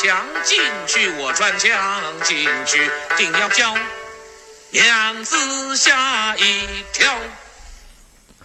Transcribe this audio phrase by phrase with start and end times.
[0.00, 1.68] 墙进去，我穿墙
[2.22, 3.74] 进去，定要叫
[4.70, 5.36] 娘子
[5.76, 6.40] 吓一
[6.92, 7.12] 跳。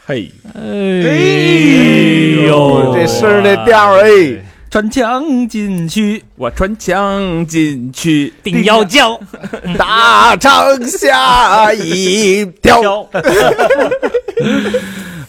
[0.04, 0.60] 嘿，哎
[2.48, 9.22] 呦，这声儿这调儿哎，穿墙进去，我穿墙进去，定要叫
[9.78, 13.08] 大长吓一跳。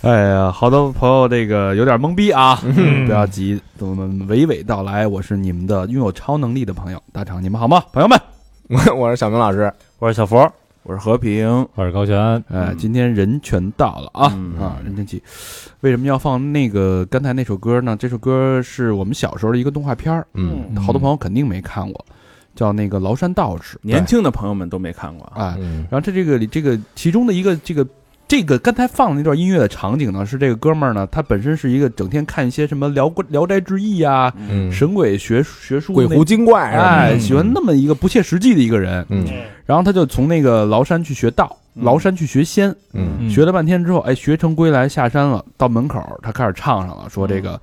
[0.04, 5.06] 哎呀，好多朋友这个有点懵逼啊，嗯不要急，我们娓娓道来。
[5.06, 7.82] 我是你们的拥有超能力的朋友大长，你们好吗？
[7.90, 8.20] 朋友们，
[8.68, 10.46] 我 我是小明老师，我是小佛，
[10.82, 14.76] 我是和平，我是高璇，哎，今天人全到了啊、嗯啊！
[14.84, 15.22] 任天启，
[15.80, 17.96] 为什么要放那个刚才那首歌呢？
[17.98, 22.04] 这首歌是我们小时候的一个动画片儿，嗯好多朋友肯定没看过，
[22.54, 23.78] 叫那个《崂山道士》。
[23.80, 25.32] 年轻的朋友们都没看过啊。
[25.36, 27.86] 哎，嗯然后这这个里这个其中的一个这个
[28.26, 39.04] 这个刚才放的那段音乐的场景呢，是这个哥们儿呢，他本身是一个整天看一些什么聊《聊斋志异》啊、嗯，神鬼学学术鬼狐精怪哎，喜欢那么一个不切实际的一个人。
[39.10, 39.26] 嗯。
[39.66, 41.84] 然后他就从那个崂山去学道，嗯。
[41.84, 43.28] 崂山去学仙，嗯。
[43.28, 47.60] 学了半天之后，哎，学成归来下山了，到门口他开始唱上了，说这个、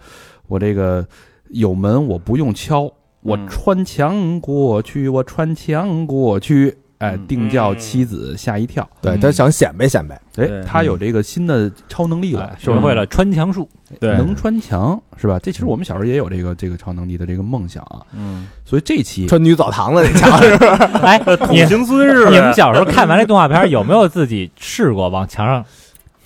[0.48, 1.06] 我这个
[1.50, 2.84] 有门我不用敲，
[3.22, 3.48] 我嗯。
[3.48, 8.88] 穿墙过去，我穿墙过去，哎，嗯定叫妻子吓一跳。
[9.02, 13.68] 对他想显摆显摆，哎，他有这个新的超能力了哎，学会了穿墙术，
[14.00, 14.12] 对。
[14.18, 15.40] 能穿墙是吧？
[15.42, 20.76] 这其实我们小时候也有这个这个超能力的这个梦想啊，嗯，所以这期穿女澡堂子那墙是吧？
[21.04, 25.66] 哎， 土行孙似你们小时候看完这动画片，有没有自己试过往墙上？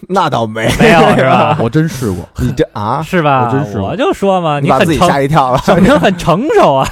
[0.10, 1.58] 那倒没，没有是吧？
[1.62, 3.48] 我真试过， 你这啊，是吧？
[3.48, 5.58] 我真试过我就说嘛，你把自己，吓一跳了。
[5.60, 6.86] 小明很成熟啊。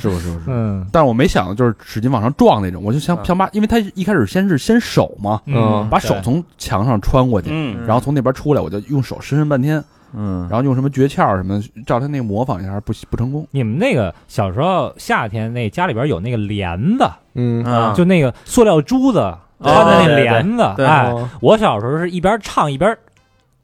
[0.00, 0.20] 是不是？
[0.20, 0.40] 是不是？
[0.48, 9.82] 嗯但是我没想到就是使劲往上撞那种，我就想想把，因为他一开始先是先手嘛，嗯把手从墙上穿过去，嗯然后从那边出来，我就用手伸伸半天，
[10.14, 13.46] 嗯，然后用什么诀窍什么，照他那个模仿一下，不不成功。
[13.52, 19.32] 你们那个小时候夏天那家里边有那个帘子，嗯啊就那个塑料珠子
[19.62, 22.96] 穿的那帘子，对哎，哦我小时候是一边唱一边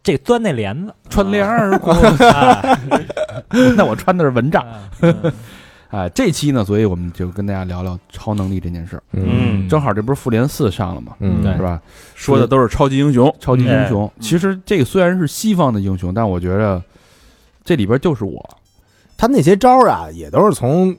[0.03, 2.79] 这钻那帘子，穿帘而过，哎
[3.77, 4.65] 那我穿的是蚊帐。
[5.01, 5.33] 嗯
[5.89, 9.03] 哎，这期呢，所以我们就跟大家聊聊超能力这件事儿。
[9.13, 11.81] 嗯正好这不是复联四上了嘛，嗯是吧？
[12.15, 16.83] 说的都是超级英雄，超级英雄，嗯其实这个虽然是西方的英雄，但我觉得
[17.65, 18.45] 这里边就是我。
[19.17, 20.95] 他那些招儿啊，也都是从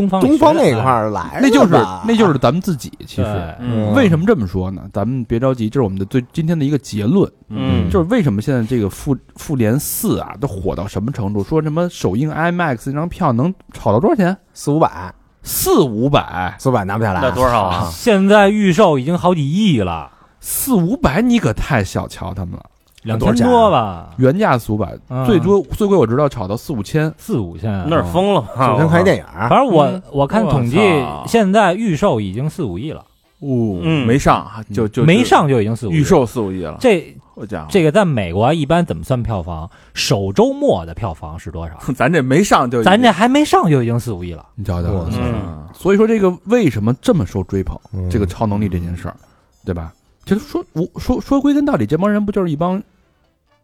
[0.00, 1.72] 东方东方那块块儿来的，那就是
[2.06, 2.90] 那就是咱们自己。
[3.06, 4.82] 其实嗯为什么这么说呢？
[4.92, 11.44] 咱们别着急，这是我们的最今天的一个结论，嗯就是为什么现在这个复复联四啊都火到什么程度？
[11.44, 14.36] 说什么首映 IMAX 那张票能炒到多少钱？
[14.54, 15.12] 四五百，
[15.42, 17.20] 四五百，四五百拿不下来。
[17.20, 17.90] 那多少啊？
[17.92, 22.64] 现在预售已经好几亿了，四五百你可太小瞧他们了。
[23.02, 27.12] 两千多吧，原价四五百，嗯最多最贵我知道炒到四五千。
[27.16, 27.84] 四五千。
[27.88, 28.66] 那是疯了吧？
[28.66, 30.78] 首先看一电影儿，反正我嗯我看统计，
[31.26, 33.00] 现在预售已经四五亿了，
[33.40, 35.94] 哦，嗯没上啊，就就没上就已经四五亿。
[35.94, 39.70] 预，售四五亿了，这我家伙，这个在美国一般怎么算票房？
[39.94, 41.76] 首周末的票房是多少？
[41.96, 44.44] 咱这没上就咱这还没上就已经四五亿了。
[44.56, 47.78] 你瞧瞧，我操嗯所以说这个为什么这么受追捧？
[47.94, 49.16] 嗯这个超能力这件事儿，
[49.64, 49.90] 对吧？
[50.30, 52.82] 就是说，我说说归根到底，这帮人不就是一帮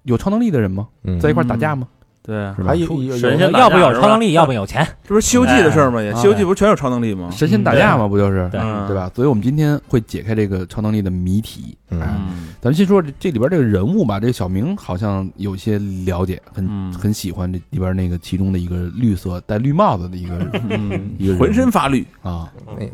[0.03, 0.88] 有超能力的人吗？
[1.04, 1.87] 嗯在一块儿打架吗？
[2.22, 2.75] 对，还？
[2.75, 4.84] 有有神仙打要不有超能力，要不有钱。
[5.04, 6.03] 这不是《西游记》的事儿吗？
[6.03, 7.31] 也，《哎西游记》不是全有超能力吗？
[7.31, 8.09] 神仙打架吗？
[8.09, 9.09] 不就是对嗯对吧？
[9.15, 11.78] 所以我们今天会解开这个超能力的谜题。
[11.91, 14.19] 嗯哎，嗯咱们先说这这里边这个人物吧。
[14.19, 20.36] 这个小明好像有些了解，很嗯很喜欢这里边那个其中的一个绿色戴绿帽子的一个
[20.68, 22.84] 嗯 一个人浑身发绿，啊，那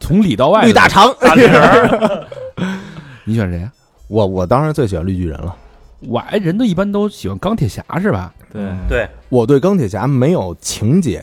[0.00, 1.14] 从里到外的绿大肠。
[1.20, 2.26] 大人儿，
[3.28, 3.70] 你选谁啊？
[4.08, 5.54] 我我当然最喜欢绿巨人了。
[6.00, 8.32] 我哎，人都一般都喜欢钢铁侠是吧？
[8.52, 11.18] 对，对，我对钢铁侠没有情节，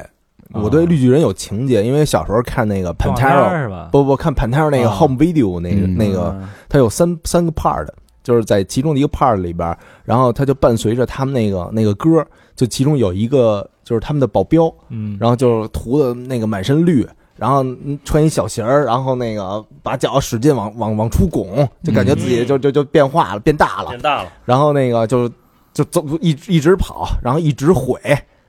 [0.52, 3.90] 啊我对绿巨人有情节，因为小时候看那个 Pantera，是吧？
[3.92, 6.36] 不不看 Pantera 那个啊 Home Video 那个嗯那个，
[6.70, 7.88] 它有三三个 part，
[8.22, 12.24] 就是在其中的一个 part 里边，然后它就伴随着他们那个那个歌，
[12.56, 17.08] 就其中有一个就是他们的保镖，嗯，然后就是涂的那个满身绿，
[17.38, 23.90] 然后嗯穿一小鞋儿，然后那个把脚使劲往往往出拱，就感觉自己就就就变化了，变大了。
[23.90, 25.30] 变，大了，然后那个就
[25.74, 28.00] 就走一一直跑，然后一直毁，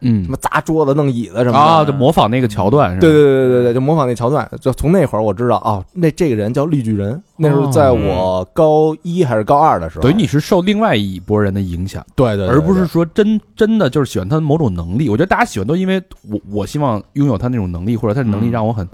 [0.06, 3.00] 嗯什么砸桌子、弄椅子什么的啊，就模仿那个桥段是吧？
[3.00, 4.48] 对对对对对，就模仿那桥段。
[4.60, 7.20] 就从那会儿我知道，哦，那这个人叫绿巨人。
[7.36, 15.08] 那时候在我高一还是高二的时候，等于你是受另外一拨人的影响，对对，对而不是说真真的就是喜欢他的某种能力。
[15.08, 18.88] 我觉得大家喜欢都因为我我希望拥有他那种能力，或者他的能力嗯让我很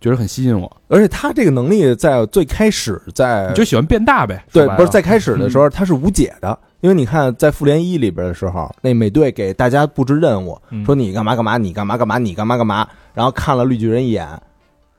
[0.00, 4.44] 觉得很吸引我，而且他这个能力在最开始在你就喜欢变大呗。
[4.52, 14.26] 对，不是在开始的时候他是无解的，因为你看在复联一里边的时候，那美队给大家布置任务，嗯说你干嘛干嘛，你干嘛干嘛，你干嘛干嘛，然后看了绿巨人一眼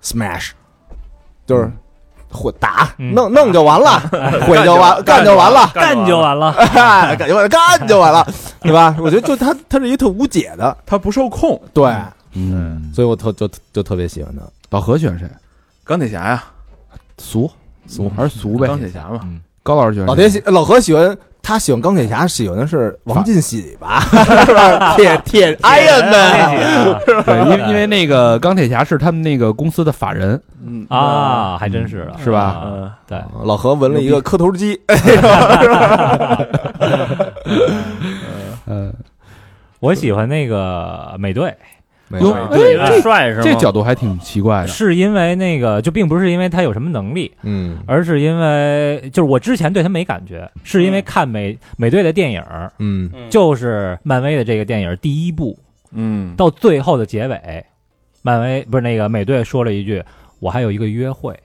[0.04, 0.50] ，smash，
[1.46, 1.72] 就是
[2.30, 4.00] 混打嗯弄弄就完了，
[4.46, 5.72] 毁就完干就完了。
[5.74, 6.54] 干就完了。
[7.18, 8.28] 干就完了，干就完了，
[8.60, 8.96] 对吧？
[9.00, 11.60] 我觉得就他，他是一个特无解的，他不受控。
[11.74, 11.90] 对，
[12.34, 14.44] 嗯，所以我特就就特别喜欢他。
[14.70, 15.28] 老何喜欢谁？
[15.84, 16.44] 钢铁侠呀，
[17.18, 17.50] 俗
[17.88, 18.68] 俗还是俗呗？
[18.68, 19.20] 钢铁侠嘛，
[19.64, 24.00] 高老师喜欢老谁铁喜老何喜欢他喜欢钢铁侠，喜欢的是王进喜吧？
[24.46, 24.96] 是吧？
[24.96, 34.80] 铁铁 Iron Man，对，因为因为那个钢铁侠是他们那个公司的法人，嗯啊，还真是是吧啊嗯，对，老何纹了一个磕头机，
[38.68, 38.94] 嗯，
[39.80, 41.56] 我喜欢那个美队，
[42.18, 43.44] 有觉得帅是吗？
[43.44, 44.68] 这角度还挺奇怪的。
[44.68, 52.44] 是因为那个就并不是因为他有什么能力，嗯而是因为就是我之前对他没感觉，是因为看美美队的电影，
[52.80, 55.58] 嗯嗯就是漫威的这个电影第一部
[55.92, 57.64] 嗯到最后的结尾，
[58.22, 60.04] 漫威不是那个美队说了一句
[60.40, 61.38] ：“我还有一个约会。”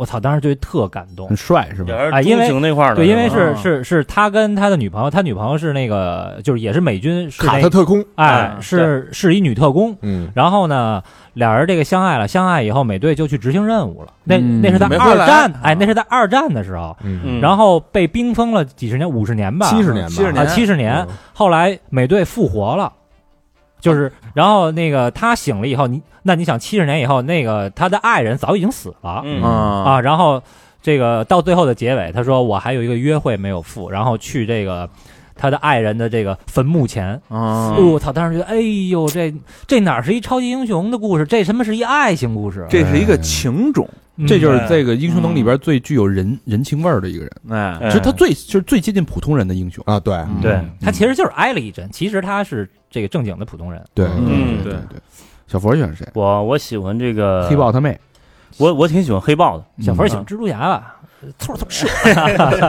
[0.00, 1.36] 我操，当时就特感动很。
[1.36, 1.94] 帅是吧？
[2.10, 9.94] 哎因为那块儿对，因为是是是他跟他的女朋友，他女朋友是那个就是也是美军，是那卡特特工，哎嗯是是一女特工。
[10.00, 11.02] 嗯然后呢，
[11.34, 14.12] 俩人这个相爱了，相爱以后，美队就去执行任务了。
[14.24, 16.96] 那嗯那是在二战，哎，那是在二战的时候，
[17.42, 21.04] 然后被冰封了几十年，五十年吧，七十年吧，70啊，年七十年。
[21.08, 22.92] 嗯后来美队复活了，
[23.80, 29.48] 就是然后那个他醒了以后，你那你想七十年以后，那个他的爱人早已经死了、嗯啊，
[29.84, 30.42] 啊，然后
[30.82, 34.88] 这个到最后的结尾，他说我还有一个约会没有赴，然后去这个
[35.34, 37.20] 他的爱人的这个坟墓前。
[37.28, 38.12] 我操！
[38.12, 38.60] 当时觉得，哎
[38.90, 39.34] 呦，这
[39.66, 41.24] 这哪是一超级英雄的故事？
[41.24, 42.66] 这什么是一爱情故事？
[42.68, 43.94] 这是一个情种，嗯
[44.26, 49.82] 这就是这个英雄能里边最具有人人情味儿的一个人，哎其实他最就是最接近普通人的英雄。
[49.86, 53.82] 啊，对，嗯对他其实就是挨了一针，其实他是这个正经的普通人。
[53.94, 55.00] 对嗯对对。
[55.46, 56.06] 小佛喜欢谁？
[56.14, 57.98] 我我喜欢这个黑豹他妹，
[58.56, 60.96] 我我挺喜欢黑豹的，小佛喜欢蜘蛛侠吧？
[61.38, 61.86] 错错是，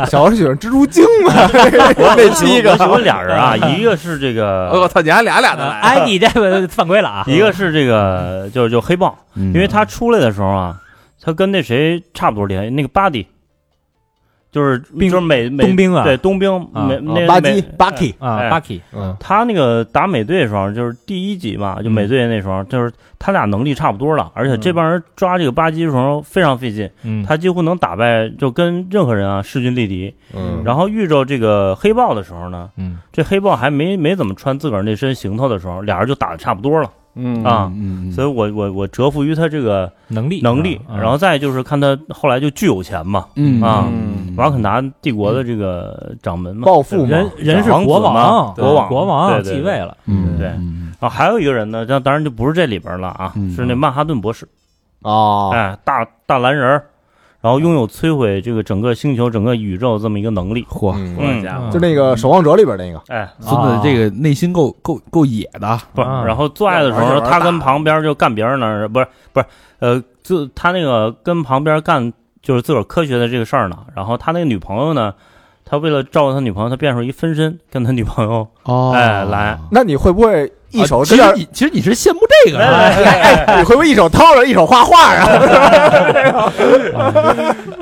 [0.10, 1.32] 小王喜欢蜘蛛精嘛，
[2.18, 7.24] 那七个我喜欢俩人啊，一个是这个， 我操，你还俩俩的来，哎，你这个犯规了啊！
[7.28, 10.78] 一个是这个，就是就黑豹，因因为他出来的时候啊，
[11.22, 13.28] 他跟那谁差不多厉害，那个巴迪，
[14.52, 19.16] 就是兵就是美美冬兵啊对冬兵啊美那巴美基巴基，啊哎，Bucky，嗯。
[19.20, 30.14] 他那个打美队的时候，就是第一集嘛，就美队那时候，就是他俩能力差不多了，而且这帮人抓这个巴基的时候非常费劲，嗯，他几乎能打败，就跟任何人啊势均力敌。
[30.34, 32.98] 嗯，然后遇着这个黑豹的时候呢，嗯。
[33.14, 40.42] 这黑豹还没没怎么穿自个儿那身行头的时候，俩人就打的差不多了嗯啊嗯，所以我我我折服于他这个能力。
[40.42, 50.48] 能力，啊然后再就是看他后来就巨有钱嘛，嗯啊嗯瓦肯达帝国的这个掌门嘛，暴富嘛人人是国王国王国王对继位了，嗯对。
[50.48, 54.48] 嗯啊，还有一个人呢，这当然就不是这里边了啊，嗯是那曼哈顿博士，
[55.02, 56.86] 哦，哎，大大蓝人儿，
[57.42, 61.70] 然后拥有摧毁这个整个星球、整个宇宙这么一个能力，嚯，嗯家伙。
[61.72, 69.46] 就那个守望者里边那个，哎，孙子这个内心够够够野的，不，是然后做爱的时候，他跟旁边就干别人呢，不是不是，
[69.80, 75.14] 呃，就他那个跟旁边干就是自个儿科学的这个事儿呢，然后他那个女朋友呢，
[75.72, 82.60] 他为了照顾他女朋友，他变出一分身跟他女朋友，哦哎来那你会不会一手啊其实你其实你是羡慕这个
[83.58, 85.26] 你会不会一手掏着一手画画啊？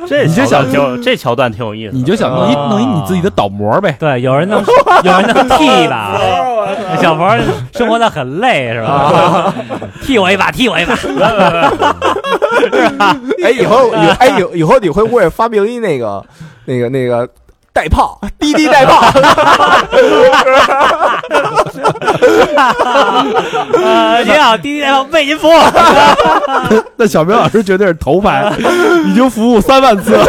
[0.08, 4.64] 这你就想就这桥段挺有意思，你就想弄一啊弄一你自己的倒模呗，对，有人能
[5.04, 6.16] 有人能替吧？
[7.02, 7.36] 小佛
[7.74, 9.52] 生活的很累是吧？
[10.04, 10.94] 替我一把，替我一把。
[13.44, 16.24] 哎，以后以哎以以后你会不会发明一那个
[16.66, 17.28] 那个那个
[17.80, 19.00] 带炮，滴滴带炮？
[23.82, 25.54] 呃，您好，滴滴带炮为您服务。
[26.98, 28.52] 那小明老师绝对是头牌，
[29.06, 30.28] 已经服务三万次了。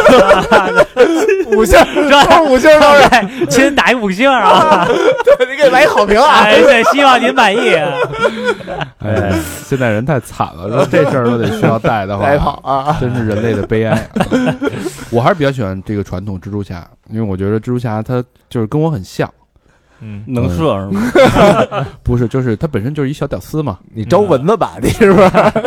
[1.47, 1.77] 五星，
[2.09, 4.87] 都是五星都是，对，请打一五星啊！
[4.87, 6.43] 对你给来一好评啊！
[6.45, 7.75] 哎，对，希望您满意。
[9.03, 9.33] 哎，
[9.67, 12.97] 现在人太惨了，说这事儿都得需要带的话 带炮话，啊！
[13.01, 14.09] 真是人类的悲哀。
[15.09, 19.31] 我还是比较喜欢这个传统蜘蛛侠，因为我觉得蜘蛛侠他就是跟我很像，
[19.99, 21.87] 嗯，能射是吗？
[22.03, 25.19] 不是，就是他本身就是一小屌丝嘛，你招蚊子吧，你是不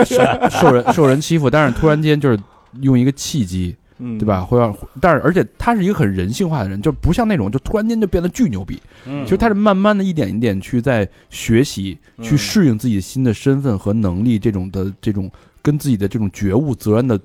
[0.05, 0.17] 是？
[0.51, 2.39] 受人受人欺负，但是突然间就是
[2.81, 4.41] 用一个契机，嗯对吧？？
[4.43, 15.31] 会让，但是而且他是一个很人性化的人，就不像那种就突然间就变得巨牛逼，嗯其实他是慢慢的一点一点去在学习，去嗯适应自己新的身份和能力，这种的这种
[15.63, 17.19] 跟自己的这种觉悟责任的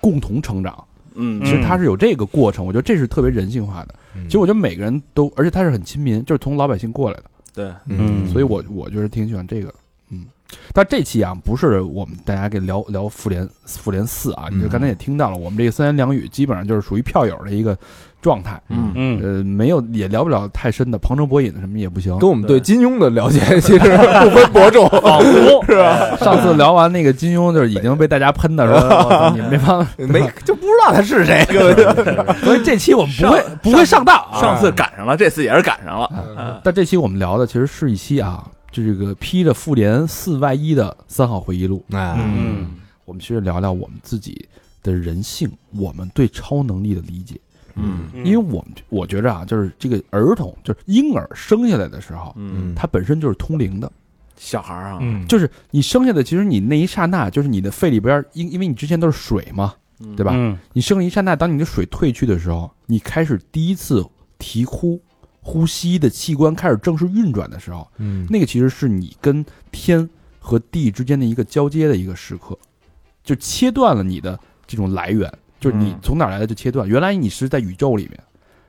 [0.00, 0.76] 共同成长。
[1.18, 1.44] 嗯。
[1.44, 3.94] 其实他是有这个过程，我觉得这是特别人性化的。
[4.24, 8.26] 其实我觉得每个人都，而且他是很亲民，就是从老百姓过来的，对，嗯。
[8.28, 9.72] 所以我我就是挺喜欢这个。
[10.10, 10.24] 嗯，
[10.72, 17.76] 但这期啊，不是我们大家给聊聊复联复联四啊，你就刚才也听到了，我们这个三言两语基本上就是属于票友的一个
[18.20, 18.60] 状态。
[18.68, 22.18] 嗯嗯，呃，没有也聊不了太深的旁征博引的什么也不行。
[22.18, 26.16] 跟我们对金庸的了解其实不分伯仲， 仿佛 是吧？
[26.16, 31.44] 上次聊完那个金庸，就是已经被大家喷的说，我 操你们这帮，没就不知道他是谁。
[32.44, 34.40] 所以这期我们不会不会上当啊。
[34.40, 36.10] 上次赶上了，这次也是赶上了。
[36.36, 41.84] 嗯但这期我们聊的其实是一期啊，就这个披着复联四外衣的三号回忆录。
[41.92, 42.66] 哎，嗯
[43.04, 44.46] 我们其实聊聊我们自己
[44.82, 47.36] 的人性，我们对超能力的理解。
[47.78, 48.24] 嗯。
[48.24, 53.90] 因为我们我觉着啊，就是这个儿童，就是婴儿生下来的时候，嗯，他本身就是通灵的，
[54.36, 60.14] 小孩儿啊，嗯，就是你生下来，其实你那一刹那，就是你的肺里边，因因为你之前都是水嘛，嗯。
[60.16, 60.32] 对吧？
[60.34, 60.58] 嗯。
[60.72, 64.04] 你生了一刹那，当你的水退去的时候，你开始第一次
[64.38, 65.00] 啼哭，
[65.40, 68.26] 呼吸的器官开始正式运转的时候，嗯。
[68.28, 70.08] 那个其实是你跟天
[70.38, 72.58] 和地之间的一个交接的一个时刻，
[73.22, 76.88] 就切断了你的这种来源，就是你嗯从哪儿来的就切断。
[76.88, 78.18] 原来你是在宇宙里面，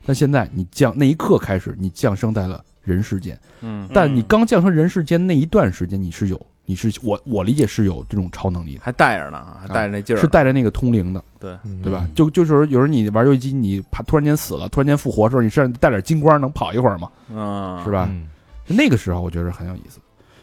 [0.05, 3.39] 但现在你降那一刻开始，你降生在了人世间。
[3.61, 11.23] 嗯，但你刚降生人世间那一段时间，你是有，你是我我理解是有这种超能力的，还带着呢，还带着那劲儿呢，是带着那个通灵的。
[11.39, 12.07] 对，对吧？
[12.15, 18.07] 就就是说有时候你玩游戏机，你怕突然间死了，突然间复活的时候，你身上带点金光，能跑一会儿嘛，嗯，是吧？
[18.11, 18.27] 嗯
[18.71, 19.99] 那个时候我觉得很有意思。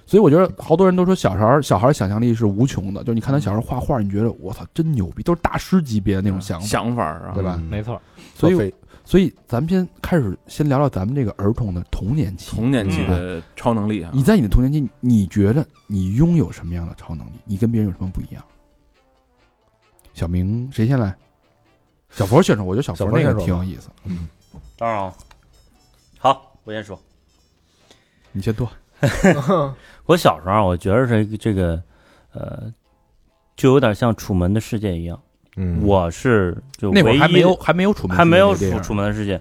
[0.06, 7.60] 所以我觉得好多人都说小孩儿小孩儿想象力是无穷的，就是你看他小时候画画，你觉得我操真牛逼，都是大师级别的那种想法，想法啊，对吧？
[7.68, 8.00] 没错，
[8.34, 12.54] 所以所以咱们先开始先聊聊咱们这个儿童的童年期。
[12.54, 17.32] 童年期的超能力啊，你在你的童年期，你觉得你拥有什么样的超能力？
[17.44, 18.44] 你跟别人有什么不一样？
[20.14, 21.14] 小明谁先来？
[22.10, 23.90] 小佛先说，我觉得小佛那个挺有意思。
[24.04, 24.28] 嗯
[24.78, 25.14] 当然了，
[26.18, 26.98] 好，我先说。
[28.32, 28.70] 你先多。
[30.06, 31.80] 我小时候啊，我觉得是这个，
[32.32, 32.72] 呃，
[33.56, 35.18] 就有点像《楚门的世界》一样。
[35.58, 39.40] 嗯我是就那会儿还唯一没有还没有楚门还没有楚楚楚门的世界，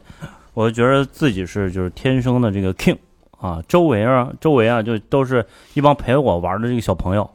[0.54, 2.98] 我觉得自己是就是天生的这个 king
[3.38, 7.30] 啊，周围啊周围啊就都是一帮陪我玩的这个小朋友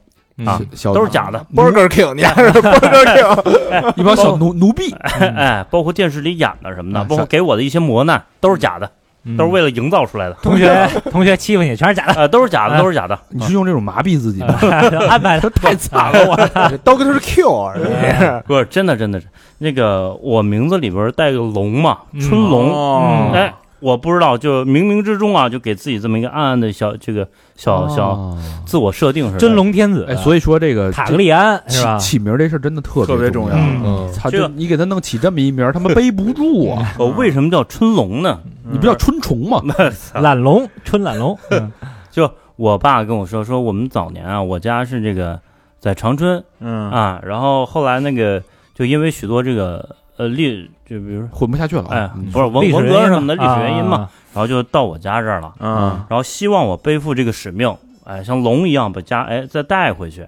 [0.47, 3.93] 啊，小都是假的，Burger King，你还是 Burger King？
[4.01, 8.91] 一帮小奴奴婢， 哎，包括电视里演的什么的，啊包括给我的一些磨难都是假的，
[9.37, 13.19] 都是为了营造出来的，同学 同学欺负你全是假的，呃，都是假的，都是假的。
[13.29, 14.55] 你是用这种麻痹自己吗？
[15.09, 15.51] 安排的。
[15.61, 16.79] 太惨了，我。
[16.85, 17.85] 刀哥是 Q 啊，你
[18.19, 19.27] 是不是真的，真的是
[19.59, 22.21] 那个我名字里边带个龙嘛，嗯。
[22.21, 23.31] 春龙，哦。
[23.35, 29.39] 哎，我不知道，就冥冥之中啊，就给自己这么一个暗暗的小这个小小哦自我设定似的。
[29.39, 31.99] 真龙天子，哎，所以说这个塔格利安是吧？
[31.99, 33.57] 起起名这事儿真的特别特别重要。
[33.57, 36.95] 嗯操，这个就你给他弄起这么一名儿，他们 背不住啊！
[36.99, 38.39] 我为什么叫春龙呢？
[38.71, 39.63] 你不叫春虫吗？
[40.15, 41.73] 懒龙，春懒龙， 嗯
[42.11, 45.41] 就我爸跟我说，说我们早年啊，我家是这个
[45.79, 48.43] 在长春嗯啊，然后后来那个
[48.75, 51.89] 就因为许多这个呃历，就比如混不下去了啊。
[51.91, 57.75] 哎嗯，不是文文革什么的历史原因嘛，啊然后就到我家这儿了，嗯然后希望我背负这个使命，
[58.05, 60.27] 哎，像龙一样把家哎再带回去，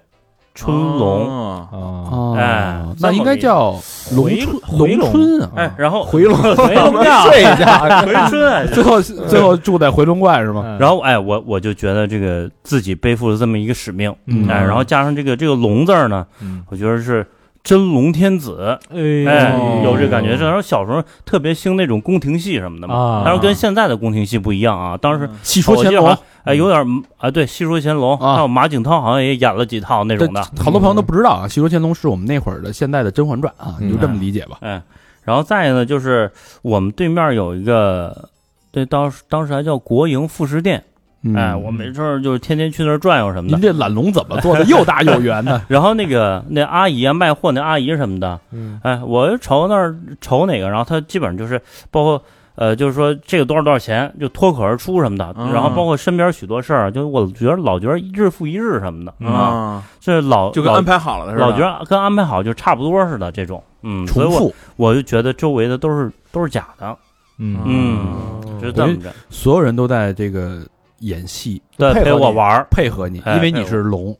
[0.53, 1.77] 春龙，哦啊
[2.11, 3.73] 哦哎那应该叫
[4.15, 5.49] 龙回春回龙龙春啊。
[5.55, 7.65] 哎，然后回龙 回龙 庙睡一觉，
[8.05, 10.63] 回春，最后最后住在回龙观是吗？
[10.65, 17.25] 嗯然后哎，我我就觉得这个自己背负了这么一个使命，嗯哎，然后加上这个这个龙字呢，嗯我觉得是
[17.63, 20.35] 真龙天子，哎有这感觉。
[20.35, 24.97] 然后小时候特别兴那种宫廷戏什么的嘛，但是跟现在的宫廷戏不一样啊。
[24.97, 26.17] 当时戏说乾隆。
[26.43, 26.85] 哎，有点
[27.17, 28.35] 啊，对，戏说乾隆，啊。
[28.35, 31.47] 还有马景涛好像也演了几套那种的，好多朋友都不知道啊。
[31.47, 33.87] 戏说乾隆是我们那会儿的现代的《甄嬛传》啊，嗯。
[33.87, 34.57] 你就这么理解吧。
[34.59, 34.81] 哎，
[35.23, 36.29] 然后再呢，就是
[36.61, 38.27] 我们对面有一个，
[38.73, 40.83] 对，当时当时还叫国营副食店，
[41.23, 41.35] 嗯。
[41.35, 43.57] 哎，我没事儿就是天天去那儿转悠什么的。
[43.57, 44.63] 您这懒龙怎么做的？
[44.71, 45.61] 又大又圆的？
[45.67, 48.79] 然后那个那阿姨啊，卖货那阿姨什么的，嗯。
[48.83, 52.21] 哎，我就瞅那儿瞅哪个，然后他基本上就是包括
[52.55, 55.51] 呃，就是说这个多少多少钱，就脱口而出什么的，嗯。
[55.51, 59.13] 然后包括身边许多事儿，就我觉得老觉得一日复一日什么的。
[59.27, 66.95] 啊，啊，这老老就跟安排好了的似的，老觉得跟安排好就差不多似的这种，嗯，所以我重复，我就觉得周围的都是都是假的，
[67.39, 67.57] 嗯。
[67.65, 70.59] 嗯，是这么着，所有人都在这个
[71.03, 74.15] 演戏对，陪配合我玩儿，配合你，哎因为你是龙，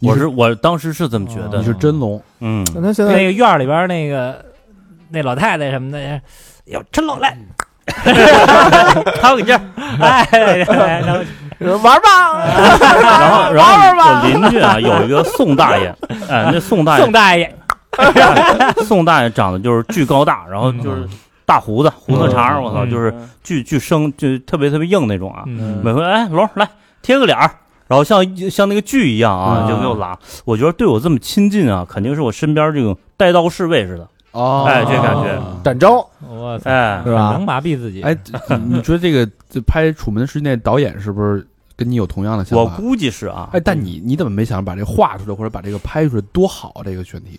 [0.00, 4.44] 我是我当时是这么觉得你，是真龙，嗯，那现在那个院儿里边那个
[5.10, 6.20] 那老太太什么的，
[6.66, 7.36] 哟真老来，
[9.22, 9.60] 还有个劲儿，
[10.00, 10.26] 哎，
[11.58, 15.94] 然后玩吧，然后然后我邻居啊有一个宋大爷，
[16.28, 17.54] 哎，那宋大爷宋大爷，
[18.84, 21.06] 宋大爷长得就是巨高大，然后就是
[21.46, 26.68] 大胡子胡子茬儿，我操，嗯就是巨巨生就特别特别硬那种啊，嗯每回哎龙来
[27.02, 27.50] 贴个脸儿。
[27.86, 30.18] 然后像像那个锯一样啊，嗯就给我拉。
[30.46, 34.08] 我觉得对我这么亲近啊，肯定是我身边这种带刀侍卫似的。
[34.32, 37.44] 哦哎这感觉展昭我操，哎，是吧能？
[37.44, 38.02] 麻痹自己。
[38.02, 38.16] 哎，
[38.66, 41.46] 你觉得这个这拍《楚门的世界》那导演是不是
[41.76, 42.62] 跟你有同样的想法？
[42.64, 43.50] 我估计是啊。
[43.52, 46.82] 哎，但你你怎么没想把这画出来，或者把这个拍出来，多好啊！
[46.82, 47.38] 这个选题，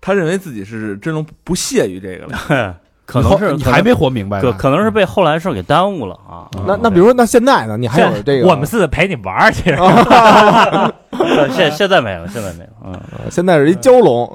[0.00, 2.76] 他认为自己是真龙，不屑于这个了。
[3.10, 6.44] 嘿可能是你还没活明白呢，可可能是被后来事儿给耽误了啊。
[6.66, 7.74] 那那比如说，那现在呢？
[7.78, 8.46] 你还有这个？
[8.46, 9.74] 我们是陪你玩儿去，
[11.56, 12.70] 现现在没了，现在没了。
[12.84, 13.00] 嗯，
[13.30, 14.30] 现在是一蛟龙，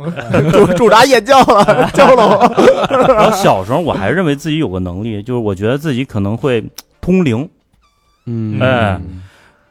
[0.51, 3.15] 驻驻扎燕郊了，蛟龙。
[3.15, 6.63] 然后小时候我还认为自己有个能力，就是我觉得自己可能会
[6.99, 7.47] 通灵。
[8.25, 9.01] 嗯，哎呃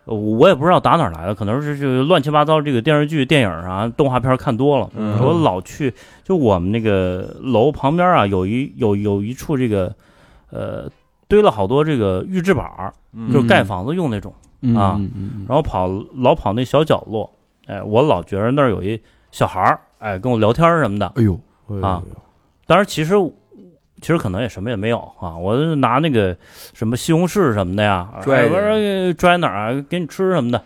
[0.04, 4.90] 我也不知道打哪儿来的，可能是这个乱七八糟这个电视剧、电影啊、动画片看多了。
[4.96, 5.94] 嗯我老去，
[6.24, 9.94] 就我们那个楼旁边啊，有一有有一处这个，
[10.50, 10.90] 呃，
[11.28, 14.34] 堆了好多这个预制板儿，嗯就是盖房子用那种。
[14.64, 15.00] 嗯啊
[15.48, 17.28] 然后跑老跑那小角落，
[17.66, 19.00] 哎，我老觉得那儿有一
[19.32, 21.12] 小孩儿，哎，跟我聊天儿什么的。
[21.16, 21.38] 哎呦，
[21.80, 22.02] 啊
[22.66, 23.14] 当然，其实
[24.02, 26.36] 其实可能也什么也没有啊，我就拿那个
[26.74, 30.60] 什么西红柿什么的呀，拽哎我说拽哪儿啊，给你吃什么的。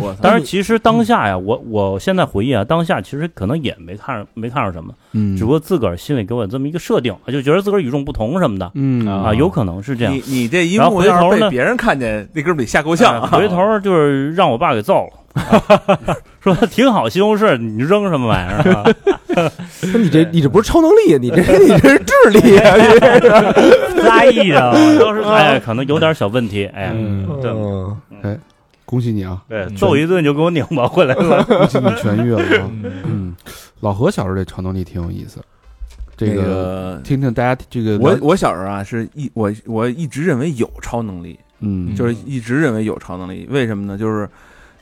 [0.00, 9.04] 我操当然，其实当下呀，我我现在回忆啊，当下其实可能也没看上没看上什么，嗯，只不过自个儿心里给我这么一个设定，就觉得自个儿与众不同什么的嗯。
[9.08, 10.14] 啊，有可能是这样。
[10.14, 10.22] 你。
[10.28, 18.84] 你这一然后幕要回头被别人看见，那哥们儿得吓够呛 回头就是让我爸给揍了，啊 说挺好西红柿，你扔什么玩意儿啊？
[19.92, 22.76] 那你这你这不是超能力，你这你这是智力啊！
[22.76, 28.38] 你这是在意 啊，都是哎，可能有点小问题，哎，嗯，对嗯
[28.84, 31.42] 恭喜你啊，对，揍一顿就给我拧巴回来了。
[31.42, 32.70] 恭喜你痊愈了啊。
[33.04, 33.34] 嗯，
[33.80, 35.40] 老何小时候这超能力挺有意思，
[36.16, 43.44] 这那个个听听大家这个我我小时候啊，是一我我一直认为有超能力，嗯就是一直认为有超能力。
[43.50, 43.98] 为什么呢？
[43.98, 44.28] 就是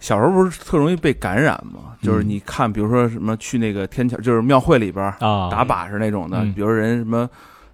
[0.05, 1.97] 小时候不是特容易被感染吗？
[2.03, 7.27] 就是嗯你看，比如说什么去那个天桥，就是庙会里边啊，打把式那种的，嗯比如人什么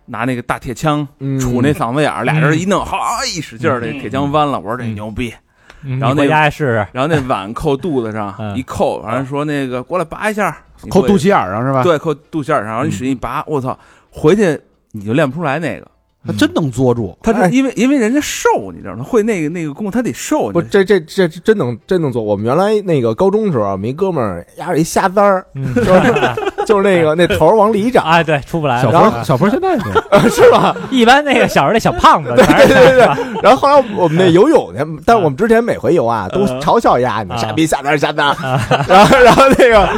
[0.07, 4.61] 拿那个大铁枪嗯杵那嗓子眼儿，俩人一弄，哈一使劲儿，那铁枪弯了。
[4.61, 5.35] 我说这嗯牛逼。
[5.83, 10.57] 嗯然后那试试，然后那碗扣肚子上嗯一扣，完了说那个过来拔一下，
[10.89, 13.77] 扣肚脐眼儿上是吧？，对，扣肚脐眼上，然后你使劲一拔，我操，
[14.11, 14.61] 回去
[14.93, 15.91] 你就练不出来那个。
[16.27, 17.17] 他真能捉住。
[17.23, 19.03] 他哎是因为因为人家瘦，你知道吗？
[19.03, 20.51] 会那个那个功夫，他得瘦。
[20.51, 22.23] 不，这这这这真能真能做。
[22.23, 25.75] 我们原来那个高中时候，我们一哥们儿压着一瞎簪儿，嗯
[26.71, 29.11] 就是那个那头儿往里长，哎，对，出不来小了。
[29.11, 30.75] 佛小佛现在是 是吧？
[30.91, 32.97] 一般那个小时候那小胖子， 对对对。
[32.97, 33.41] 对。
[33.43, 38.37] 然后后来我们那游泳去，但是我们之前每回游啊，都嘲笑丫你傻逼下蛋下蛋。
[38.89, 39.89] 然后然后那个，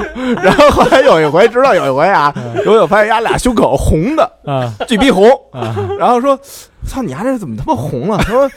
[0.42, 2.32] 然后后来有一回，直到有一回啊，
[2.64, 5.28] 游泳发现丫俩胸口红的，啊巨逼红。
[5.52, 6.38] 啊，然后说
[6.87, 8.51] ：“操，你丫这怎么他妈红了？”他说：“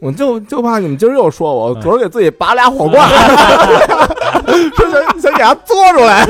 [0.00, 3.08] 我就就怕你们今儿又说我，昨儿给自己拔俩火罐，
[4.76, 6.26] 说想想给他嘬出来，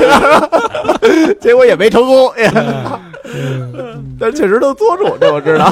[1.41, 2.31] 结果也没成功。
[4.19, 5.71] 但确实能嘬住，这我知道。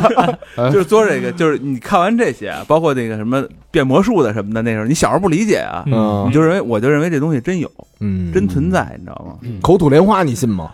[0.71, 9.33] 就是做这个，就是你看完这些，包括那个什么变魔术的什么的，那时候你小时候不理解啊，嗯你就认为我就认为这东西真有，嗯真存在，你知道吗？
[9.61, 10.69] 口吐莲花，你信吗？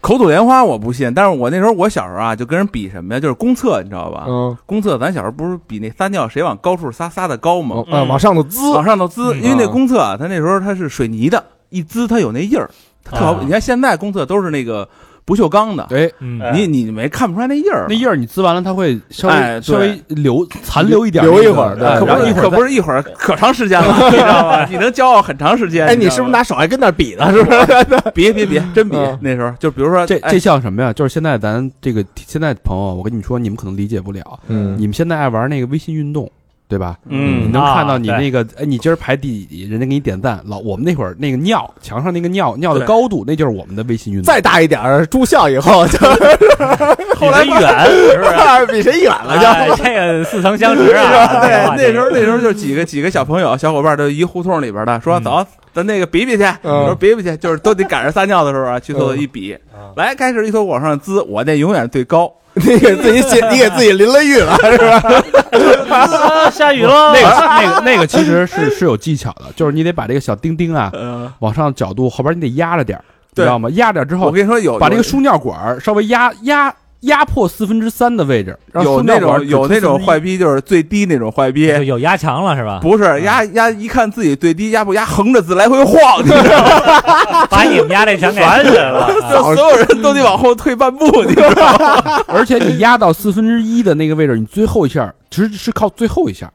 [0.00, 4.24] 口吐莲花我不信，但是我那时候我小时候啊，就跟人比什么呀，就是公厕，你知道吧？
[4.26, 7.84] 嗯，公厕咱小时候不是比那撒尿谁往高处撒撒的高吗？
[7.90, 12.70] 啊，往上头滋，往上头滋，嗯因为那公厕啊，它那时候它是水泥的，一滋它有那印儿，
[13.04, 13.32] 它特好。
[13.32, 14.88] 啊你看现在公厕都是那个
[15.30, 24.66] 不锈钢的，对嗯哎你你没看不出来那印儿，那印儿你滋完了，它会稍哎对微稍微留残留一点儿留一会儿对哎可不是一会儿可不是一会儿，可长时间了， 你知道吗？
[24.68, 25.86] 你能骄傲很长时间。
[25.86, 27.30] 哎，你是不是拿手还跟那儿比呢？
[27.32, 28.10] 是不是？
[28.12, 30.92] 别别别，真比嗯那时候就比如说哎这这像什么呀？
[30.92, 34.40] 就是现在咱这个现在朋友，我跟你们说，你们可能理解不了。
[34.48, 36.30] 嗯你们现在爱玩那个微信运动，
[36.70, 36.96] 对吧？
[37.02, 40.40] 你嗯能看到你啊那个，哎，你今儿排第几，人家给你点赞。
[40.46, 44.24] 老我们那会儿那个尿墙上那个尿尿的高度，那就是我们的微信运动。
[44.32, 45.98] 再大一点儿，住校以后就
[47.18, 48.66] 后来远是不是？
[48.72, 49.76] 比谁远了哎就。
[49.82, 51.40] 这个似曾相识啊！
[51.76, 59.56] 对，那时候那时候就几个几个小朋友小伙伴都一胡同里边的，说嗯走，咱那个比比去，嗯说比比去，就是都得赶上撒尿的时候啊，去厕所一比，
[59.96, 65.96] 来开始一头往上滋，我那永远最高， 你给自己写，你给自己淋了雨了，是吧？
[65.96, 73.68] 啊， 下雨了，那个那个那个其实是是有技巧的，就是你得把这个小钉钉啊嗯，往上角度后边你得压着点儿，你对知道吗？
[73.74, 82.78] 压着点儿之后，我跟你说有有把这个输尿管儿稍微压压压迫四分之三的位置，让有那种有那种坏逼，就是最低那种坏逼，就有压强了是吧？
[82.82, 87.46] 不是压压一看自己最低压不压，横着自来回晃，你知道吗？
[87.48, 89.10] 把你们家这全给烦起来了。
[89.32, 92.22] 就所有人都得往后退半步，你知道吗？
[92.28, 96.50] 而且你压到四分之一的那个位置，你最后一下其实是靠最后一下，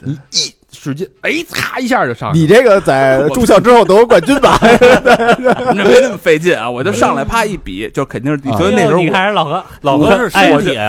[0.00, 2.42] 你一使劲，哎，擦一下就上去了。
[2.42, 4.58] 你这个在 住校之后得过冠军吧？
[5.74, 6.68] 那没那么费劲啊！
[6.68, 10.36] 我就上来啪一比，就肯定是，啊所以那时候你我看人老何，老何是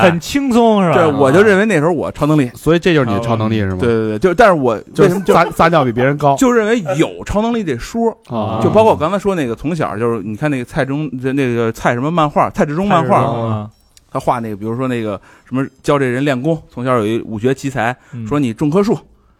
[0.01, 0.95] 很轻松是吧？
[0.95, 3.77] 对我就认为那时候我超能力，所以这就是你的超能力是吗？
[3.79, 13.69] 对，对对，就但是我就是为什么就撒撒尿比别人高就认为有超能力这说，啊就包括我刚才说那个，从小就是你看那个蔡中这那个蔡什么漫画，蔡志忠漫画，啊，
[14.11, 18.97] 他画那个，比如说那个什么教这人练功，从小有一武学奇才，嗯说你种棵树，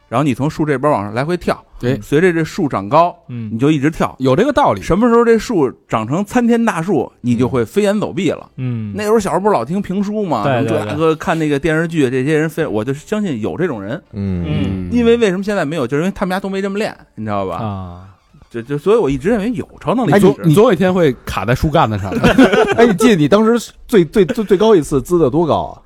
[0.10, 4.15] 然后你从树这边往上来回跳，对随着这树长高，嗯你就一直跳。
[4.20, 4.82] 有这个道理。
[4.82, 8.50] 什么时候这树长成参天大树，你就会飞檐走壁了。
[8.56, 10.43] 嗯，那时候小时候不是老听评书吗？
[10.43, 14.02] 对对这个看那个电视剧，这些人飞，我就相信有这种人。
[14.13, 15.86] 嗯，嗯因为为什么现在没有？
[15.86, 17.58] 就是因为他们家都没这么练，你知道吧？
[17.58, 18.08] 啊，
[18.50, 20.13] 就就所以我一直认为有超能力。
[20.46, 22.10] 你总有一天会卡在树干子上。
[22.78, 25.82] 哎，你记得你当时最最最最高一次滋的多高啊？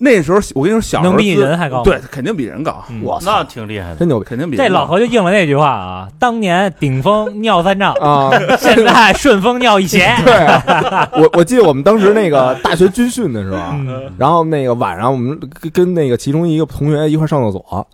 [0.00, 3.96] 那时候我跟你说，小时候能比人还高对，肯定比人高，嗯我操，那挺厉害的。
[3.96, 8.30] 真牛逼肯定比这老何就应了那句话啊，当年顶峰尿三丈，啊！
[8.58, 10.08] 现在顺风尿一 鞋。
[10.24, 13.58] 对啊，我我记得我们当时那个大学军训的时候，
[14.16, 17.86] 然后那个晚上我们跟跟那个其中一个同学一块上厕所，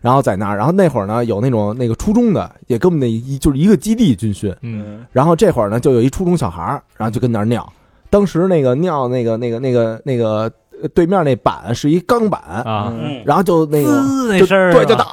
[0.00, 7.72] 然后在那儿，然后那会儿呢有那种那个初中的，也跟我们那一就是一个基地军训，嗯然后这会儿呢就有一初中小孩儿，然后就跟那儿尿，
[8.10, 10.50] 当时那个尿那个那个那个那个呃
[10.88, 15.04] 对面那板是一钢板，啊，嗯，然后就那个滋那声儿对就打，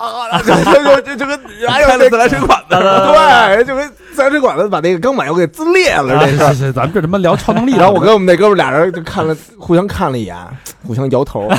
[0.42, 6.38] 就就就就跟哎呦开了自来水管子，对，就跟自来水管子把那个钢板又给滋裂了，这是。
[6.38, 7.76] 是是，咱们这他妈聊超能力。
[7.76, 10.36] 然后我跟我们那哥们俩人就看了，互相看了一眼，
[10.86, 11.50] 互相摇头。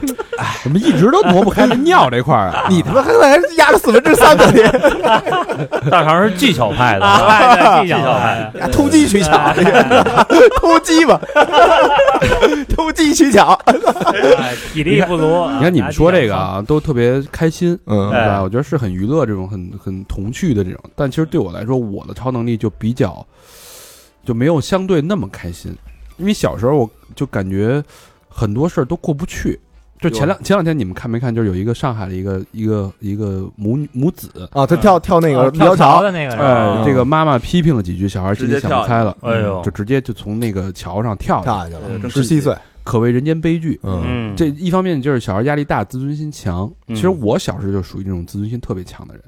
[0.62, 2.66] 怎么一直都挪不开这尿这块儿啊？
[2.68, 9.52] 你他妈刚才还压了四分之三呢，你大肠是技巧派的，技巧派偷鸡取巧，
[10.60, 11.20] 偷鸡吧，
[12.74, 13.58] 偷鸡取巧。
[14.38, 15.48] 哎体力不足。
[15.56, 18.40] 你看你们说这个啊，都特别开心，嗯对吧？
[18.42, 23.26] 我觉得是很娱乐这种很很童趣的这种，但其实对我来说，我的超能力就比较
[24.24, 25.74] 就没有相对那么开心，
[26.18, 27.82] 因为小时候我就感觉
[28.28, 29.58] 很多事儿都过不去。
[30.00, 31.34] 就前两前两天你们看没看？
[31.34, 39.60] 就是有一个上海的一个一个一个母女母子，啊，他跳跳那个跳桥的那个哎，这个妈妈批评了几句，小孩心里直接想不开了，哎呦。
[39.62, 43.78] 就直接就从那个桥上跳下去，了，十七岁，可谓人间悲剧。
[43.82, 44.02] 嗯。
[44.06, 46.72] 嗯，这一方面就是小孩压力大，自尊心强。
[46.88, 46.96] 嗯。
[46.96, 49.22] 其实我小时候就属于那种自尊心特别强的人，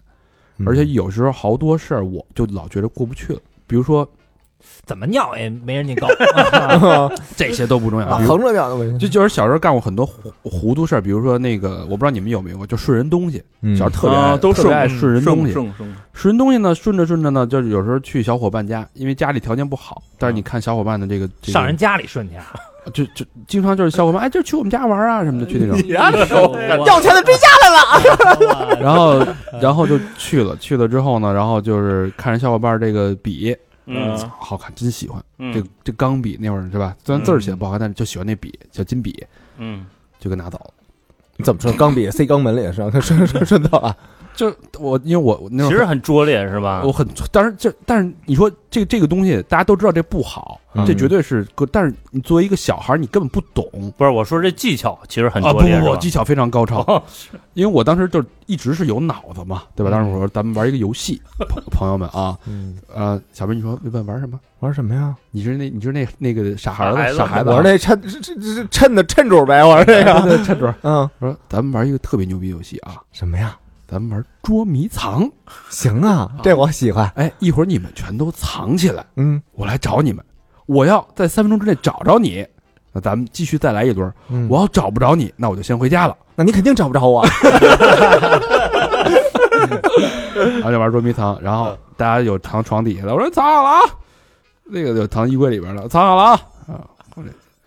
[0.57, 0.67] 嗯。
[0.67, 3.41] 而且有时候好多事儿我就老觉得过不去了。
[3.67, 4.09] 比如说
[4.85, 6.09] 怎么尿也没人家高。
[7.37, 13.43] 这些都不重要，横着尿都没就就是小时候干过很多糊糊涂事儿，比如说那个我不知道你们有没有，就顺人东西。
[13.63, 13.77] 嗯。
[13.77, 22.53] 小时候特别爱啊都特别爱顺顺人东西，顺顺顺人东西呢，顺着顺着呢，就是有时候去小伙伴家，因为家里条件不好，但是你看小伙伴的这个这个上人家里顺去啊，
[22.93, 25.77] 就就经常就是小伙伴哎，就去我们家玩啊什么的，去那种。
[25.89, 29.25] 要钱的追家来了，然后
[29.63, 35.23] 然后就去了，去了之后呢，然后就是看着小伙伴这个笔嗯好看，真喜欢。
[35.39, 36.97] 嗯这这钢笔那会儿是吧？
[37.05, 39.25] 虽然字儿写的不好看，但是就喜欢那笔，小金笔，
[39.59, 39.85] 嗯，
[40.19, 40.71] 就给拿走了。
[41.37, 41.73] 你怎么说？
[41.73, 42.91] 钢笔塞肛门里是吧？
[42.91, 43.97] 他 顺顺顺道啊，
[44.35, 46.83] 就我因为我我那会儿其实很拙劣是吧？
[46.85, 55.53] 我很，当然这但是你说这个这个东西大家都知道这不好，嗯这绝对是个，但是你作为一个小孩，你根本不懂不是我说这技巧其实很啊！
[55.53, 55.97] 不不不，拙劣是吧？
[55.97, 56.81] 技巧非常高超。
[56.83, 57.03] 哦
[57.55, 59.91] 因为我当时就一直是有脑子嘛，对吧？
[59.91, 64.41] 当时我说咱们玩一个游戏， 朋朋友们啊，嗯，呃，小兵你说问玩什么？
[64.61, 65.15] 玩什么呀？
[65.33, 70.67] 你是那你是那那个傻孩子傻孩子我说那趁这这这趁的趁主呗，我说这个，趁主。
[70.83, 73.55] 嗯，我说咱们玩一个特别牛逼游戏啊，什么呀？
[73.93, 75.31] 咱们玩捉迷藏。
[75.69, 80.25] 行啊，这我喜欢，哎，一会儿你们全都藏起来，嗯我来找你们。
[80.65, 82.47] 我要在三分钟之内找着你，
[82.91, 84.11] 那咱们继续再来一轮。
[84.31, 86.17] 嗯，我要找不着你，那我就先回家了。
[86.35, 87.23] 那你肯定找不着我，
[90.33, 93.81] 然后就玩捉迷藏，然后大家有藏床底下的，我说藏好了啊，
[94.65, 96.41] 那个就藏衣柜里边了，藏好了啊。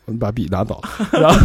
[0.05, 1.35] 啊，我这我们把笔拿走， 然后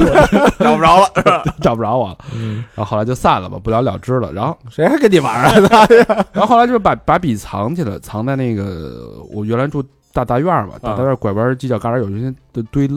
[0.58, 2.18] 找不着了，找不着我了。
[2.34, 4.32] 嗯，然后后来就散了吧，不了了之了。
[4.32, 5.86] 然后，谁还跟你玩啊？
[6.32, 12.88] 然后后来就是把把笔藏起来，藏在那个我原来住大大院嘛，大大院拐弯犄角旮旯有一些的堆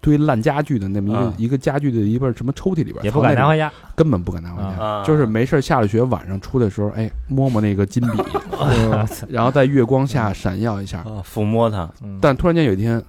[0.00, 3.70] 堆烂家具的那么一个、啊一个家具的一个什么抽屉里边，也不敢拿回家。
[3.94, 4.82] 根本不敢拿回家。
[4.82, 8.22] 啊就是没事儿下了学晚上出来的时候，哎，摸摸那个金笔，
[8.60, 10.98] 嗯 然后在月光下闪耀一下。
[11.00, 13.00] 啊，抚摸它，嗯但突然间有一天，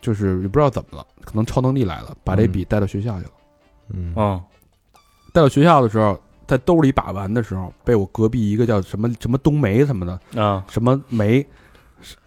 [0.00, 2.52] 就是也不知道怎么了，可能超能力来了，把这嗯。
[2.52, 3.30] 笔带到学校去了。
[3.92, 4.14] 嗯。
[4.14, 4.40] 啊。
[5.32, 10.64] 带到学校的时候，在兜里把玩的时候，被我隔壁一个叫什么什么冬梅什么的啊。
[10.68, 11.48] 什么梅的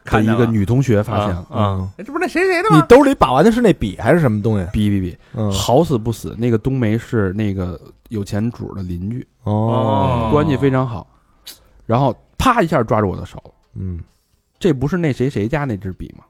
[0.06, 2.82] 看一个女同学发现了，啊哎这不是那谁谁的你？
[2.88, 4.64] 兜里把玩的是那笔还是什么东西？
[4.68, 7.80] 哔哔哔，嗯，好死不死，那个冬梅是那个
[8.10, 11.08] 有钱主的邻居，哦，关系非常好，
[11.86, 13.38] 然后啪一下抓住我的手。
[13.46, 13.52] 了。
[13.76, 14.00] 嗯，
[14.60, 16.24] 这不是那谁谁家那支笔吗？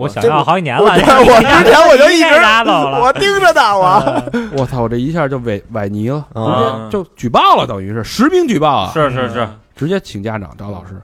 [0.00, 3.00] 我想要好几年了，我我之前我就一直你给拿走了。
[3.04, 4.82] 我盯着呢， 我 我操！
[4.82, 8.90] 我这一下就崴崴泥了，直啊接就举报了，等于是实名举报啊！
[8.92, 11.00] 是是是，直接请家长找老师，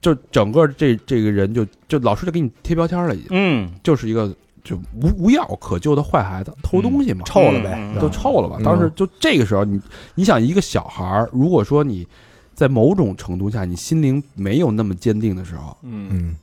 [0.00, 8.56] 就整个这这个人就就老师就给你贴标签了，已经嗯，就是一个就无无药可救的坏孩子，偷东西嘛，臭了呗嗯都臭了吧？
[8.58, 9.80] 嗯当时就这个时候，你
[10.14, 12.06] 你想一个小孩儿，如果说你
[12.54, 16.36] 在某种程度下你心灵没有那么坚定的时候，嗯，嗯，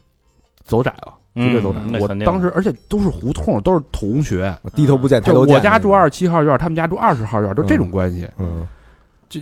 [0.63, 1.99] 走窄了，绝对走窄了。
[1.99, 5.55] 我当时而且都是胡同，都是同学，我低头不见抬头见。
[5.55, 8.27] 我家住二十七号院，他们家住二十号院，都这种关系。
[8.37, 8.67] 嗯，
[9.29, 9.39] 这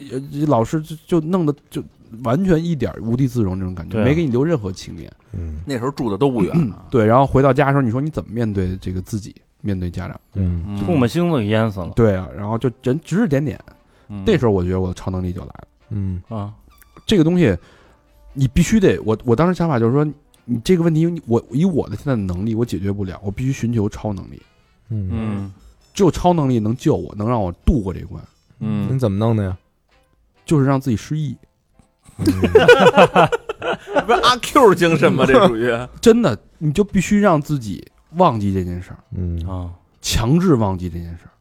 [0.47, 1.83] 老师就就弄得就
[2.23, 5.11] 完全一点无地自容这种感觉，没给你留任何情面。
[5.33, 10.19] 嗯那时候住的都不远啊，对，然后回到家的时候，你说你怎么面对这个自己，面对家长？
[10.33, 13.59] 嗯嗯吐沫星子给淹死了，对啊，然后就人指指点点。
[14.07, 15.67] 嗯这时候我觉得我的超能力就来了。
[15.89, 16.53] 嗯啊，
[17.05, 17.57] 这个东西，
[18.33, 20.05] 你必须得我我当时想法就是说，
[20.45, 24.41] 你这个问题，我以我的现在的能力，我解决不了，我必须寻求超能力。
[24.89, 25.53] 嗯嗯
[25.93, 28.23] 只有超能力能救我，能让我度过这关，
[28.59, 29.57] 嗯你嗯，怎么弄的呀？
[30.45, 31.35] 就是让自己失忆。
[32.17, 35.25] 不是阿 Q 精神吗？
[35.25, 37.85] 这属于真的，你就必须让自己
[38.17, 41.31] 忘记这件事儿，嗯，啊，强制忘记这件事儿。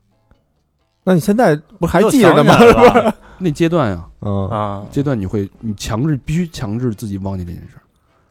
[1.04, 2.54] 那你现在不还记着呢吗？
[2.58, 7.76] 又想起来了 那阶段呀，嗯啊，阶段你会，你强制必须强制自己忘记这件事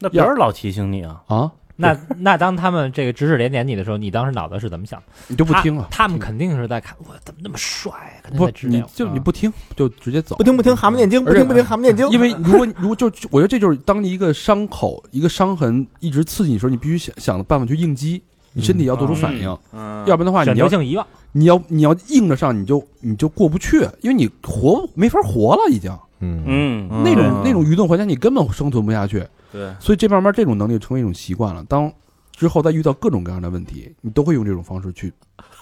[0.03, 5.05] 那别人老提醒你啊，啊，那那当他们这个指指点点你的时候，你当时脑子是怎么想的？
[5.29, 5.87] 你就不听了。
[5.89, 10.43] 他们肯定是在看我怎么那么帅，肯定不在，指你点就你不听，就直接走不。
[10.43, 12.05] 听不听，蛤蟆念经，不听不听，蛤蟆念经。
[12.09, 21.07] 因为如果如果就我觉得这就是当你一个伤口、一个伤痕一直刺激你的时候，你必须想想办法去应激，你身体要做出反应，嗯，要不然的话，选你要择性遗忘。
[21.35, 29.25] 你要你要硬着上，你就你就过不去，因为你活没法活了，已经嗯嗯嗯那种那种愚钝环境，你根本生存不下去。
[29.53, 31.63] 对，所以这慢慢这种能力成为一种习惯了。
[31.69, 31.89] 当
[32.31, 35.13] 之后再遇到各种各样的问题，你都会用这种方式去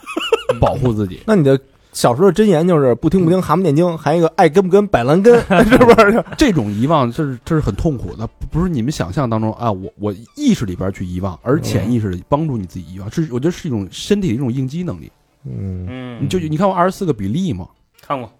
[0.59, 1.19] 保护自己。
[1.27, 1.59] 那你的
[1.91, 5.35] 小时候的箴言就是不听不听，蛤蟆念经，还有一个爱跟不跟摆烂根，
[5.67, 6.23] 是不是？
[6.37, 15.11] 这种遗忘，这是这是很痛苦的，不不是你们想象当中啊，我我意识里边去遗忘，而潜意识里帮助你自己遗忘，是我觉得是一种身体的一种应激能力。
[15.43, 17.67] 嗯嗯，你就你看过二十四个比例吗？
[18.01, 18.31] 看过，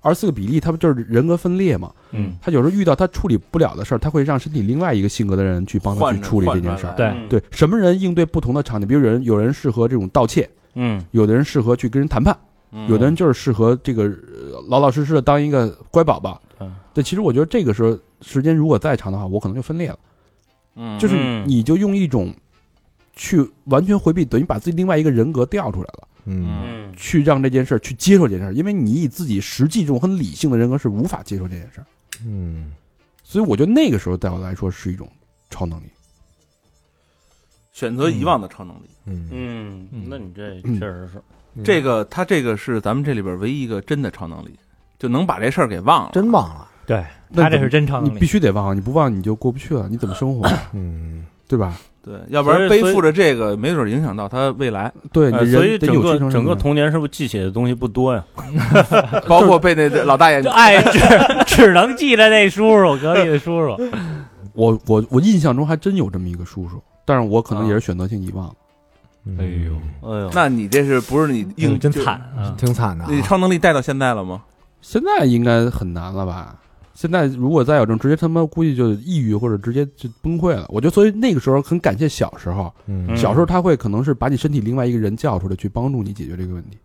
[0.00, 1.92] 二十四个比例，他不就是人格分裂嘛？
[2.12, 6.94] 嗯他有时候遇到他处理不了的事儿，他会让身体另外一个性格的人去帮他去处理这件事儿。
[6.96, 8.86] 对嗯对，什么人应对不同的场景？
[8.88, 12.36] 比如有人有人适合这种盗窃，嗯，有的人适合去跟人谈判，
[12.72, 16.40] 嗯有的人就是适合这个呃老老实实的当一个乖宝宝。
[16.60, 19.98] 嗯对，其实我觉得这个时候时间如果再长的话，我可能就分裂了，
[20.76, 22.34] 嗯就是嗯你就用一种
[23.14, 26.46] 去完全回避，等于把自己另外一个人格调出来了，嗯。
[26.48, 26.94] 嗯。
[26.96, 31.86] 去让这件事儿去接受这件事儿，因为你以自己实际这种很理性的人格是无法接受这件事儿，
[32.26, 32.72] 嗯。
[33.22, 35.10] 所以我觉得那个时候对我来说是一种
[35.50, 35.84] 超能力。
[37.72, 38.90] 选择遗忘的超能力。
[39.06, 39.28] 嗯。
[39.30, 41.22] 嗯，那你这嗯确实是，
[41.64, 44.58] 这个他这个是咱们这里边唯一一个真的超能力，
[44.98, 46.10] 就能把这事儿给忘了。
[46.12, 46.68] 真忘了。
[46.86, 48.26] 对那他这是真超你必能力。
[48.26, 51.74] 须得忘，你不忘你就过不去了，你怎么生活，嗯对吧？
[52.00, 58.24] 对，要不然背负着这个，没准影响到他未来，对，所以整个整个童年是不是记起的东西不多呀？
[59.26, 60.98] 包括被那老大爷就哎，只
[61.56, 63.76] 只能记得那叔叔，隔壁的叔叔。
[64.54, 68.54] 我我我印象中还真有这么一个叔叔，但是我可能也是选择性遗忘了。
[69.38, 72.54] 哎呦哎呦，那你这是不是你硬就真惨啊！
[72.56, 73.10] 挺惨的啊。
[73.10, 74.40] 你超能力带到现在了吗？
[74.80, 76.56] 现在应该很难了吧？
[76.94, 80.66] 现在如果再有这种，直接他妈估计就抑郁或者直接就崩溃了。
[80.68, 86.76] 我觉得，所以那个时候很感谢小时候，嗯小时候他会可能是把你身体另外一个人叫出来去帮助你解决这个问题，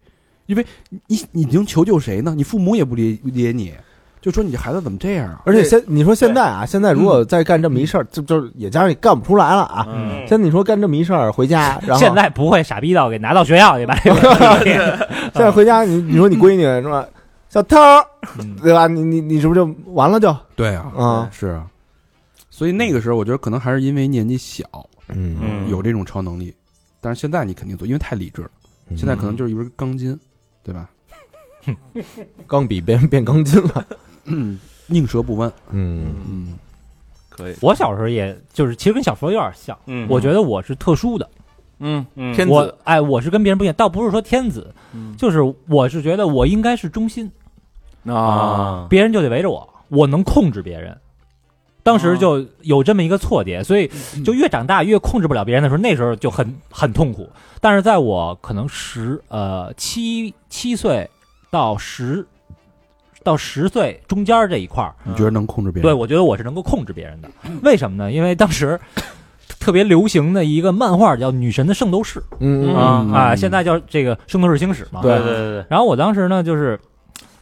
[0.46, 0.66] 因为
[1.08, 2.34] 你你能求救谁呢？
[2.36, 3.74] 你父母也不理理解你，
[4.22, 5.42] 就说你这孩子怎么这样啊？
[5.46, 9.86] 而且现你说现在啊，现在如果再干这么一事儿，就就也加上你干不出来了啊。
[9.90, 17.06] 嗯现在你说干这么一事儿回家，然后现在不会傻逼到给拿到学校去吧 现在回家，你你说你闺女是吧？
[17.56, 18.06] 小偷儿，
[18.38, 18.86] 嗯对吧？
[18.86, 20.36] 你你你是不是就完了就？
[20.58, 21.66] 对啊，啊是啊。
[22.50, 24.66] 所以那个时候，我觉得可能还是因为年纪小，
[25.08, 26.54] 嗯嗯有这种超能力，
[27.00, 28.50] 但是现在你肯定做，因为太理智了。
[28.90, 30.20] 嗯现在可能就是一根钢筋，
[30.64, 30.90] 对吧？
[32.46, 33.86] 钢笔变变钢筋了。
[34.26, 35.50] 嗯，宁折不弯。
[35.72, 36.60] 嗯嗯，
[37.30, 39.78] 可以，我小时候也就是，其实跟小时候有点像。
[39.86, 41.30] 嗯我觉得我是特殊的，
[41.80, 47.32] 嗯，嗯我天子，哎，我是跟别人不一样，倒不是说天子，嗯就是我是觉得我应该是中心，
[48.06, 50.96] 啊，别人就得围着我，我能控制别人。
[51.84, 53.90] 当时就有这么一个错觉，所以
[54.24, 57.30] 就越长大越控制不了别人的时候，那时候就很很痛苦。
[57.62, 61.08] 但是在我可能十呃七七岁
[61.52, 62.26] 到十
[63.22, 65.84] 到十岁中间这一块儿，你觉得能控制别人？
[65.84, 67.30] 对我觉得我是能够控制别人的。
[67.62, 68.12] 为什么呢？
[68.12, 68.80] 因为当时
[69.60, 75.02] 特别流行的一个漫画叫《女神的圣斗士》嗯啊啊，现在叫这个《圣斗士星矢》嘛。
[75.04, 76.80] 对对对，然后我当时呢，就是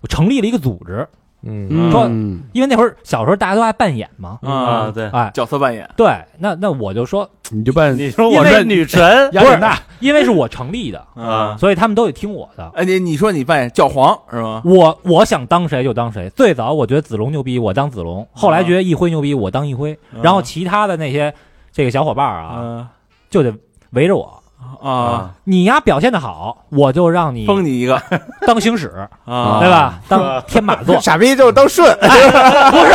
[0.03, 1.07] 我成立了一个组织，
[1.43, 9.59] 嗯嗯，说嗯因为那会儿小时候大家都爱扮演嘛，啊对，哎，角色扮演，对，那那我就说，你就扮你说因为我是女神不是，
[10.01, 12.69] 因为是我成立的，啊， 所以他们都得听我的。
[12.75, 14.61] 哎，你你说你扮演教皇是吗？
[14.65, 16.29] 我我想当谁就当谁。
[16.35, 19.97] 最早我觉得子龙牛逼，我当子龙；后来觉得一辉牛逼，我当一辉。
[20.21, 21.33] 然后其他的那些
[21.71, 22.89] 这个小伙伴啊，啊
[23.29, 23.53] 就得
[23.91, 24.42] 围着我。
[24.83, 28.01] 啊，你呀表现的好，我就让你封你一个。
[28.45, 28.89] 当星使，
[29.25, 29.93] 啊，对吧？
[30.09, 31.97] 当天马座， 傻逼就是当顺。
[31.99, 32.93] 不是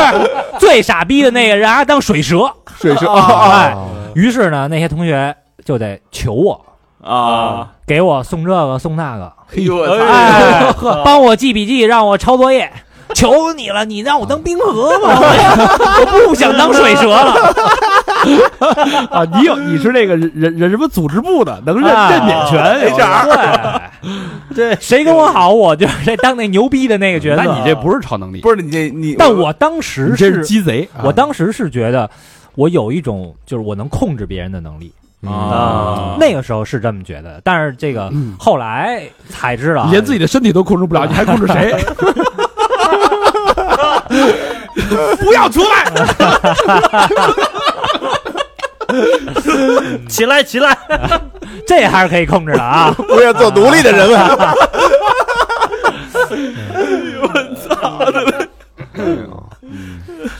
[0.58, 2.52] 最傻逼的那个，人，还当水蛇。
[2.78, 3.10] 水蛇。
[3.10, 3.74] 哎，
[4.14, 6.60] 于是呢，那些同学就得求我，
[7.02, 12.70] 啊，给我送这个送那个，哎呦我操，哎，帮我记笔记，让我抄作业。
[13.14, 17.54] 求你了，你让我当冰河吧， 我不想当水蛇了。
[19.10, 23.80] 啊，你有你是那个人人人什么组织部的，能认啊认免权 HR
[24.54, 27.42] 对，这谁跟我好，我就谁当那牛逼的那个角色。
[27.42, 30.88] 那你这不是超能力，不是你这你，但我当时这是是，鸡贼。
[30.96, 32.08] 啊我当时是觉得
[32.54, 34.92] 我有一种就是我能控制别人的能力，
[35.26, 37.40] 啊，那个时候是这么觉得的。
[37.44, 41.74] 但是这个嗯后来才知道，你连自己的身体都控制不了，你还控制谁？
[45.20, 45.84] 不要出 来！
[50.08, 50.76] 起来起来，
[51.66, 52.90] 这还是可以控制的啊。
[52.96, 54.18] 不要做奴隶的人们。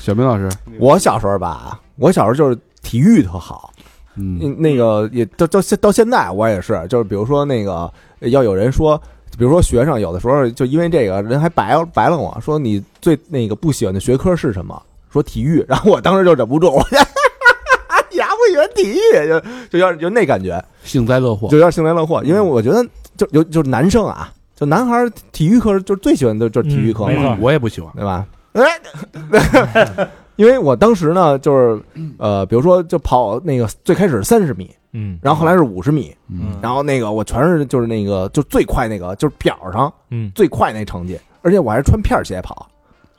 [0.01, 3.71] 小明老师，我小时候吧，我小时候就是体育特好，
[4.17, 9.01] 嗯那那个也到到现到现在我也是，就是比如说那个要有人说，
[9.39, 14.83] 比如说学生有的时候就因为这个人还白白了我说你最那个不喜欢的学科是什么？
[15.11, 16.85] 说体育，然后我当时就忍不住，我
[18.11, 21.57] 你还不喜欢体育，就就要就那感觉，幸灾乐祸就。
[21.57, 22.85] 有点幸灾乐祸，因为我觉得
[23.17, 27.91] 就有就是男生啊，就男孩体育课就是最喜欢的就是体育课嘛，嗯没错我也不喜欢。
[27.95, 28.27] 对吧？
[28.53, 28.65] 哎，
[30.39, 31.83] 因为我当时呢，就是
[32.17, 35.19] 呃，比如说就跑那个最开始三十米，嗯。
[35.21, 36.53] 然后后来是五十米，嗯。
[36.63, 42.69] 然后那个我全是就是那个就最快那个就是表上嗯，最快那成绩，而且我还是穿片儿鞋跑，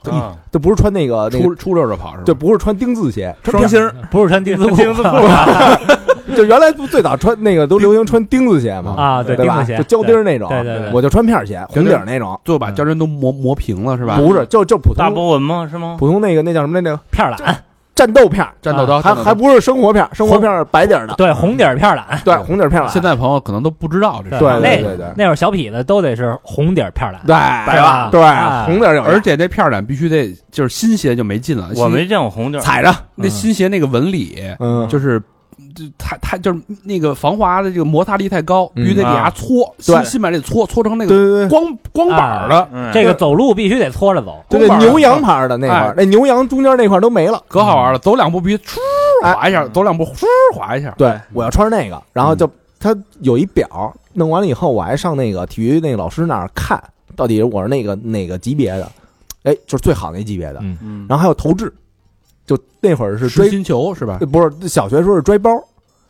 [0.04, 0.34] 啊。
[0.50, 2.24] 就不是穿那个那出个，出溜着跑是吧？
[2.24, 5.08] 就不是穿钉子鞋，穿双星儿不是穿钉子裤丁字裤
[6.36, 9.56] 就原来不最早穿那个都流行穿钉子鞋嘛，啊，对，对吧？
[9.56, 14.16] 钉子鞋，就胶钉儿那种，对对对，我就穿片儿鞋，红底儿那种，最后把胶针都磨磨平了是吧？
[14.18, 15.66] 不是就就普通大波纹吗？
[15.70, 15.96] 是吗？
[15.98, 17.56] 普通那个那叫什么那个片儿懒，
[17.94, 22.06] 战斗片儿，战斗刀，还还不是生活片儿，生活片儿白底儿的，对，红底儿片儿懒。
[22.24, 35.20] 对，红底儿片儿蓝现在朋友可能都不知道这事对儿，对对对那会儿小痞子都得是红底儿片儿懒，对白吧对哎红底儿有而且这片儿必须得就是新鞋就没劲了，我没见过红底儿，踩着，那新鞋那个纹理嗯，就是。
[35.74, 41.48] 就太太就是那个防滑的这个摩擦力太高，嗯必须得给它搓，对新新买这搓搓成那个对对对。
[41.48, 44.42] 光光板儿的，嗯这个走路必须得搓着走。
[44.48, 47.42] 对对，牛羊牌的那块哎儿，那牛羊中间那块儿都没了。
[47.48, 47.98] 可好玩了。
[47.98, 48.78] 走两步必须唰
[49.22, 50.94] 哎滑一下，走两步唰滑一下。
[50.96, 56.82] 对，我要穿着那个，然后就他有一表，弄完了以后，我还上那个体育那个老师那儿看，
[57.14, 58.90] 到底我是那个哪个级别的，
[59.42, 60.60] 哎，就是最好那级别的。
[60.62, 61.72] 嗯嗯然后还有投掷，
[62.46, 64.18] 就那会儿是追，实心球是吧？
[64.32, 65.50] 不是小学时候是拽包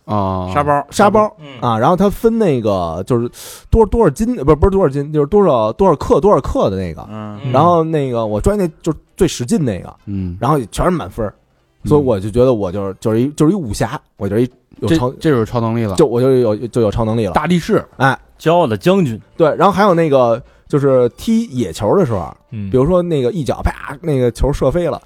[0.06, 3.30] 啊，沙包沙包嗯啊，然后他分那个就是
[3.70, 7.06] 多少多少斤，不是不是多少斤，就是多少多少克多少克的那个。
[7.52, 11.30] 然后那个我拽那就是最使劲那个，嗯，然后全是满分，
[11.84, 14.50] 所以我就觉得我就是就是一就是一武侠，我就是一
[14.80, 15.94] 有超这就是超能力了。
[15.96, 17.32] 就我就有就有超能力了。
[17.32, 25.00] 大力士，哎骄傲的将军，对，然后还有那个就是踢野球的时候，嗯比如说那个一脚啪，那个球射飞了，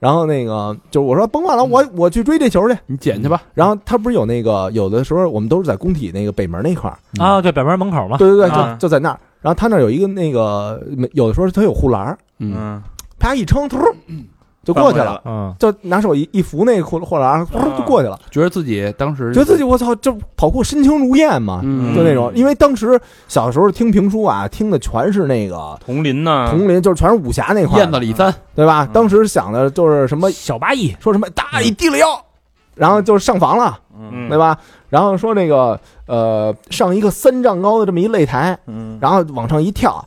[0.00, 2.76] 然后那个就是我说甭管了，我我去追这球去。
[2.86, 3.40] 你捡去吧。
[3.54, 8.16] 然后他不是有那个有的时候我们都是在工体那个北门那块儿，啊，对，北门门口嘛。
[8.16, 9.20] 对对对，啊就就在那儿。
[9.40, 10.82] 然后他那儿有一个那个
[11.12, 12.82] 有的时候他有护栏嗯
[13.18, 13.78] 啪一撑，突，
[14.62, 22.30] 就过去了，嗯，就拿手一一扶那裤裤栏，呼就过去了，觉得自己当时觉得自己我操，就跑酷身轻如燕嘛，嗯就那种。
[22.34, 28.86] 因为当时小时候听评书啊，听的全是那个佟林呐，佟林，就是全是武侠那块燕子李三，对吧？
[28.92, 32.06] 当时想的就是什么，小八义，说什么大一低了腰，
[32.74, 34.58] 然后就是上房了，嗯对吧？
[34.90, 40.04] 然后说那个呃，上一个三丈高的这么一擂台，嗯，然后往上一跳。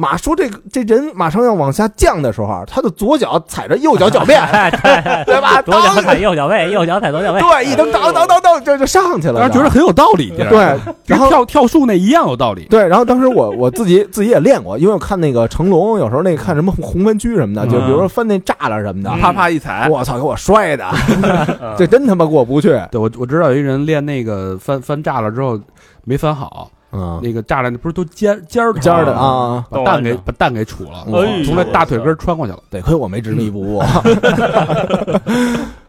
[0.00, 4.40] 马说这个这人马上要往下降的时候啊，他的左脚踩着右脚脚面，
[5.26, 5.60] 对吧？
[5.60, 9.38] 左脚踩右脚背，右脚踩左脚背，对，一蹬当当当当，这就上去了。
[9.40, 10.58] 当时觉得很有道理，对，跟
[11.06, 12.64] 然后跳跳树那一样有道理。
[12.70, 20.84] 对，然后当时我我自己自己也练过，因为我看那个成龙，有时候那个看什么红番区什么的，就比如说翻那栅栏什么的，啪啪一踩，我操，给我摔的，
[21.76, 22.68] 这真他妈过不去。
[22.90, 25.60] 对我我知道有一人练那个翻翻栅栏之后
[26.04, 32.60] 没翻好，嗯，那个栅栏不是都尖尖儿尖儿的，啊，把蛋给把蛋给杵了，哎从那大腿根儿穿过去了。
[32.70, 33.82] 得亏我没执迷不悟，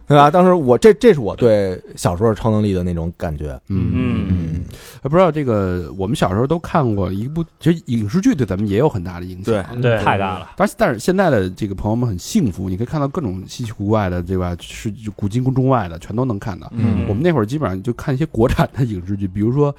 [0.08, 0.30] 对吧？
[0.30, 3.58] 当时我这这是我对小时候超能力的那种感觉。
[3.70, 4.64] 嗯嗯嗯，
[5.04, 9.46] 不知道这个我们小时候都看过一部，其实影视剧对咱们也有很大的影响。
[9.46, 14.54] 对，对太大了，但是但是现在的这个朋友们很幸福，你可以看到各种稀奇古怪的，对吧？
[14.60, 16.70] 是古今中外的全都能看到。
[16.76, 19.74] 嗯我们那会儿基本上就看一些国产的影视剧，比如说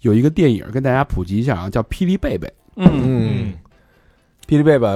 [0.00, 2.52] 有一个电影跟大家普及一下啊，叫《霹雳贝贝。
[2.76, 3.52] 嗯，嗯，
[4.46, 4.86] 霹雳贝贝，》。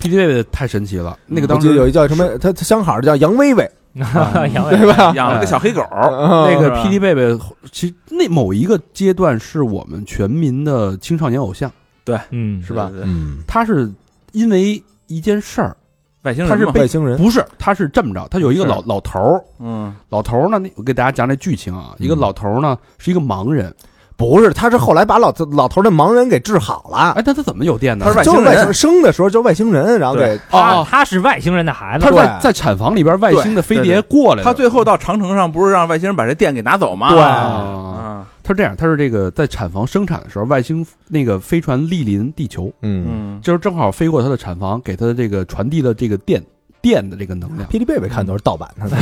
[0.00, 5.12] 霹雳贝贝太神奇了，那个当时有一叫什么，他他相好的叫杨威 威，杨对吧？
[5.14, 7.38] 养了个小黑狗， 那个霹雳贝贝，
[7.70, 11.70] 其实那某一个阶段是我们全民的青少年偶像，
[12.04, 12.18] 对。
[12.30, 12.90] 嗯，是吧？
[12.92, 13.90] 嗯，他是
[14.32, 15.76] 因为一件事儿，
[16.22, 23.72] 外星人他是，外星人，不是，他是这么着，他有一个老老头儿，嗯，老头儿呢，我给大家讲这剧情啊，嗯一个老头儿呢是一个盲人，
[24.18, 28.04] 不是，他是后来把老老头的盲人给治好了，哎，但他怎么有电呢？
[28.04, 28.44] 他是外星人。
[28.44, 32.04] 外星生的时候就是外星人，然后给他哦，他是外星人的孩子。
[32.04, 37.10] 他，在在产房里边外星的飞碟过来的，他最后到长城上不是让外星人把这电给拿走吗？
[37.10, 38.18] 对。
[38.42, 46.42] 他是这样，他是这个在产房生产的时候，外星那个飞船莅临地球，嗯，嗯，就是正好飞过他的产房，给他的这个传递了这个电
[46.80, 47.68] 电的这个能量。
[47.68, 48.86] 霹雳贝贝看都是盗版的，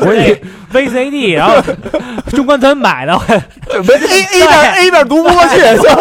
[0.00, 0.40] 我也
[0.72, 1.54] VCD，然后
[2.30, 3.42] 中关村买的， A
[3.76, 5.56] A 面 A 面读不过去，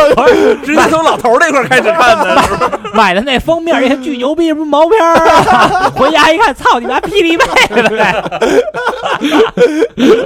[0.65, 5.91] 直接从老头那块开始看的，买的那封面也巨牛逼，什么毛片儿啊！
[5.95, 7.53] 回家一看，操你妈霹雳贝贝！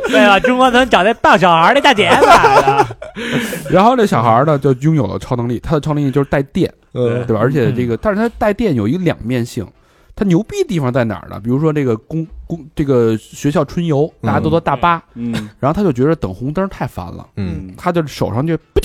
[0.10, 0.40] 对吧？
[0.40, 2.22] 中关村找那抱小孩儿那大姐买
[2.62, 2.88] 的，
[3.70, 7.26] 然后这小孩呢就拥有了超能力，他的超能力就是带电，嗯。
[7.26, 7.42] 对吧？
[7.42, 9.68] 而且这个，但是他带电有一个两面性。
[10.14, 11.40] 他牛逼的地方在哪儿呢？
[11.40, 15.50] 比如说这个公公这个学校春游，大家都坐大巴，嗯。
[15.58, 18.82] 然后他就觉得等红灯太烦了，嗯，他就手上就不，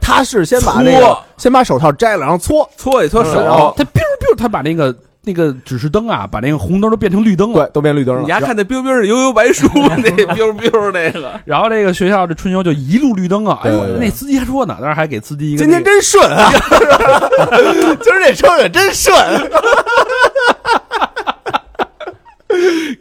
[0.00, 4.96] 他是先把那个先把手套摘了，然后搓，搓一搓然后手，他 biu biu，他把那个
[5.28, 7.66] 那个指示灯啊，把那个红灯都变成绿灯了。
[7.66, 8.22] 对，都变绿灯了。
[8.22, 16.48] 你还看那标标是悠悠白书 那标标那个，然后这个学校这春游就一路绿灯啊，哎呦，那司机还说呢，当时还给司机一个今天真顺啊！
[18.00, 19.14] 今儿这车也真顺，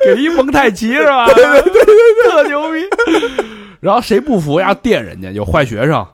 [0.04, 1.26] 给一蒙太奇是吧？
[1.28, 2.80] 对对对对，特牛逼。
[3.80, 6.06] 然后谁不服要电人家，有坏学生，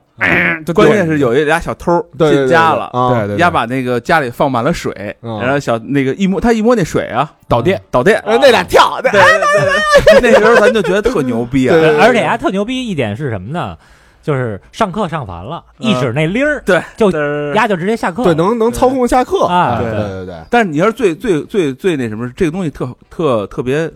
[0.74, 3.38] 关键是有一俩小偷对对进家了，啊，对对对。
[3.38, 13.78] 丫把那个家里放满了水，嗯然后小那个一摸他一摸那水啊，导电，导电，呃那俩跳，那对对对， 那时候咱就觉得特牛逼啊，而且还特牛逼一点是什么呢？
[14.22, 20.00] 就是上课上烦了，嗯一指那铃儿，对，就是丫就直接下课对，能能操控下课啊对对。
[20.00, 23.92] 对对，但是你要是最最最最那什么，这个东西特特特别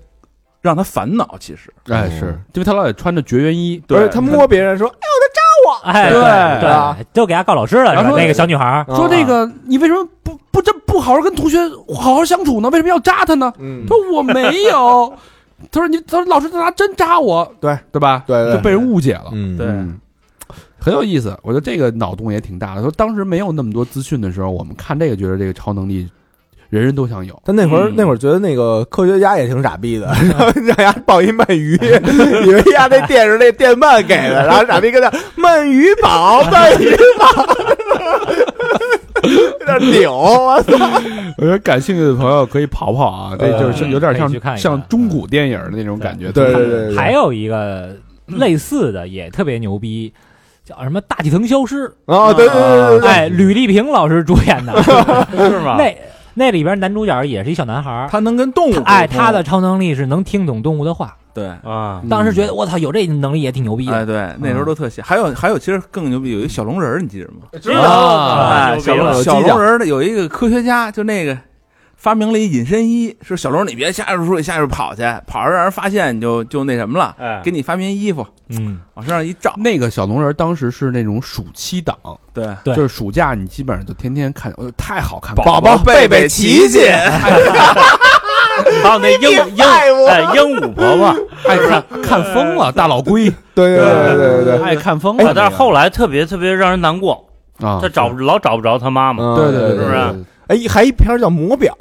[0.61, 1.73] 让他烦恼，其实。
[1.89, 2.37] 哎，是。
[2.53, 5.07] 因为他老得穿着绝缘衣，不是他摸别人说，哎，
[5.93, 11.57] 对对啊就给他告老师了，然后说那个小女孩，说那个你为什么不不这不好好跟同学
[11.95, 12.69] 好好相处呢？
[12.69, 13.51] 为什么要扎他呢？
[13.59, 15.13] 嗯他，说我没有，
[15.71, 18.23] 他说你他说老师他拿针扎我，对对吧？
[18.27, 19.29] 对对就被人误解了。
[19.31, 19.99] 嗯，对嗯，
[20.79, 21.37] 很有意思。
[21.41, 22.81] 我觉得这个脑洞也挺大的。
[22.81, 26.07] 说当时没有那么多资讯的时候，我们看这个，觉得这个超能力
[26.69, 27.41] 人人都想有。
[27.45, 31.75] 但那会儿嗯那会儿觉得那个科学家也挺傻逼的，然后让丫抱一鳗鱼，
[32.45, 37.55] 以为丫那电是那电鳗给的，然后傻逼跟那鳗鱼宝，鳗鱼宝，
[39.23, 40.73] 有点 扭，我操！
[41.37, 46.31] 我觉得感兴趣的朋友可以跑跑啊，这就是有点像像中古电影的那种感觉。
[46.31, 47.95] 对对对，对还有一个
[48.27, 50.11] 类似的也特别牛逼，
[50.65, 55.75] 叫什么《大气层消失啊，对对对对》，对，哎，吕丽萍老师主演的， 是吗？
[55.77, 55.95] 那
[56.37, 64.05] 那里边男主角也是一小男孩儿，他能跟动物，哎，他的超能力是能听懂动物的话，对，啊，当时觉得我操，有这能力也挺牛逼哎，的。
[64.05, 65.01] 对，那时候都特喜。
[65.01, 67.47] 还有还有，其实更牛逼，有一小龙人儿，你记着吗？
[67.59, 68.95] 知道小
[69.39, 71.35] 龙人儿的有一个科学家，就那个
[71.97, 77.41] 发明了一隐身衣，说小龙你别下水处里下去跑去，跑着让人发现你就就那什么了，哎。
[77.43, 81.97] 给你发明衣服嗯，往身上一罩，那个小龙人当时是那种暑期档，
[82.33, 82.75] 对，对。
[82.75, 85.43] 就是暑假你基本上就天天看，呃，太好看了。
[85.43, 87.31] 宝宝贝贝琪琪，还
[88.93, 91.15] 有那 鹦鹦哎鹦鹉婆婆，
[91.49, 95.29] 爱看看疯了，大老龟，对对对对对对，爱看疯了。
[95.29, 97.27] 啊但是后来特别特别让人难过，
[97.59, 99.23] 啊，他找不老找不着他妈妈。
[99.23, 99.35] 嗯。
[99.35, 99.95] 对对对，是不是？
[99.95, 100.23] 对？
[100.47, 101.73] 哎，还一片叫《魔表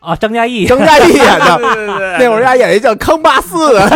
[0.00, 1.58] 啊，张嘉译》，张嘉译演的，
[2.18, 3.88] 那会儿家演一叫康巴斯的，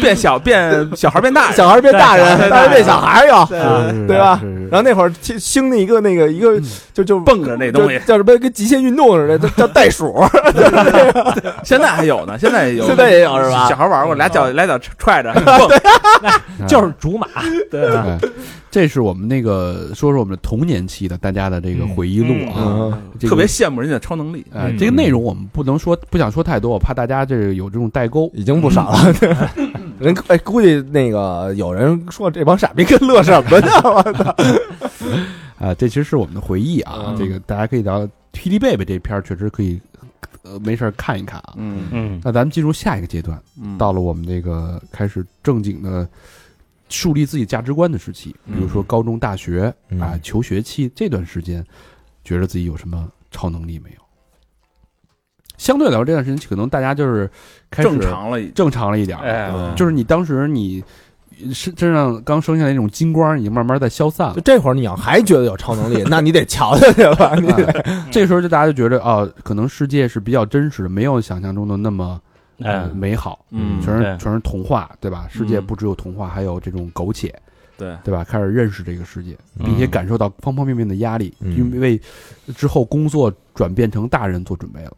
[0.00, 4.40] 变小变 小孩变大，小孩变大人，对大人变小孩哟，是对吧？
[4.70, 6.60] 然后那会儿兴兴的一个那个一个
[6.92, 10.14] 就就蹦着那东西叫什么跟极限运动似的，叫叫袋鼠，
[11.64, 15.68] 现在还有呢，现在也有，现在也有是吧小孩玩过，俩脚俩脚踹着，蹦
[16.66, 17.28] 就是竹马。
[17.70, 17.90] 对，
[18.70, 22.90] 这是我们那个说说我们童年期的大家的这个回忆录啊，
[23.20, 24.44] 特别羡慕人家的超能力。
[24.52, 28.30] 哎，嗯这个内容我们不能说，不想说太多，我怕大家这个有这种代沟。
[28.34, 29.14] 已经不少了。
[29.98, 33.68] 人哎，估计那个有人说这帮傻逼跟乐什么呢？
[33.84, 34.36] 我操！
[35.58, 37.04] 啊，这其实是我们的回忆啊。
[37.08, 39.80] 嗯这个大家可以聊《霹雳贝贝》这片儿，确实可以，
[40.42, 41.54] 呃，没事儿看一看啊。
[41.56, 46.06] 嗯嗯那咱们进入下一个阶段，嗯，到了我们这个开始正经的
[46.88, 51.64] 树立自己价值观的时期，比如说高中、大学嗯啊、求学期这段时间，
[52.24, 54.03] 觉得自己有什么超能力没有？
[55.56, 57.30] 相对来说，这段时间可能大家就是
[57.70, 58.40] 开始正常了。
[58.54, 60.82] 正常了一点儿，就是你当时你
[61.52, 64.40] 身身上刚生下来那种金光，已经慢慢在消散了就。
[64.40, 67.34] 这会儿你要还觉得有超能力， 那你得瞧瞧去吧。
[67.36, 67.52] 你
[68.10, 72.20] 这时候就大家就觉得啊，可能世界是比较真实的，没有想象中的那么
[72.94, 75.26] 美好，嗯全是全是童话，对吧？
[75.28, 77.34] 世界嗯不只有童话，还有这种苟且，
[77.76, 78.22] 对，对吧？
[78.22, 82.00] 开始认识这个世界，嗯并且感受到方方面面的压力，嗯因为
[82.56, 84.92] 之后工作转变成大人做准备了。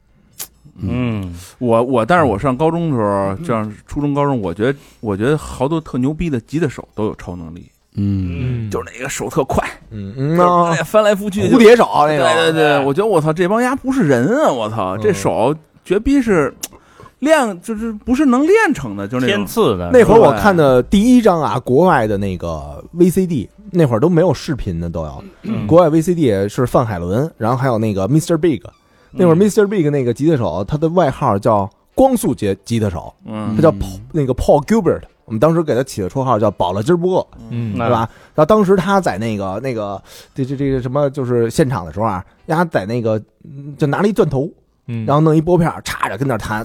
[0.79, 1.35] 嗯。
[1.59, 14.51] 我我，但是我上高中的时候，这样初中、高中，我觉得我觉得好多特牛逼的吉他手都有超能力，嗯，就是那个手特快，嗯嗯就是啊哎翻来覆去，蝴蝶手那对种，对对，我觉得我操，这帮丫不是人啊！
[14.53, 15.55] 我操，这嗯手
[15.85, 16.53] 绝逼是
[17.21, 25.67] 练，就是不是能练成的，就是那种天赐的那会儿我看的第一张啊，国外的那个 VCD，那会儿都没有视频的都要，嗯。
[25.67, 28.37] 国外 VCD 是范海伦，然后还有那个 Mr.
[28.37, 28.61] Big，
[29.17, 29.67] 那会儿嗯 Mr.
[29.67, 38.09] Big 那个吉他手，他的外号叫光速吉吉他手，嗯他叫 Paul- 那个 Paul Gilbert，我们当时给他起的绰号叫饱了今儿不饿，嗯对吧？
[38.35, 40.01] 然后当时他在那个那个
[40.35, 44.49] 这这这个什么，就是现场的时候啊，丫在那个嗯就拿了一钻头，
[44.89, 46.65] 嗯，然后弄一拨片儿插着跟那儿弹，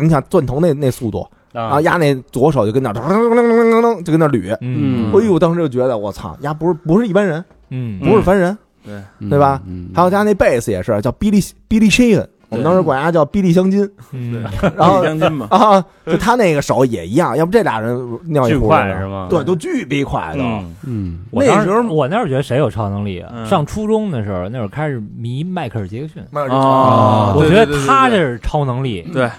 [0.00, 8.56] 你想钻头那那速度，然后啊，丫那左手就跟那儿噔噔噔噔噔噔就跟那儿捋，嗯哎呦，当时就觉得我操，丫不是不是一般人，嗯不是凡人。
[8.84, 9.60] 嗯对吧？
[9.66, 13.88] 嗯，还有他那贝斯也是叫比利比利 shaken，我们当时管他叫比利香金。
[14.12, 14.44] 嗯
[14.76, 19.26] 然后香金嘛，啊，就他那个手也一样，要不这俩人尿一巨壶快是吗？
[19.30, 20.42] 对，都巨逼快都。
[20.42, 23.30] 嗯嗯我当那时候我那时候觉得谁有超能力啊？
[23.34, 29.02] 嗯上初中的时候，那会儿开始迷迈克尔杰克逊，啊我觉得对对对对对他这是超能力。
[29.12, 29.30] 对，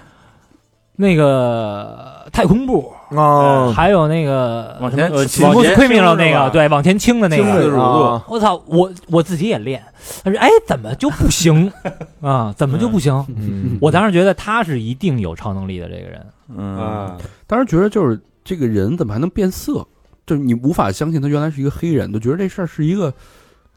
[1.01, 8.21] 那个太空步，啊，还有那个往前呃往前前 criminal 那个，对，往前倾的那听个。
[8.27, 9.83] 我操，我我自己也练，
[10.23, 11.73] 但是哎，怎么就不行
[12.21, 12.53] 啊？
[12.55, 13.25] 怎么就不行？
[13.35, 16.25] 嗯 我当时觉得他是一定有超能力的这个人。
[16.55, 19.85] 嗯，啊，当时觉得就是这个人怎么还能变色？
[20.27, 23.11] 就是你无法相信他原来是一个黑人，就觉得这事儿是一个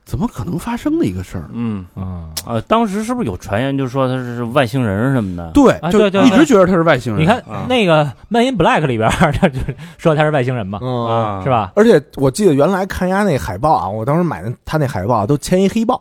[0.04, 1.48] 怎么可能发生的一个事儿。
[1.52, 5.50] 嗯，啊，啊，当时是不是有传言就说他是外星人什么的？
[5.52, 7.22] 对，就一直觉得他是外星人。
[7.22, 9.58] 你看啊那个《Man in Black》里边，他 就
[9.96, 10.78] 说他是外星人嘛，
[11.42, 11.48] 是？
[11.48, 11.72] 吧？
[11.74, 16.00] 而且我记得原来看人家那海报啊，我当时买的他那海报都签一黑豹，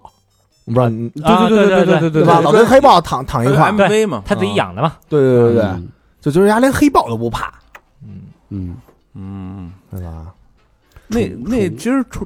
[0.66, 0.80] 我不知
[1.22, 2.42] 道对对对对对对吧？
[2.42, 4.94] 老跟黑豹躺躺一块儿，MV 嘛，他自己养的嘛。
[5.08, 5.88] 对对对对，嗯
[6.22, 7.54] 就就是人家连黑豹都不怕，
[8.02, 8.76] 嗯，嗯，
[9.14, 10.28] 嗯，对吧？
[11.08, 12.26] 那那其实初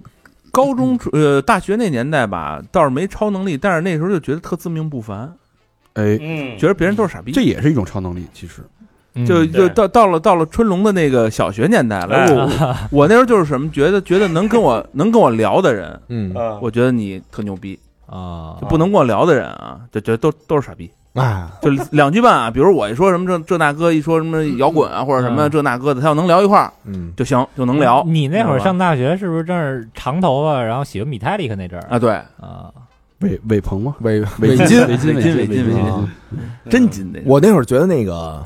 [0.52, 5.34] 高中呃大学那年代吧，倒是没超能力，但是那时候就觉得特自命不凡，
[5.94, 7.32] 哎，嗯，觉得别人都是傻逼。
[7.32, 8.62] 这也是一种超能力，其实。
[9.26, 12.32] 就嗯对就到到了到了春龙的那个小学年代了，哎。
[12.32, 17.76] 我我那时候就是什么，觉得觉得能跟我 能跟我聊的人，嗯，啊我觉得你特牛逼；
[18.06, 18.58] 啊。
[18.62, 20.92] 就不能跟我聊的人啊，就觉得都都是傻逼。
[21.18, 28.04] 哎，就两句半啊，比如我一说什么这这大哥，一说什么摇滚啊或者什么嗯这那哥的，他要能聊一块儿嗯，就行，就能聊。
[28.06, 32.72] 你那会儿上大学是不是正是长头发，然后喜欢米泰利克那阵儿啊，对，啊？
[33.20, 33.96] 韦韦鹏吗？
[34.02, 36.08] 围围围巾围巾，围巾围围巾围巾巾，
[36.70, 37.20] 真金的。
[37.26, 38.46] 我那会儿觉得那个，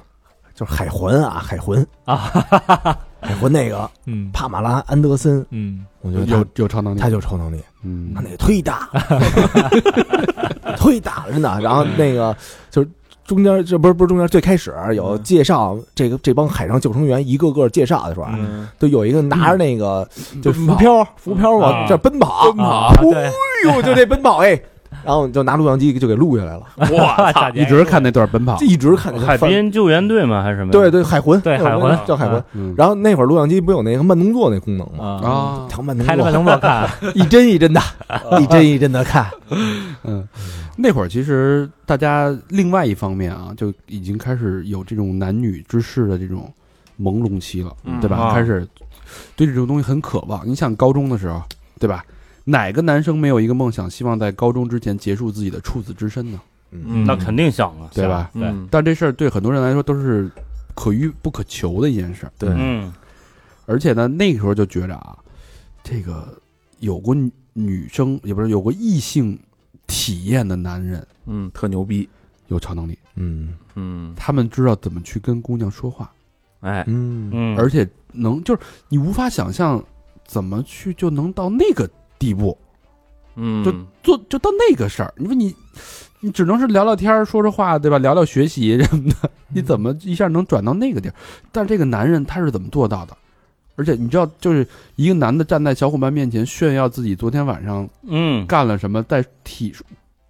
[0.55, 4.29] 就是海魂啊，海魂啊，海魂那个嗯。
[4.33, 5.85] 帕马拉安德森，嗯。
[6.01, 8.11] 我觉得有他有超能力，他就超能力，嗯。
[8.13, 8.89] 他那个忒大，
[10.77, 11.59] 忒大了 真的。
[11.61, 12.35] 然后那个
[12.69, 12.89] 就是
[13.23, 18.67] 中间这不是不是中间最开始有介绍这个这帮海上救生员一个个介绍的时候啊，嗯。
[18.79, 20.07] 都有一个拿着那个
[20.41, 21.85] 就浮漂浮漂往啊。
[21.87, 23.31] 这奔跑，奔跑啊对，哎
[23.75, 24.59] 呦就这奔跑哎，
[25.03, 26.97] 然后就拿录像机就给录下来了，我
[27.33, 27.49] 操！
[27.51, 30.43] 一直看那段奔跑，一直看海边救援队吗？
[30.43, 30.71] 还是什么？
[30.71, 32.43] 对，对海魂对海魂叫海魂。
[32.53, 35.19] 嗯然后那会儿录像机不有那个慢动作那功能吗？
[35.23, 37.81] 啊，啊，调慢动开慢作，动作看， 一帧一帧的，
[38.39, 39.25] 一帧一帧的看。
[40.03, 40.27] 嗯，
[40.77, 46.51] 那会儿其实大家另外一方面啊，就已经开始有这种男女之事的这种
[47.01, 48.17] 朦胧期了，嗯对吧？
[48.17, 48.67] 啊开始
[49.35, 50.47] 对这种东西很渴望。
[50.47, 51.41] 你想高中的时候，
[51.79, 52.03] 对吧？
[52.43, 56.39] 哪个男生没有一个梦想，希望在高中之前结束自己的处子之身呢？
[56.71, 57.05] 嗯。
[57.05, 58.29] 那肯定想啊，对吧？
[58.33, 58.67] 对嗯。
[58.71, 60.29] 但这事儿对很多人来说都是
[60.73, 62.31] 可遇不可求的一件事儿。
[62.37, 62.49] 对。
[62.57, 62.91] 嗯。
[63.67, 65.17] 而且呢，那个时候就觉着啊，
[65.83, 66.37] 这个
[66.79, 69.37] 有过女女生，也不是有过异性
[69.87, 72.09] 体验的男人嗯，特牛逼，
[72.47, 73.53] 有超能力，嗯。
[73.75, 76.11] 嗯，他们知道怎么去跟姑娘说话，
[76.61, 77.29] 哎，嗯。
[77.31, 79.81] 嗯，而且能就是你无法想象
[80.25, 81.89] 怎么去就能到那个
[82.21, 82.55] 地步，
[83.35, 83.71] 嗯，就
[84.03, 85.11] 做就到那个事儿。
[85.17, 85.55] 你说你
[86.19, 87.97] 你只能是聊聊天说说话，对吧？
[87.97, 91.15] 聊聊学习什么的，你怎么一下能转到那个地儿？
[91.51, 93.17] 但这个男人他是怎么做到的？
[93.75, 99.73] 而且你知道，就是一个男的站在小伙伴面前炫耀自己昨天晚上嗯干了什么，在体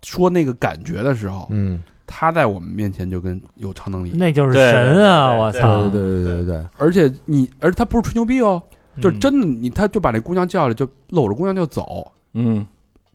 [0.02, 5.34] 说那个感觉的时候，嗯，他在我们面前就跟有超能力，那就是神啊！
[5.34, 8.62] 我操对，对对对对，而且你，而且他不是吹牛逼哦，
[9.00, 12.66] 就真的，你他就把那姑娘叫来，就搂着姑娘就走，嗯。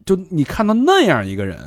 [0.05, 1.59] 就你看到那样一个人，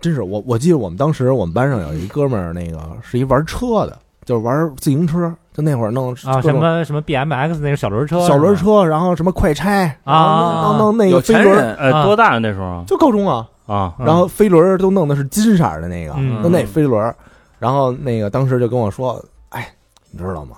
[0.00, 13.94] 真是我我记得我们当时我们班上有一哥们儿，那个是一玩车的，就是玩自行车，就那会儿弄啊，各种什么什么 BMX 那个小轮车，小轮车，然后什么快拆啊弄弄那个飞轮，多大那时候就高中啊，啊？
[14.00, 17.14] 嗯然后飞轮都弄的是金色的那个，嗯就那飞轮，
[17.60, 19.72] 然后那个当时就跟我说，哎，
[20.10, 20.56] 你知道吗？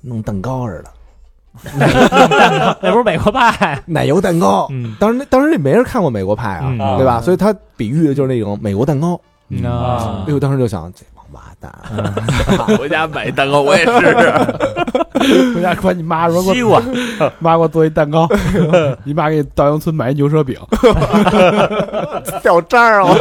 [0.00, 0.90] 弄蛋糕似的，
[2.82, 4.66] 那不是美国派，奶油蛋糕。
[4.70, 7.20] 嗯当时那当时也没人看过美国派啊，嗯对吧？
[7.22, 9.18] 所以他比喻的就是那种美国蛋糕。
[9.50, 11.70] 嗯啊哎呦，当时就想这王八蛋，
[12.78, 15.54] 回家买蛋糕，我也试试。
[15.54, 16.82] 回家管你妈说西瓜，
[17.38, 18.28] 妈给我做一蛋糕，
[19.04, 20.58] 你妈给稻香村买一牛舌饼，
[22.42, 23.14] 掉渣儿啊！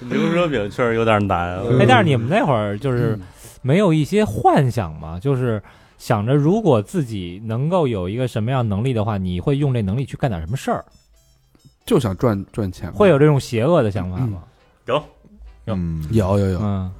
[0.00, 1.60] 牛舌饼确实有点难啊。
[1.80, 3.18] 哎，但是你们那会儿就是
[3.62, 5.18] 没有一些幻想吗？
[5.20, 5.62] 就是
[6.02, 10.84] 想着如果自己能够有一个什么样能力的话，你会用这能力去干点什么事儿？
[11.86, 14.42] 就想赚赚钱嘛，会有这种邪恶的想法吗？
[14.86, 15.00] 有，
[15.66, 16.90] 嗯，有有有，嗯。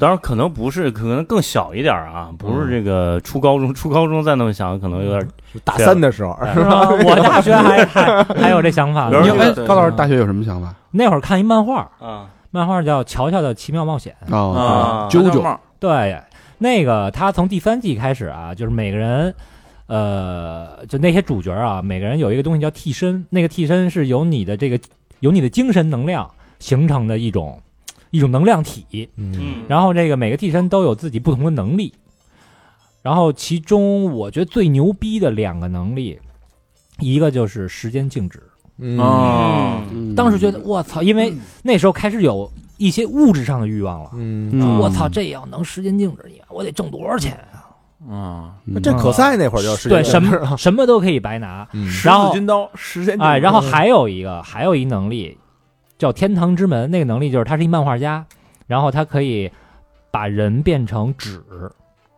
[0.00, 5.28] 当然可能不是，可能更小一点啊，不是这个初高中， 初高中再那么想，可能有点
[5.62, 6.90] 大三的时候，是吧？
[6.90, 9.20] 我大学还还还有这想法呢。
[9.22, 10.74] 你哎，高老师大学有什么想法？
[10.90, 12.26] 那会儿看一漫画，啊。
[12.50, 14.16] 漫画叫《乔乔的奇妙冒险》。
[14.34, 15.06] 啊？
[15.06, 15.08] 啊。
[15.08, 16.20] 啾啾对，
[16.62, 19.34] 那个他从第三季开始啊，就是每个人，
[19.86, 24.78] 呃，就那些主角啊，每个人有一个东西叫替身，那个替身是由你的这个
[25.20, 27.58] 由你的精神能量形成的一种
[28.10, 31.94] 一种能量体，嗯嗯，然后这个每个替身都有自己不同的能力，
[33.02, 36.18] 然后其中我觉得最牛逼的两个能力，
[36.98, 38.42] 一个就是时间静止。
[38.78, 40.14] 嗯。
[40.14, 41.32] 当时觉得我操，因为
[41.62, 42.50] 那时候开始有
[42.80, 44.10] 一些物质上的欲望了。
[44.14, 47.68] 嗯，嗯我操，这要能时间静止，我得挣多少钱啊？
[48.10, 51.68] 啊，那这可赛那会儿就是对，什间静止么什么都可以白拿。
[51.74, 55.36] 嗯然后十字军刀，时间哎，然后还还有一个，还有一能力
[55.98, 58.24] 叫天堂之门，那个能力就是他是一漫画家，
[58.66, 59.52] 然后他可以
[60.10, 61.42] 把人变成纸，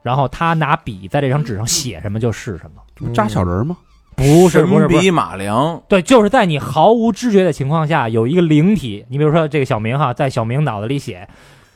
[0.02, 2.80] 然后他拿笔在这张纸上写什么就是什么。
[2.94, 3.76] 这不扎小人吗？
[4.14, 11.28] 不是不是不是，比马良，对，就是在你毫无知觉的情况下，有一个灵体，你比如说这个小明哈，在小明脑子里写，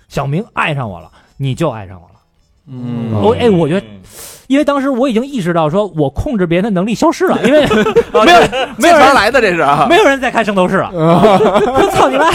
[0.08, 2.12] 小明爱上我了，你就爱上我了。
[2.68, 3.86] 嗯我哎，我觉得，
[4.48, 7.64] 因为当时我已经意识到，说我控制别人的能力消失了，因为
[8.24, 8.40] 没有
[8.76, 10.90] 没有人来的这是啊，没有人在看《圣斗士 》了。
[10.92, 12.30] 我操你妈！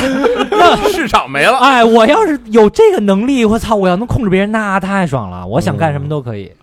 [0.90, 5.46] 市场没了，哎，我要是有这个能力，我操，我要能控制别人，那太爽了。
[5.46, 6.46] 我想干什么都可以。
[6.46, 6.61] 嗯，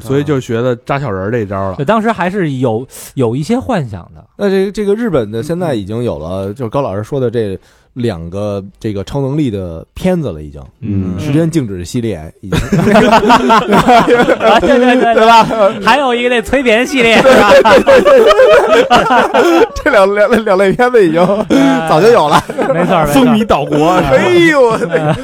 [0.00, 1.84] 所以就学的扎小人儿这一招了对，。
[1.84, 4.24] 当时还是有有一些幻想的。
[4.36, 7.58] 那这个这个日本的现在已经有了，就是高老师说的这
[7.98, 10.62] 两个这个超能力的片子了，已经。
[10.80, 12.58] 嗯时间静止系列已经，
[13.10, 15.46] 啊，对对对对吧？
[15.84, 17.52] 还有一个那催眠系列是吧？
[19.82, 21.20] 这两两两类片子已经
[21.88, 22.42] 早就有了。
[22.72, 25.16] 没错，风靡岛国，哎呦，呃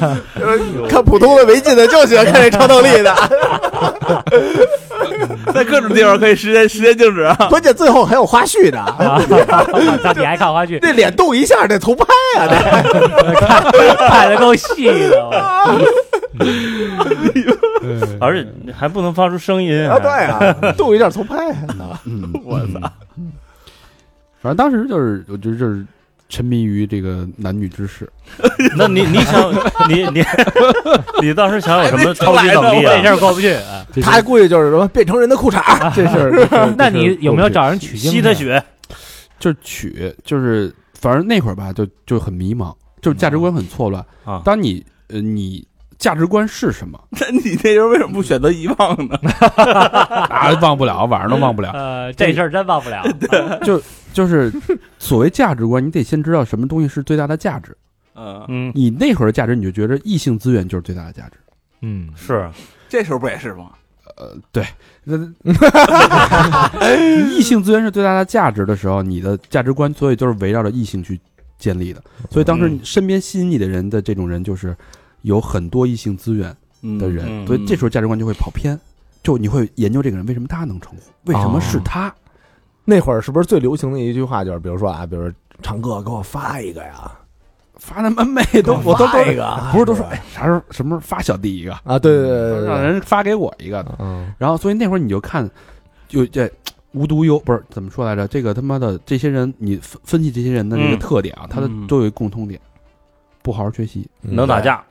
[0.89, 3.15] 看普通的没劲的，就喜欢看这超能力的。
[5.53, 7.47] 在各种地方可以时间时间静止啊。
[7.49, 9.21] 关键最后还有花絮呢，啊，
[10.03, 12.03] 到底还看花絮，这脸动一下得重拍
[14.09, 15.29] 拍的够细的。
[15.29, 15.95] 我
[18.19, 21.35] 而且还不能发出声音啊，对啊，动一下重拍。
[22.05, 22.91] 嗯，我操！
[24.41, 25.85] 反正当时就是，我觉得就是
[26.29, 28.09] 沉迷于这个男女之事。
[28.77, 29.53] 那你你想
[29.87, 30.23] 你你
[31.21, 33.11] 你当时想有什么超级能力这事啊？
[33.13, 33.55] 儿过不去。
[34.01, 35.61] 他还估计就是什么变成人的裤衩，
[35.95, 38.11] 这事儿，这事儿那你有没有找人取经？
[38.11, 38.33] 吸他？
[38.33, 38.61] 血，
[39.39, 40.73] 就是取，就是
[41.05, 45.63] 反正那会儿吧，就就很迷茫，就是价值观很错乱啊当你呃，你
[45.99, 49.15] 价值观是什么 那你那时候为什么不选择遗忘呢？
[50.29, 50.51] 啊？
[50.61, 51.71] 忘不了，晚上都忘不了。
[51.73, 53.03] 呃，这事儿真忘不了。
[53.63, 53.79] 就
[54.13, 54.51] 就是
[54.97, 57.77] 所谓价值观，你得先知道什么东西是最大的价值。
[58.15, 61.37] 嗯，嗯，你那会儿的价值，你就觉得异性资源就是最大的价值。
[61.81, 62.49] 嗯，是
[62.89, 63.71] 这时候不也是吗？
[64.15, 64.65] 呃，对，
[65.03, 65.17] 那
[67.29, 71.19] 异性资源是最大的价值的时候，你的价值观所以就是围绕着异性去
[71.57, 72.01] 建立的。
[72.29, 74.75] 所以当时身边吸引你的人的这种人，就是
[75.23, 76.55] 有很多异性资源
[76.99, 78.79] 的人，所以这时候价值观就会跑偏。
[79.23, 82.13] 就你会研究这个人为什么他能成功，为什么是他？
[82.83, 87.11] 那会儿是不是最流行的一句话就是，比如说啊，比如说唱歌给我发一个呀，
[87.85, 94.33] 发他妈妹都我都都一个，不是都说哎啥时候什么时候发小弟一个，啊，对对对对让，人发给我一个，嗯。
[94.39, 95.47] 然后所以那会儿你就看，
[96.07, 96.51] 就这
[96.93, 98.27] 无独有不是怎么说来着？
[98.27, 100.99] 这个他妈的这些人，你分分析这些人的这个嗯。
[100.99, 101.85] 特点啊，他的嗯。
[101.85, 102.59] 都有一个共通点，
[103.43, 104.83] 不好好学习，能打架，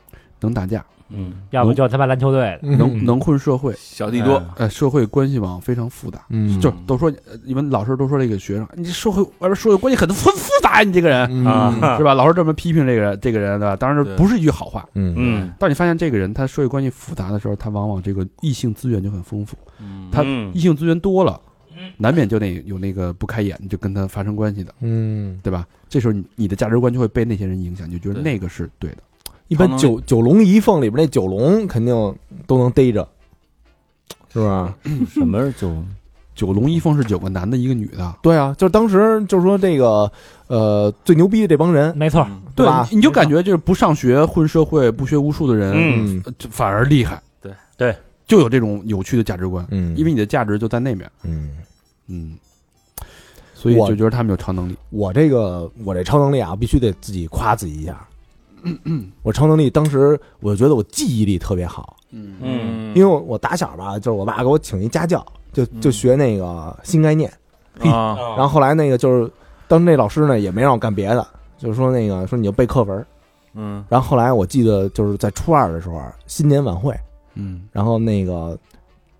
[0.44, 6.24] 能打架，嗯，要不就他妈篮球队能能混社会，小弟多，呃，社会关系网非常复杂。
[6.28, 6.60] 嗯。
[6.60, 11.28] 就都说呃你们老师都说这个学生，你社会外边社会关系很很复杂呀，你这个人。
[11.30, 11.46] 嗯。
[11.46, 11.96] 啊。
[11.96, 12.14] 是吧？
[12.14, 13.74] 老师这么批评这个人，这个人对吧？
[13.76, 14.86] 当然不是一句好话。
[14.94, 15.14] 嗯。
[15.16, 19.56] 嗯，当你发现这个人他社会关系复杂的时候，他往往这个异性资源就很丰富。
[19.80, 20.08] 嗯。
[20.12, 20.52] 他嗯。
[20.54, 21.40] 异性资源多了，
[21.96, 25.66] 难免就得有那个不开眼就跟他发生关系的，嗯，对吧？
[25.88, 28.98] 这时候你你的价值观就会被那些人影响，你就觉得那个是对的。
[29.48, 32.14] 一般九九龙一凤里边那九龙肯定
[32.46, 33.06] 都能逮着，
[34.32, 34.74] 是吧？
[35.08, 35.74] 什么是九？
[36.34, 40.10] 九龙一凤是九个男的，一个女的，对啊，就是当时就是说这个
[40.48, 47.22] 呃最牛逼的这帮人，没错，嗯对吧，你就感觉就是不上学混社会不学无术的人，嗯呃就反而厉害。
[47.40, 51.08] 对对，就有这种有趣的价值观，嗯，因为你的价值就在那边。
[51.22, 51.50] 嗯，
[52.08, 52.36] 嗯，
[53.54, 54.76] 所以我就觉得他们有超能力。
[54.90, 58.04] 我这个我这超能力啊，必须得自己夸自己一下。
[59.22, 62.36] 我超能力当时我就觉得我记忆力特别好，嗯。
[62.40, 62.94] 嗯。
[62.94, 67.30] 因为我我打小吧，就是我爸给我请一家教，就就学那个新概念。
[67.80, 69.30] 啊，然后后来那个就是
[69.66, 71.26] 当时那老师呢也没让我干别的，
[71.58, 73.06] 就是说那个说你就背课文。
[73.54, 73.84] 嗯。
[73.88, 76.94] 然后后来我记得就是在初二的时候新年晚会，
[77.34, 77.62] 嗯。
[77.72, 78.58] 然后那个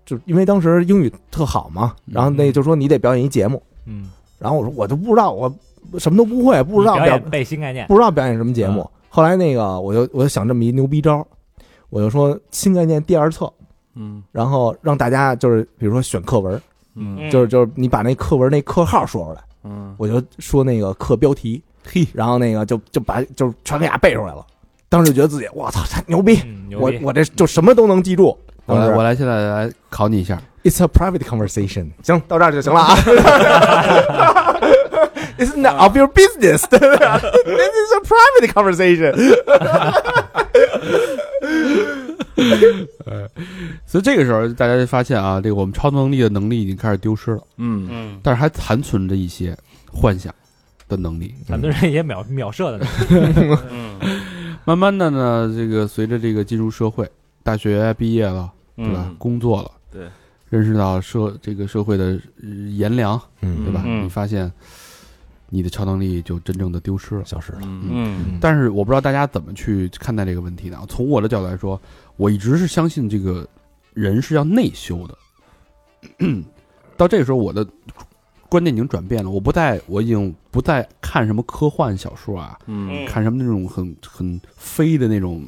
[0.05, 5.53] 就因为当时英语特好嘛，然后那就说你得表演一节目，嗯，然后我说我就不知道我
[5.99, 8.89] 什么都不会，不知道表表演背新概念，不知道表演什么节目。
[9.15, 11.25] 后来那个我就我就想这么一牛逼招，
[11.89, 13.49] 我就说新概念第二册，
[13.95, 16.61] 嗯然后让大家就是比如说选课文，
[16.95, 24.45] 嗯就是就是你把那课文那课号说出来，嗯，我就说那个课标题，嘿，然后那个就就把就全给伢背出来了。
[24.89, 26.99] 当时就觉得自己我操太牛逼，嗯，牛逼。
[26.99, 28.37] 我我这就什么都能记住。
[28.65, 31.91] 我来我来现在来考你一下，It's a private conversation。
[32.03, 32.97] 行，到这儿就行了啊。
[35.37, 36.65] It's none of your business.
[36.69, 39.13] This is a private conversation.
[43.85, 49.55] 所以这个时候大家就发现啊，这个我们超能力的能力已经开始丢失了，嗯嗯但是还残存着一些
[49.91, 50.33] 幻想
[50.87, 51.33] 的能力。
[51.47, 52.85] 咱们这也秒秒射的
[54.65, 57.09] 慢慢的呢，这个随着这个进入社会，
[57.43, 59.05] 大学毕业了，对吧？
[59.07, 60.07] 嗯工作了，对，
[60.49, 63.83] 认识到社这个社会的呃炎凉，嗯对吧？
[63.85, 64.51] 嗯你发现
[65.49, 67.25] 你的超能力就真正的丢失了。
[67.25, 67.59] 消失了。
[67.63, 70.79] 嗯嗯但是我不知道大家怎么去看待这个问题呢？
[70.89, 71.79] 从我的角度来说，
[72.17, 73.47] 我一直是相信这个
[73.93, 75.17] 人是要内修的。
[76.97, 77.65] 到这个时候，我的
[78.47, 85.43] 观念已经转变了，我不再，我已经不再看什么科幻小说啊，嗯看什么那种很很飞的那种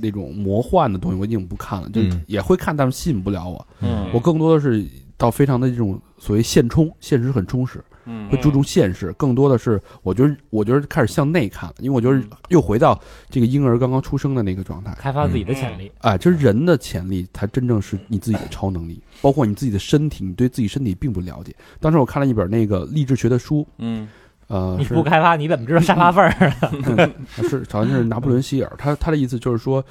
[0.00, 3.66] 那种魔幻的东西，我已经不看了，就嗯也会看，但是吸引不了我。
[3.80, 4.86] 嗯我更多的是
[5.16, 13.00] 到非常的这种所谓现充，现实很充实，嗯会注重现实，更多的是我觉得我觉得开始向内看了，因为我觉得又回到
[13.30, 14.94] 这个婴儿刚刚出生的那个状态。
[14.98, 15.90] 开发自己的潜力。
[16.00, 21.54] 哎，就是人的潜力才真正是你自己的超能力，包括你自己的身体，你对自己身体并不了解。
[21.80, 24.08] 当时我看了一本那个励志学的书，嗯
[24.48, 27.10] 呃，你不开发，你怎么知道沙发缝儿？
[27.48, 29.82] 是好像是拿破仑希尔，他他的意思就是说，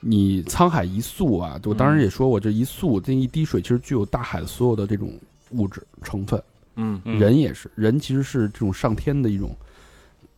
[0.00, 5.10] 你沧海一粟啊，我当时也说过，这一粟这一滴水其实具有大海所有的这种
[5.52, 6.40] 物质成分，
[6.76, 7.00] 嗯。
[7.04, 9.56] 嗯人也是，人其实是这种上天的一种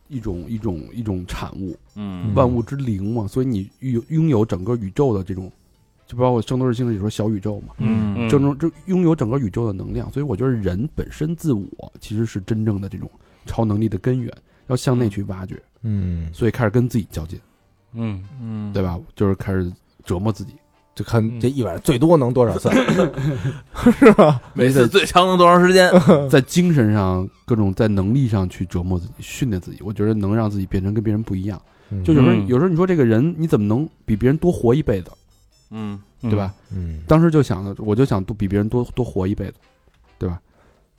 [0.07, 2.33] 一种一种一种产物，嗯。
[2.33, 5.51] 万物之灵嘛，所以你拥拥有整个宇宙的这种，
[6.07, 8.15] 就包括《圣斗士星矢》里说小宇宙嘛，嗯。
[8.17, 8.29] 嗯。
[8.29, 13.09] 这种就拥有整个宇宙的能量，所以我觉得人本身自我其实是真正的这种
[13.45, 14.33] 超能力的根源，
[14.67, 17.39] 要向内去挖掘，嗯，所以开始跟自己较劲，
[17.93, 18.23] 嗯。
[18.41, 18.73] 嗯。
[18.73, 18.99] 对吧？
[19.15, 19.71] 就是开始
[20.03, 20.53] 折磨自己，
[20.99, 22.69] 就看嗯这一晚上最多能多少次，
[24.53, 25.89] 每次最长能多长时间？
[26.29, 31.57] 在精神上各种在能力上去折磨自己，训练自己，我觉得能让自己变成跟别人不一样。
[32.03, 35.09] 就有时候嗯有时候你说这个人你怎么能比别人多活一辈子，
[35.71, 36.53] 嗯对吧？？
[36.75, 39.53] 嗯当时就想着，我就想多比别人多多活一辈子，
[40.17, 40.37] 对吧？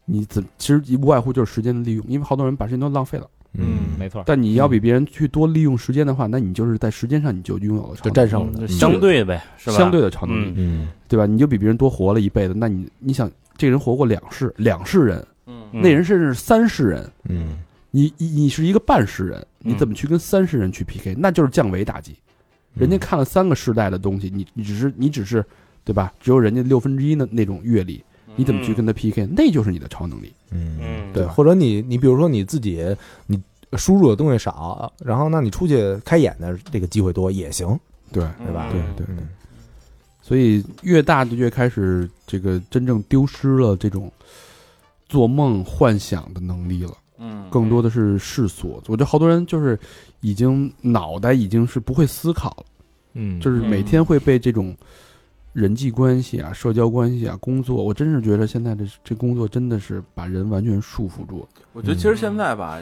[0.06, 3.28] 你怎其实无外乎就是时间的利用，因为好多人把时间都浪费了。
[3.52, 4.22] 嗯，没错。
[4.26, 9.76] 但你要比别人去多利用时间的话，那你就是在时间上你就拥有了超能力就战胜了嗯，相对呗，是吧？
[9.76, 11.26] 相对的超能力，嗯对吧？
[11.26, 17.58] 你就比别人多活了一辈子，那你你想，这个人活过两世，两世人，嗯嗯那人甚至是三世人，嗯
[17.90, 21.16] 你你你是一个半世人，嗯你怎么去跟三世人去 PK？
[21.18, 22.14] 那就是降维打击。
[22.74, 25.44] 人家看了三个世代的东西，你你只是你只是
[25.84, 26.12] 对吧？
[26.20, 28.00] 只有人家六分之一的那种阅历，
[28.36, 29.26] 你怎么去跟他 PK？
[29.26, 30.32] 那就是你的超能力。
[30.50, 30.78] 嗯。
[30.80, 31.12] 嗯。
[31.12, 32.84] 对，或者你你比如说你自己
[33.26, 33.40] 你
[33.74, 37.78] 输入的东西少，然后那你出去开眼的这个机会多也行，
[38.12, 38.24] 对。
[38.44, 38.68] 对吧？
[38.70, 39.16] 对对对。
[39.18, 39.28] 嗯
[40.22, 44.12] 所以越大就越开始这个真正丢失了这种
[45.08, 47.48] 做梦幻想的能力了，嗯。
[47.50, 48.80] 更多的是世俗。
[48.86, 49.76] 我觉得好多人就是
[50.20, 52.64] 已经脑袋已经是不会思考了，
[53.14, 54.76] 嗯，就是每天会被这种
[55.52, 61.46] 人际关系啊、社交关系啊、工作，我真是觉得现在这这工作真的是把人完全束缚住。
[61.72, 62.78] 我觉得其实现在吧，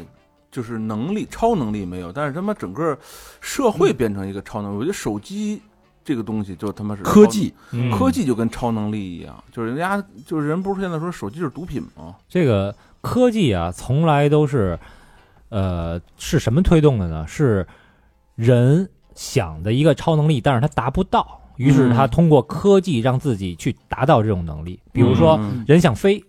[0.50, 2.98] 就是能力超能力没有，但是他妈整个
[3.40, 4.76] 社会变成一个超能力。
[4.76, 5.60] 我觉得手机
[6.04, 12.16] 这个东西就他妈是科技，嗯科技就跟超能力一样，就是人家就是人不是现在说手机是毒品吗？
[12.28, 14.78] 这个科技啊，从来都是，
[15.50, 17.26] 呃，是什么推动的呢？
[17.26, 17.66] 是
[18.34, 24.80] 人想的一个超能力，但是他达不到，于是他通过科技让自己去达到这种能力。
[24.92, 25.64] 比如说，嗯。
[25.66, 26.24] 人想飞，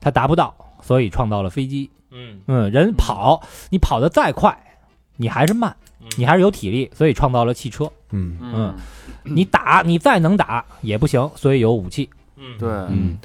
[0.00, 1.88] 他达不到，所以创造了飞机。
[2.10, 2.40] 嗯。
[2.46, 4.54] 嗯，人跑，你跑得再快，
[5.16, 5.74] 你还是慢，
[6.18, 7.90] 你还是有体力，所以创造了汽车。
[8.10, 8.36] 嗯。
[8.42, 8.74] 嗯，
[9.22, 12.10] 你打，你再能打也不行，所以有武器。
[12.36, 12.58] 嗯。
[12.58, 13.16] 对，嗯，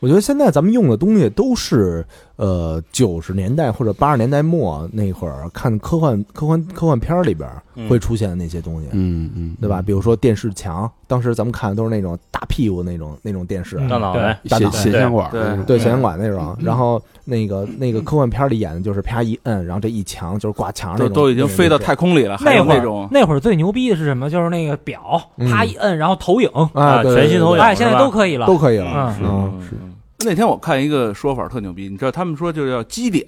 [0.00, 2.06] 我觉得现在咱们用的东西都是
[2.38, 7.48] 呃九十年代或者八十年代末那会儿看科幻科幻科幻片儿里边
[7.88, 9.82] 会出现的那些东西，嗯嗯，对吧？
[9.82, 16.56] 比如说电视墙，当时咱们看的都是那种大屁股那种那种电视，嗯大脑袋，显大脑显像管对对，显像管那种。
[16.60, 23.08] 然后那个那个科幻片里演的就是啪一摁，然后这一墙就是挂墙上那种，都都已经飞到太空里了，还那会儿有那种。
[23.10, 24.30] 那会儿最牛逼的是什么？
[24.30, 25.48] 就是那个表，嗯。
[25.50, 28.46] 啪一摁，然后投影，啊，对全息投影哎，现在都可以了。
[28.46, 29.16] 都可以了。
[29.20, 29.62] 嗯嗯。
[29.62, 29.76] 是
[30.24, 33.26] 那天我看一个说法特牛逼，你知道他们说就是叫基点，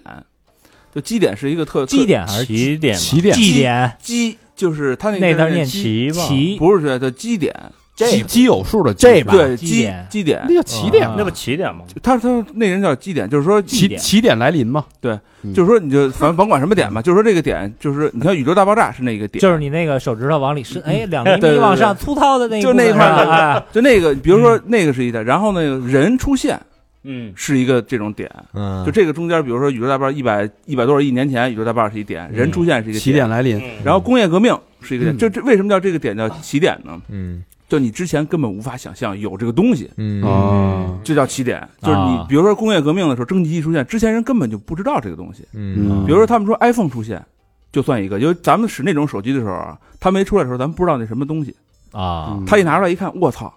[0.94, 2.94] 就基点是一个特基点还是起点？
[2.94, 3.34] 嘛，起点。
[3.36, 3.96] 基点？
[4.00, 7.54] 基，就是他那个那字念基，齐吧，齐不是叫基点，
[7.94, 9.32] 基基有数的这吧？
[9.32, 10.44] 对基基点。
[10.48, 11.14] 那，叫起点啊。
[11.16, 11.84] 那不起点吗？
[12.02, 14.00] 他他那人叫基点，就是说起点。
[14.00, 15.16] 起点来临嘛，对
[15.54, 26.60] 就是说你就反正甭管什么点吧，就是说这个点就是你看宇宙大爆炸是那个点，就是你那个手指头往里伸， 哎，两厘米往上，粗糙的那一就那一块儿哎，就那个，比如说那个是一点，然后那个人出现
[27.02, 27.32] 嗯。
[27.34, 33.84] 是一个这种点，嗯，就这个中间，比如说宇宙大爆炸一百一百多少亿年前，宇宙大爆炸是一点，人出现是一个起点，来临，嗯。
[33.84, 35.18] 然后工业革命是一个点，嗯。
[35.18, 37.00] 就这为什么叫这个点叫起点呢？
[37.08, 37.42] 嗯。
[37.68, 40.22] 就你之前根本无法想象有这个东西，嗯。
[40.22, 41.60] 啊，就叫起点。
[41.80, 45.44] 就是你啊比如说工业革命的时候，蒸汽机出现，之前人根本就不知道这个东西。
[45.54, 46.04] 嗯。
[46.04, 47.24] 比如说他们说 iPhone 出现，
[47.70, 51.54] 就算一个，因为咱们使那种手机的时候啊，它没出来的时候，咱们不知道那什么东西。
[51.92, 53.52] 啊，嗯他一拿出来一看，我操，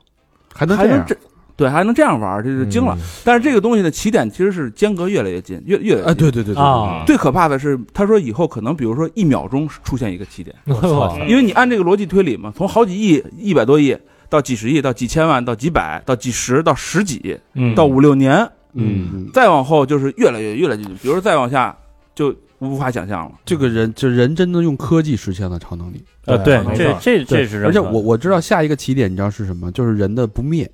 [0.53, 1.17] 还能这样，还能这，
[1.63, 2.97] 对，还能这样玩，这就惊了。
[3.23, 6.17] 但是这个东西的起点其实是间隔越来越近，越越来越啊，近。
[6.17, 6.61] 对对对对。
[6.61, 7.03] 啊。
[7.07, 10.53] 最可怕的是，他说以后可能，比如说一秒钟出现一个起点，
[11.29, 13.97] 因为你按这个逻辑推理嘛，从好几亿、一百多亿
[14.27, 17.73] 到几十亿，到几千万，到几百，到几十，到十几，嗯。
[17.73, 18.35] 到五六年，
[18.73, 19.07] 嗯。
[19.13, 20.93] 嗯，再往后就是越来越越来越近。
[20.95, 21.73] 比如说再往下
[22.13, 23.31] 就无法想象了。
[23.45, 30.69] 这个人这人真的用科技实现了超能力，呃，对，这这这是而且我我知道下一个起点你知道是什么，就是人的不灭，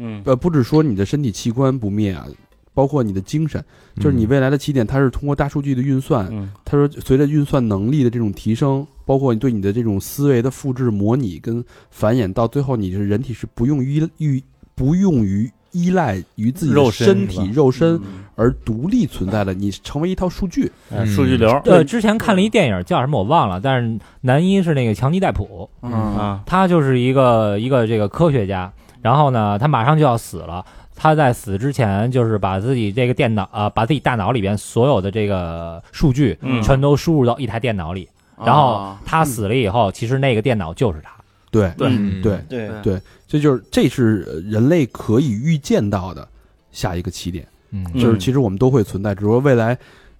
[0.00, 0.20] 嗯。
[0.24, 2.26] 呃，不只说你的身体器官不灭啊，
[2.74, 3.62] 包包括你的精神，
[3.96, 6.50] 就是你未来的起点，它是通过大数据的运算，嗯。
[6.64, 14.42] 他说，随着运算能力的这种提升，包括你对你的这种思维的复制、模拟跟繁衍，到最后你是人体是不用依于
[14.74, 18.24] 不用于依赖于自己的身身体肉身嗯。
[18.34, 20.72] 而独立存在的，你成为一套数据。
[20.90, 25.92] 哎数据流呃，之前看了一电影叫什么我忘了，但是男一是那个强尼戴普，嗯。
[25.92, 28.72] 啊，他就是一个一个这个科学家，
[29.02, 30.64] 然后呢，他马上就要死了。
[30.94, 36.62] 他在死之前，就是把自己这个电脑啊、把自己大脑里边所有的这个数据嗯。
[36.62, 38.06] 全都输入到一台电脑里，
[38.44, 41.10] 然后啊他死了以后，其实那个电脑就是他。
[41.50, 41.88] 对对。
[41.90, 42.70] 嗯对，对。
[42.82, 43.00] 对。
[43.26, 46.28] 这就是这是呃人类可以预见到的
[46.70, 47.86] 下一个起点，嗯。
[47.94, 49.78] 嗯就是其实我们都会存在，只不过未来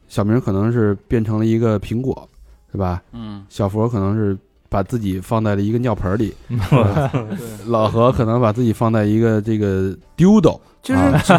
[0.09, 2.27] 小明可能是变成了一个苹果，
[2.73, 3.03] 对吧？
[3.13, 4.35] 嗯，小佛可能是
[4.71, 6.33] 把自己放在了一个尿盆里，
[7.67, 11.37] 老何可能把自己放在一个这个丢斗，其实他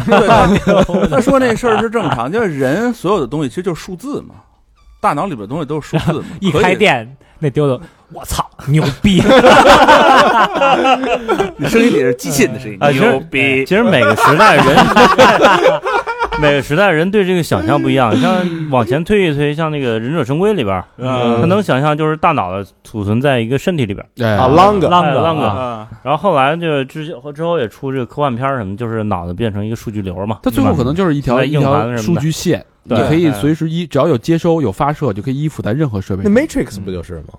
[1.10, 4.34] 他说那事儿是正常， 就是人所有的东西其实就是数字嘛，
[5.00, 7.80] 大脑里边东西都是数字嘛， 一开店，那丢斗，
[8.12, 9.22] 我操，牛逼！
[11.56, 14.76] 你声音里是机器人的声音，牛逼，其实每个时代人，
[16.42, 18.14] 每个时代人对这个想象不一样。
[18.20, 24.04] 像 往前推一推，像那个《忍者神龟》里边他能想象就是大脑的储存在一个身体里边
[24.38, 30.40] 啊，long 浪个哎浪个啊啊，然后后来就之之后也出这个科幻片儿什么，就是脑子变成一个数据流嘛。
[30.42, 36.42] 它最后可能就是一条一条数盘什么的据线，你对可以哎随时依只要有接收有发射，就可以依附在任何设备那上。
[36.46, 37.34] Matrix 不就是吗？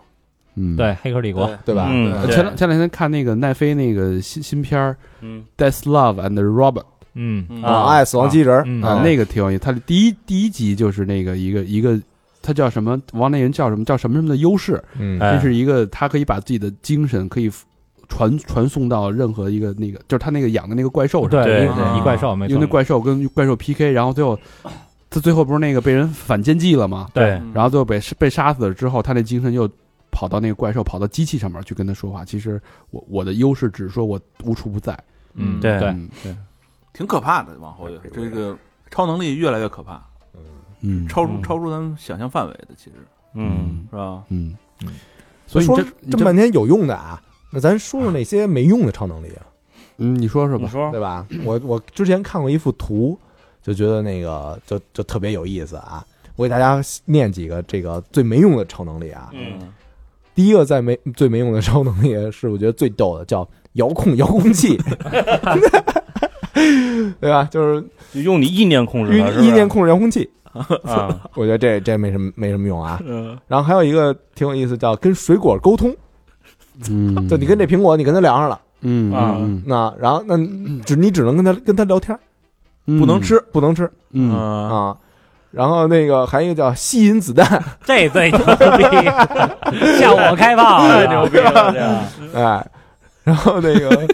[0.56, 1.88] 嗯，对，《黑客帝国》对吧？
[1.90, 2.28] 嗯呃。
[2.28, 6.74] 对前两前两天看那个奈飞那个新新片儿嗯《Death Love and Robot》
[7.16, 9.60] 嗯嗯啊，爱死亡机器人嗯啊，啊，那个挺有意思。
[9.60, 12.00] 他的第一第一集就是那个一个一个，
[12.42, 13.00] 他叫什么？
[13.14, 13.86] 王那人叫什么？
[13.86, 14.84] 叫什么什么的优势？
[15.00, 17.52] 嗯哎这是一个他可以把自己的精神可以
[18.10, 22.68] 传传送到任何一个那个，就是他那个养的那个怪兽上，对，对一怪兽没错用那。
[22.68, 24.38] 怪兽跟怪兽 PK，然后最后
[25.10, 27.08] 他最后不是那个被人反间计了吗？
[27.14, 29.70] 对，嗯然后最后被被杀死了之后，他那精神又
[30.12, 32.26] 跑到那个怪兽，跑到机器上面去跟他说话。
[32.26, 32.62] 其实
[32.92, 34.98] 我我的优势只是说我无处不在。
[35.36, 36.36] 嗯，对对，嗯对，
[36.94, 38.58] 挺可怕的，往后有这个
[38.92, 40.02] 超能力越来越可怕，
[40.82, 41.08] 嗯。
[41.08, 41.44] 超出嗯。
[41.44, 42.94] 超出咱们想象范围的，其实
[43.34, 44.24] 嗯，是吧？
[44.30, 44.56] 嗯。
[44.86, 44.94] 嗯，
[45.48, 47.22] 所以说这这么半天有用的啊，
[47.52, 49.44] 那咱说说那些没用的超能力啊，
[49.98, 50.68] 嗯，你说说吧。
[50.70, 50.92] 说。
[50.92, 51.26] 对吧？
[51.44, 53.18] 我我之前看过一幅图，
[53.62, 56.06] 就觉得那个就就特别有意思啊。
[56.36, 59.30] 我给大家念几个这个最没用的超能力啊。
[59.34, 59.74] 嗯。
[60.36, 64.76] 第一个在没最没用的超能力是我觉得最逗的，叫遥控遥控器，
[67.20, 67.48] 对吧？
[67.52, 67.84] 就是
[68.14, 70.30] 就用你意念控制意意念控制遥控器，
[70.84, 73.00] 啊， 我觉得这这没什么没什么用啊。
[73.06, 73.38] 嗯。
[73.48, 75.96] 然后还有一个挺有意思，叫跟水果沟通，
[76.90, 79.36] 嗯，就你跟这苹果，你跟他聊上了，嗯啊。
[79.40, 79.64] 嗯。
[79.66, 80.38] 那然后那
[80.86, 82.18] 只你只能跟他跟他聊天，
[82.88, 83.00] 嗯。
[83.00, 83.90] 不能吃，不能吃。
[84.12, 84.32] 嗯。
[84.32, 84.40] 啊，
[84.74, 84.98] 啊。
[85.52, 88.84] 然后那个还有一个叫吸引子弹， 这最牛逼，
[90.00, 92.68] 向我开炮，太牛逼了，哎，
[93.24, 94.08] 然后那个，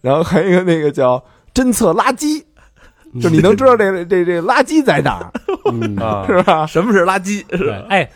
[0.00, 1.22] 然后还有一个那个叫
[1.54, 2.42] 侦测垃圾，
[3.20, 5.30] 就你能知道这 这这垃圾在哪儿，
[5.72, 6.66] 嗯啊， 是吧？
[6.66, 7.44] 什么是垃圾？
[7.56, 8.08] 是吧，哎，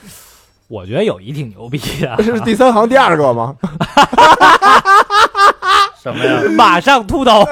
[0.68, 3.55] 我觉得有一挺牛逼的， 这是第三行第二个吗？
[6.03, 6.43] 什么呀？
[6.57, 7.45] 马上秃头，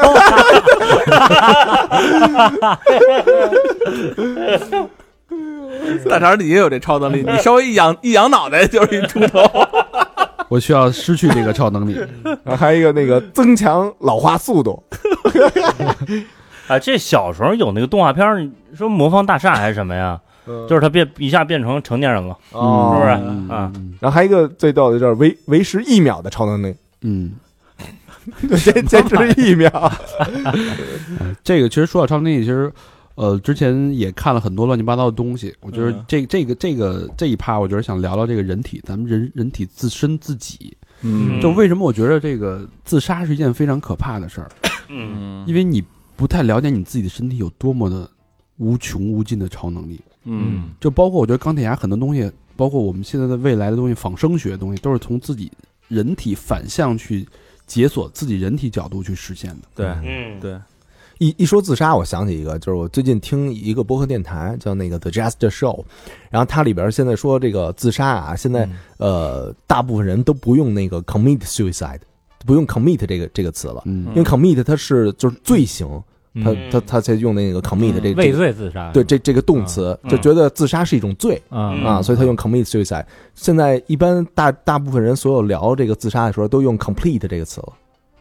[6.09, 9.41] 大肠，你也有这超能力，你稍微一仰一仰脑袋就是一秃头。
[10.53, 11.95] 我需要失去这个超能力。
[12.23, 14.83] 然 后还有一个那个增强老化速度，
[16.69, 20.21] 啊，这小时候有那个动画片，你说魔方大厦还是什么呀？
[20.69, 23.73] 就是他变一下变成成年人了，哦是不是嗯啊？
[24.01, 27.33] 然后还有一个最逗的就是维维持一秒的超能力，嗯，
[28.59, 29.71] 坚 坚持一秒。
[31.43, 32.71] 这个其实说到超能力，其实
[33.15, 35.55] 呃之前也看了很多乱七八糟的东西。
[35.61, 40.77] 我觉得嗯这这个这个这一趴，我觉得想聊聊这个人体，咱们人人体自身自己。
[41.03, 44.51] 嗯就为什么我觉得这个自杀是一件非常可怕的事儿，
[44.89, 45.83] 嗯嗯因为你
[46.15, 48.09] 不太了解你自己的身体有多么的
[48.59, 50.01] 无穷无尽的超能力。
[50.25, 55.51] 嗯就包括我觉得钢铁侠很多东西，包括我们现在的未来的东西，仿生学的东西，都是从自己
[55.89, 57.27] 人体反向去
[57.67, 59.67] 解锁自己人体角度去实现的。
[59.75, 60.57] 对嗯，对，
[61.19, 65.85] 一一说自杀，我想起一个，就是我最近听一个播客电台叫那个 The Just Show，
[66.31, 72.01] 然后它里边现在说这个自杀啊，现在、呃大部分人都不用那个 commit suicide，
[72.47, 74.07] 不用 commit 这个这个词了，嗯。
[74.09, 75.89] 因为 commit 它是就是罪行，
[76.43, 83.05] 他嗯他他才用那个 commit 这个罪自杀，对这这个动词，嗯就觉得自杀是一种罪嗯啊，所以他用 commit suicide。
[83.35, 87.73] 现在一般大大部分人所有聊这个自杀的时候都用 complete 这个词了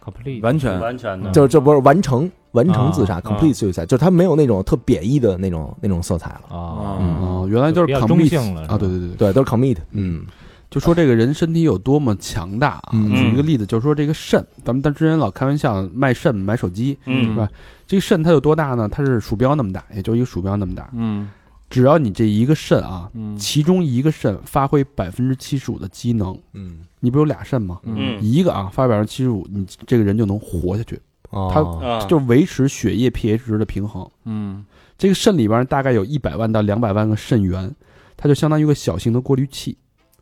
[0.03, 0.79] ，，complete，完全。
[0.79, 6.57] 完全的，就是这不是完成完成自杀啊，complete suicide，就是他没有那种特贬义的那种那种色彩了。
[6.57, 9.77] 啊，嗯哦，原来就是比较中 commit 性了啊，对对对对，都是 commit。
[9.91, 10.25] 嗯
[10.69, 12.91] 就说这个人身体有多么强大啊。
[12.93, 17.49] 嗯举一个例子，就是说这个肾，咱们当之前老开玩笑卖肾买手机，嗯是吧？
[17.85, 18.87] 这个肾它有多大呢？
[18.87, 20.89] 它是鼠标那么大，也就一个鼠标那么大。
[20.93, 21.29] 嗯
[21.69, 27.79] 只要你这一个肾啊，嗯其中一个肾发挥百分之七十五的机能，嗯你不是有俩肾吗？
[27.83, 30.97] 嗯一个啊发百分之七十五，你这个人就能活下去，
[31.31, 34.07] 哦啊，就维持血液 pH 值的平衡。
[34.25, 34.63] 嗯
[34.97, 37.73] 这个肾里边大概有一百万到两百万个肾源，
[38.15, 39.75] 它就相当于一个小型的过滤器，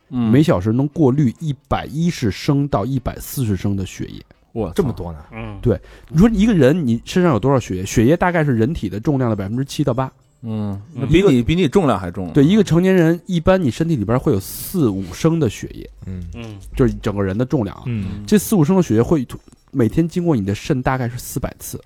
[0.10, 4.24] 嗯，每小时能过滤一百一十升到一百四十升的血液。
[4.53, 5.20] 哇这么多呢？
[5.34, 7.86] 嗯对你说一个人你身上有多少血液？
[7.86, 10.12] 血液大概是人体的重量的百分之七到八。
[10.41, 10.82] 嗯，
[11.12, 12.32] 比你比你重量还重。
[12.32, 17.84] 对，一个成年人一般你身体里边会有四五升的血液，嗯嗯就是整个人的重量啊。
[17.88, 19.28] 嗯这四五升的血液会
[19.72, 21.82] 每天经过你的肾大概是四百次，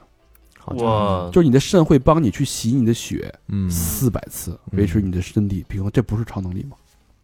[0.57, 3.69] 好我就是你的肾会帮你去洗你的血嗯。
[3.69, 5.91] 四百次，维持你的身体平衡。
[5.91, 6.77] 这不是超能力吗？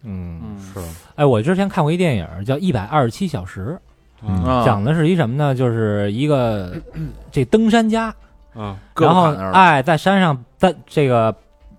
[0.04, 0.58] 嗯，嗯。
[0.74, 0.80] 是。
[1.16, 3.80] 哎，我之前看过一电影叫《一百二十七小时
[4.22, 5.56] 嗯》，啊，讲的是一什么呢？
[5.56, 6.76] 就是一个
[7.32, 8.14] 这登山家，
[8.56, 11.34] 嗯然后哎，在山上，在这个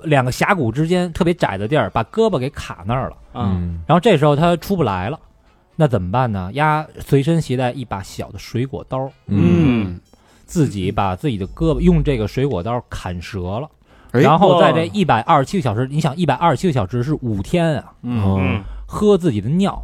[0.04, 3.16] 两个峡谷之间特别窄的地儿，把胳膊给卡那儿了。
[3.32, 3.82] 啊嗯。
[3.86, 5.20] 然后这时候他出不来了，
[5.80, 6.50] 那怎么办呢？
[6.52, 9.98] 丫随身携带一把小的水果刀，嗯
[10.44, 13.66] 自己把自己的胳膊用这个水果刀砍折了。
[14.10, 19.80] 哎然后在这一百二十七个小时，你想一百二十七个小时是五天啊，嗯嗯喝自己的尿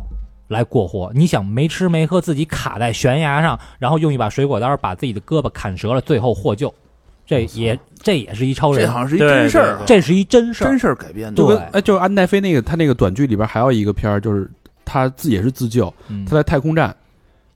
[0.48, 1.10] 来过活。
[1.14, 6.74] 你想没吃没喝，自己卡在悬崖上，然后用一把水果刀把自己的胳膊砍折了，最后获救。
[7.24, 10.78] 这也这也是一超人，这好像是一对真事儿啊，这是一真事儿真。
[10.78, 11.36] 事儿改编的。
[11.36, 14.48] 对就跟哎，就是安奈飞那个他那个短剧里边还有一个片儿，就是
[14.86, 16.24] 他自也是自救，嗯。
[16.24, 16.96] 他在太空站，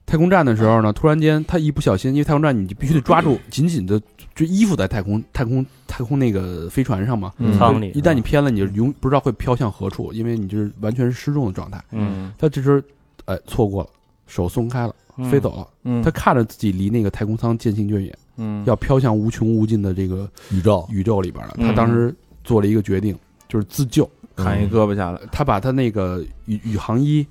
[0.05, 3.99] 太空站的时候呢，突然间他一不小心，因为太空站你就必须得抓住紧紧的
[4.35, 7.57] 就依附在太空太空太空那个飞船上嘛，嗯。
[7.57, 11.81] 舱里一旦你偏了，你就永不知道会飘向何处，因为你就是完全是失重的状态。
[11.91, 12.31] 嗯。
[12.37, 12.79] 他这时候
[13.25, 13.89] 哎错过了，
[14.27, 14.93] 手松开了，
[15.29, 15.67] 飞走了。
[15.83, 18.63] 嗯，他看着自己离那个太空舱渐行渐远，嗯。
[18.65, 20.85] 要飘向无穷无尽的这个宇宙。
[20.91, 21.53] 宇宙里边了。
[21.57, 21.67] 嗯。
[21.67, 22.13] 他当时
[22.43, 23.17] 做了一个决定，
[23.47, 24.09] 就是自救。
[24.35, 27.25] 砍一胳膊下来，他把他那个宇宇航衣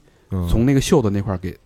[0.48, 1.56] 从那个袖子那块儿给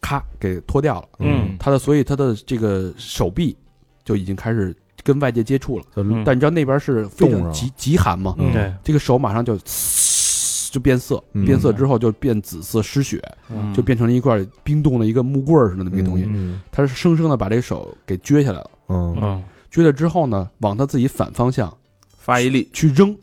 [0.00, 1.56] 咔给脱掉了，嗯。
[1.58, 3.56] 他的所以他的这个手臂
[4.04, 5.84] 就已经开始跟外界接触了。
[5.96, 6.22] 嗯。
[6.24, 8.72] 但你知道那边是非常极极寒嘛，嗯对。
[8.82, 11.44] 这个手马上就呲就变色，嗯。
[11.44, 16.24] 变色之后就变紫色失血，嗯就变成了一块冰冻的一个木棍儿似的那么一个东西。
[16.28, 19.16] 嗯他是生生的把这个手给撅下来了，嗯。
[19.20, 19.42] 嗯。
[19.72, 21.76] 撅了之后呢，往他自己反方向
[22.16, 23.16] 发一力，去扔，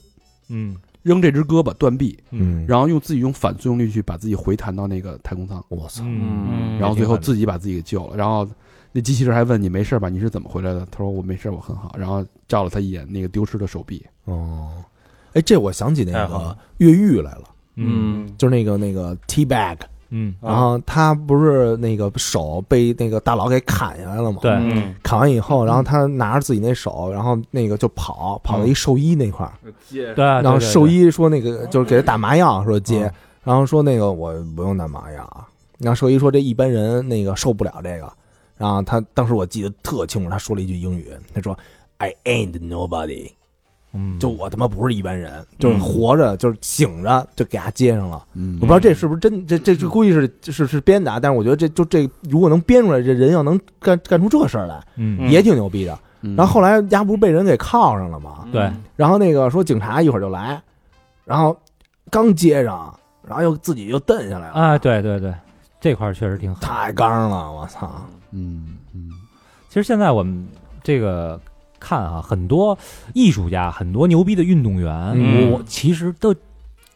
[0.50, 6.78] 嗯扔这只胳膊断臂，嗯，然后用自己用反作用力去把自己回弹到那个太空舱，我操，嗯。
[6.80, 8.16] 然后最后自己把自己给救了。
[8.16, 8.48] 然后
[8.92, 10.10] 那机器人还问你没事吧？
[10.10, 10.86] 你是怎么回来的？
[10.92, 11.96] 他说我没事，我很好。
[11.98, 14.84] 然后照了他一眼那个丢失的手臂，哦，
[15.34, 17.44] 哎，这我想起那个越狱来了，
[17.76, 18.32] 嗯。
[18.38, 19.78] 就是那个那个 T bag，
[20.12, 24.40] 嗯，然后他不是那个手被那个大佬给砍下来了吗？
[24.42, 24.94] 对，嗯。
[25.02, 29.54] 砍完以后，然后他拿着自己那手，然后那个就跑，跑到一兽医那块儿，
[29.90, 30.14] 接。
[30.14, 33.06] 对，然后对兽医说那个就是给他打麻药，说接。
[33.06, 33.14] 嗯，
[33.46, 35.48] 然后说那个我不用打麻药啊，
[35.80, 38.12] 然后兽医说这一般人那个受不了这个，
[38.58, 41.58] 然后他当时我记得特清楚，他说了一句英语，他说
[41.98, 43.32] I ain't nobody，
[43.94, 48.24] 嗯，就我他妈不是一般人，就是活着就是醒着就给他接上了。
[48.34, 55.94] 嗯我不知道这是不是真，这这这估计是是是编的啊，但是我觉得这就这如果能编出来，这人要能干干出这事儿来，嗯也挺牛逼的。
[56.22, 58.46] 嗯然后后来丫不是被人给铐上了吗？
[58.52, 60.62] 对，然后那个说警察一会儿就来，
[61.26, 61.58] 然后
[62.12, 62.94] 刚接上，
[63.28, 65.34] 然后又自己又蹬下来了，啊，对对对，
[65.80, 66.62] 这块儿确实挺好。
[66.62, 67.92] 太刚了，我操！
[68.32, 69.10] 嗯嗯
[69.68, 70.48] 其实现在我们
[70.84, 71.42] 这个
[71.82, 72.78] 看啊，很多
[73.14, 75.52] 艺术家，很多牛逼的运动员，嗯。
[75.52, 76.34] 我其实都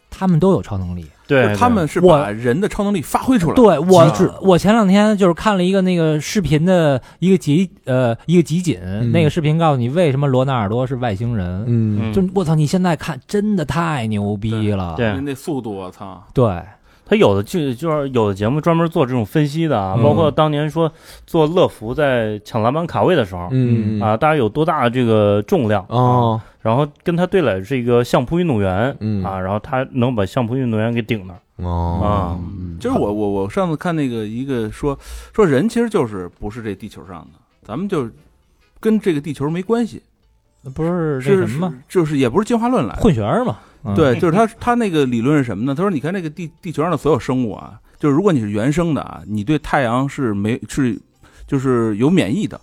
[0.10, 1.06] 他们都有超能力。
[1.28, 8.80] 对，他们是我把人的超能力发挥出来，对我，我前两天就是看了一个那个视频的一个集呃一个集锦，
[9.12, 11.64] 那个视频告诉你为什么罗纳尔多是外星人。
[11.66, 12.14] 嗯嗯。
[12.14, 14.94] 就我操，你现在看真的太牛逼了。
[14.96, 15.14] 对。
[15.14, 16.62] 那那速度我操，对，
[17.06, 20.04] 他有的就就是有的节目专门做这种分析的啊，嗯。
[20.04, 20.92] 包括当年说
[21.28, 23.48] 做乐福在抢篮板卡位的时候。
[23.52, 24.02] 嗯。
[24.02, 29.24] 啊，大家有多大的这个重量哦，啊然后跟他对垒是一个相扑运动员嗯。
[29.24, 31.40] 啊，然后他能把相扑运动员给顶那儿。
[31.58, 32.02] 哦。
[32.04, 34.98] 啊，嗯就是我我我上次看那个一个说
[35.34, 38.10] 说人其实就是不是这地球上的，咱们就
[38.80, 40.02] 跟这个地球没关系，
[40.74, 41.76] 不是这是什么吗？
[41.88, 43.58] 就是也不是进化论来的，混血儿嘛。
[43.88, 45.76] 嗯对，就是他他那个理论是什么呢？
[45.76, 51.00] 他说你看这个地地球上的所有生物啊，就是如果你是原生的啊，你对太阳是没是
[51.46, 52.60] 就是有免疫的，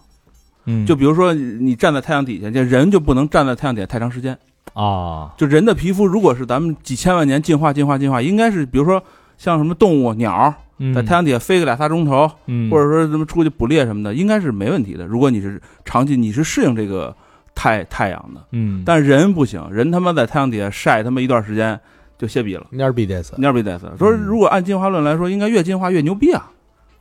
[0.67, 4.37] 嗯就比如说你站在太阳底下，这人就不能站在太阳底下太长时间。
[4.75, 9.01] 啊，就人的皮肤，如果是咱们几千万年进化、进化、进化，应该是比如说
[9.39, 15.07] 像什么动物、鸟嗯在太阳底下飞个俩仨钟头，嗯或者说什么出去捕猎什么的，应该是没问题的。
[15.07, 17.15] 如果你是长期你是适应这个
[17.55, 21.79] 太太阳的，嗯，但是人不行，人他妈在太阳底下晒他妈一段时间
[22.19, 23.91] 就歇逼了，蔫儿逼得死，蔫儿逼得死。
[23.99, 26.51] 说如果按进化论来说，应该越进化越牛逼啊，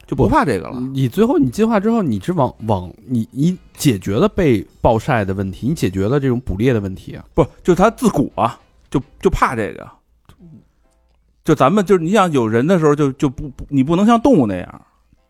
[0.05, 0.79] 就不怕这个了。
[0.93, 7.23] 你最后你进化之后，你是往往你你解决了被暴晒的问题，你解决了这种捕猎的问题啊。
[7.33, 8.59] 不，就他自古啊，
[8.89, 9.87] 就就怕这个。
[11.43, 14.81] 就咱们就是你想有人的时候就，就不不你不能像动物那样，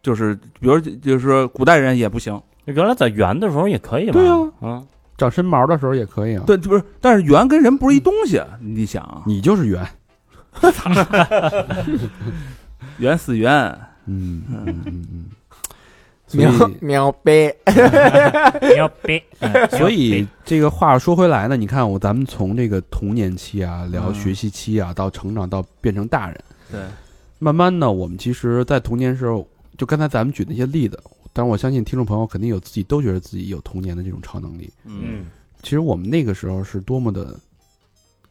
[0.04, 4.14] 就是比如就是说古代人也不行，原来在圆的时候也可以吧？
[4.14, 4.88] 对啊嗯，
[5.22, 6.44] 长身毛的时候也可以啊。
[6.48, 9.04] 对，不是，但是圆跟人不是一东西，你想。
[9.04, 9.88] 啊，你就是圆。
[12.98, 13.54] 圆死圆，
[14.08, 15.26] 嗯嗯嗯嗯。
[16.26, 17.56] 所喵以喵呗，
[19.78, 24.16] 所以这个话说回来呢，你看我咱们从这个童年期啊，聊嗯。
[24.16, 26.40] 学习期啊，到成长到变成大人，
[26.72, 26.80] 对，
[27.38, 31.00] 慢慢呢，我们其实，在童年时候，就刚才咱们举那些例子，
[31.34, 34.72] 但是我相信听众朋友肯定有自己都觉得自己有童年的这种超能力。
[34.86, 35.26] 嗯，
[35.62, 37.40] 其实我们那个时候是多么的，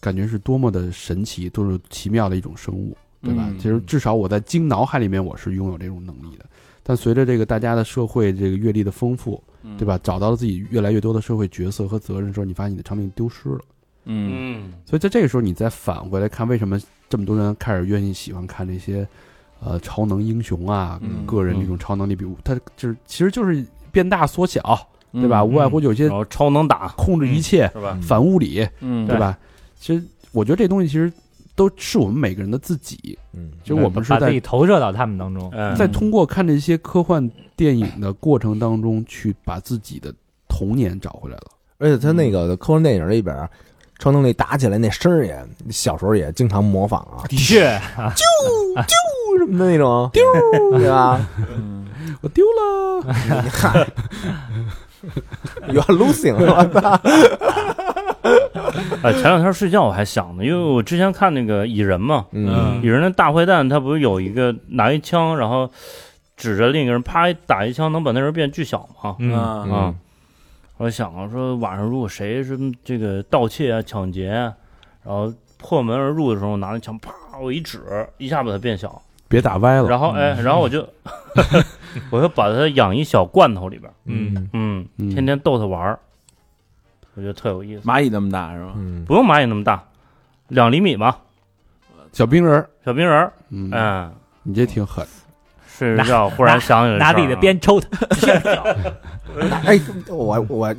[0.01, 3.47] 感觉是多么的神奇，多么奇妙的一种生物，对吧？
[3.49, 6.45] 嗯其实至少我在经脑海里面，我是拥有这种能力的。
[6.83, 9.99] 但随着这个大家的社会这个阅历的丰富，嗯对吧？
[10.03, 13.61] 找到了自己越来越多的社会角色和责任的时候，你发现你的超能力丢失了。
[14.07, 19.07] 嗯嗯所以在这个时候，你再返回来看，为什么这么多人开始愿意喜欢看这些，
[19.63, 21.25] 呃，超能英雄啊，嗯。
[21.27, 24.61] 个人这种超能力，比如他就是其实就是变大缩小，
[25.13, 25.41] 对吧？
[25.41, 25.49] 嗯。
[25.49, 26.89] 无外乎有些然后超能打。
[26.97, 27.99] 控制一切、是吧？
[28.03, 29.39] 反物理，嗯，对吧？
[29.79, 31.13] 其实我觉得这东西其实
[31.55, 33.19] 都是我们每个人的自己。
[33.33, 40.13] 嗯，其实我们是在把自己投射到他们当中，嗯，在通过看这些科幻电影的过程当中，去把自己的
[40.49, 41.47] 童年找回来了。
[41.79, 43.49] 而且他那个科幻电影里边，
[43.99, 47.67] 超能力打起来那声儿也，小时候也经常模仿啊，的确，
[49.39, 50.09] 什么的那种。
[50.13, 50.23] 丢，
[50.79, 51.21] 对吧？
[51.39, 51.87] 嗯
[52.23, 53.75] 我丢了，你看
[55.73, 57.01] ，You are losing，我操！
[59.03, 62.81] 哎，前两天睡觉我还想呢，因为我之前看那个蚁人嘛，嗯。
[62.83, 65.71] 蚁人的大坏蛋他不是有一个拿一枪，然后
[66.37, 69.17] 指着另一个人啪一打一枪，能把那人变巨小吗？
[69.19, 69.33] 嗯。
[69.35, 69.67] 啊。
[69.71, 69.95] 啊，
[70.79, 74.53] 我想啊，说晚上如果谁是这个盗窃啊、抢劫啊，
[75.05, 77.81] 然后破门而入的时候，拿那枪啪我一指，
[78.19, 79.01] 一下把它变小，
[79.31, 79.89] 别打歪了。
[79.89, 80.87] 然后哎，然后我就
[82.11, 85.99] 我就把它养一小罐头里边，嗯嗯，嗯天天逗它玩儿，
[87.15, 87.89] 我觉得特有意思。
[87.89, 88.73] 蚂蚁那么大是吧？
[88.77, 89.83] 嗯，不用蚂蚁那么大，
[90.49, 91.19] 两厘米吧，
[92.13, 94.13] 小冰人儿，小冰人儿，嗯，嗯，
[94.43, 95.07] 你这挺狠。
[95.67, 97.89] 睡着觉忽然想起来拿自己的鞭抽他，
[99.65, 100.75] 哎，我我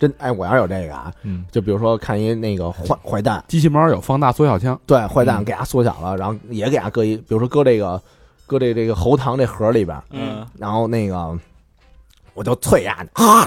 [0.00, 1.44] 真哎，我要有这个啊，嗯。
[1.52, 8.00] 就比如说看一那个坏坏蛋，机器猫有放大缩小枪，对，坏蛋给它缩小了，然后也给它搁一，比如说搁这个
[8.46, 11.38] 搁这这个喉糖这盒里边，嗯，然后那个
[12.40, 13.44] 我就啐呀， 啊，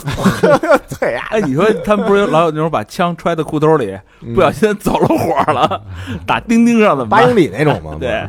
[0.87, 3.97] 啐呀，哎，你说他们不是老有那种把枪揣在裤兜里，
[4.35, 5.81] 不小心走了火了，
[6.27, 7.23] 打钉钉上怎么办？
[7.23, 7.97] 八英里那种吗？
[7.99, 8.23] 对，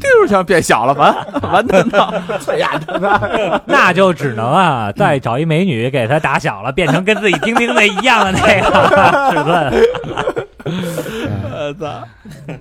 [0.00, 1.14] 钉枪变小了，完
[1.52, 2.20] 完蛋了。
[2.44, 2.72] 啐呀，
[3.66, 10.43] 那就只能啊，再找一美女给他打小了，变成跟自己钉钉的一样的那个尺寸。
[10.64, 12.06] 我 操！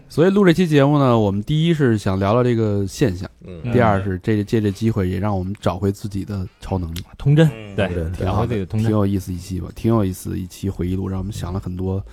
[0.10, 3.72] 所以录这期节目呢，我们第一是想聊聊这个现象，嗯。
[3.72, 12.04] 第二是这借这机会也让我们找回自己的超能力，童真，嗯对，对然后这个童真，挺有意思一期吧，挺有意思一期回忆录，让我们想了很多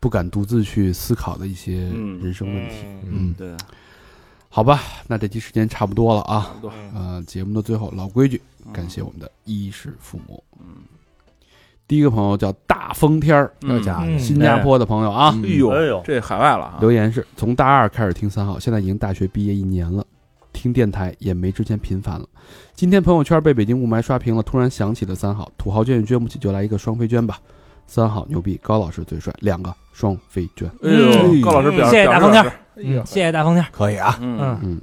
[0.00, 2.18] 不敢独自去思考的一些嗯。
[2.20, 2.76] 人生问题。
[3.04, 3.54] 嗯嗯，对，
[4.48, 6.54] 好吧，那这期时间差不多了啊。
[6.62, 6.72] 多。
[6.94, 8.72] 呃，节目的最后老规矩，嗯。
[8.72, 10.42] 感谢我们的衣食父母。
[11.88, 13.82] 第一个朋友叫大风天儿，嗯。
[13.82, 14.18] 家伙嗯。
[14.18, 15.48] 新加坡的朋友啊，哎。
[15.48, 16.00] 呦，哎呦。
[16.04, 16.78] 这海外了啊！
[16.80, 20.04] 留言是从大二开始听三号，现在已经大学毕业一年了，
[20.52, 22.26] 听电台也没之前频繁了。
[22.74, 27.38] 今天朋友圈被北京雾霾刷屏了，突然想起了三号，土豪捐也捐不起，就来一个双飞捐吧。
[27.86, 30.68] 三号牛逼，高老师最帅，两个双飞捐。
[30.82, 32.44] 哎呦，高老师表示谢谢大风天
[33.06, 34.58] 谢谢大风天儿，可以啊，嗯嗯。
[34.62, 34.80] 嗯，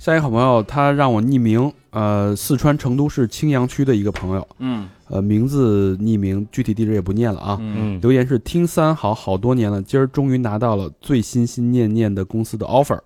[0.00, 4.88] 下一个好朋友他让我匿名，呃，四川成都市青羊区的一个朋友，嗯。
[5.08, 7.58] 呃，名字匿名，具体地址也不念了啊。
[7.60, 8.00] 嗯嗯。
[8.00, 12.98] 留言是听三好好多年了，今儿终于拿到了最心心念念的公司的 offer，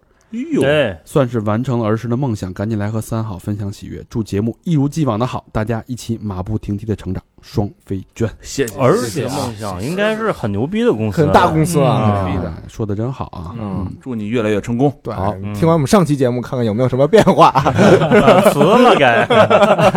[0.52, 9.35] 呦，对，算是完成了儿时的梦想，赶紧来和三好分享喜悦，祝节目一如既往的好，大家一起马不停蹄的成长，双飞娟，谢谢，而且谢谢。
[9.35, 12.27] 啊梦想应该是很牛逼的公司，很大公司啊。
[12.27, 12.48] 逼的。
[12.48, 13.55] 哎说的真好啊！
[13.59, 14.93] 嗯，祝你越来越成功。
[15.02, 17.51] 对好，嗯听完我们上期节目，看看有没有什么变化。
[17.52, 19.24] 反词了该，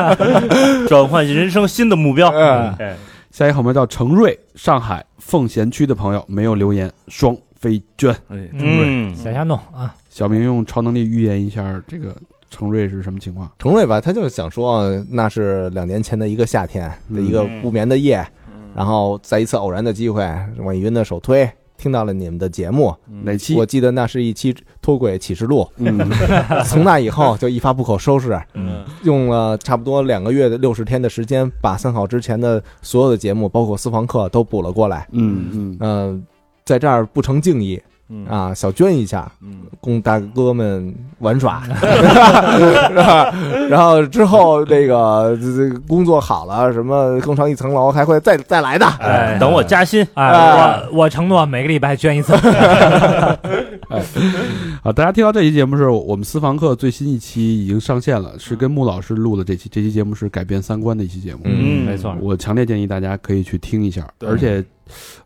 [0.88, 2.30] 转换人生新的目标。
[2.30, 2.74] 嗯。
[2.80, 2.96] 哎，
[3.32, 8.12] 下一个好朋友叫程瑞，上海奉贤区的朋友没有留言，双飞娟。
[8.28, 12.18] 哎，程瑞，嗯，瞎瞎弄啊，小明用超能力预言一下这个
[12.50, 13.48] 程瑞是什么情况？
[13.60, 18.28] 程瑞吧，他就想说，那是两年前的一个夏天的一个嗯不眠的夜，
[18.76, 20.24] 然后在一次偶然的机会，
[20.58, 22.92] 网易云的首推听到了你们的节目，
[23.22, 23.56] 哪期？
[23.56, 25.68] 我记得那是一期脱轨启示录。
[25.76, 25.96] 嗯，
[26.66, 35.08] 从那以后就一发不可收拾，嗯用了差不多两个月的六十天的时间，把三好之前的所有的节目，包括私房课都补了过来。
[35.12, 36.26] 嗯嗯，嗯、
[36.66, 37.84] 在这儿不成敬意嗯，
[38.28, 43.34] 啊，小捐一下，嗯，供大哥们玩耍，是吧？
[43.70, 48.86] 然后之后这个这这工作好了，什么更上一层楼，还会再再来的。
[49.00, 52.34] 哎，等我加薪，哎，哎我我承诺每个礼拜捐一次。
[54.82, 61.42] 好，大家听到这期节目是我们私房课最新一期已经上线了，是跟穆老师录的这期，这期节目是改变三观的一期节目。
[61.46, 64.64] 嗯没错，我强烈建议大家可以去听一下，而且，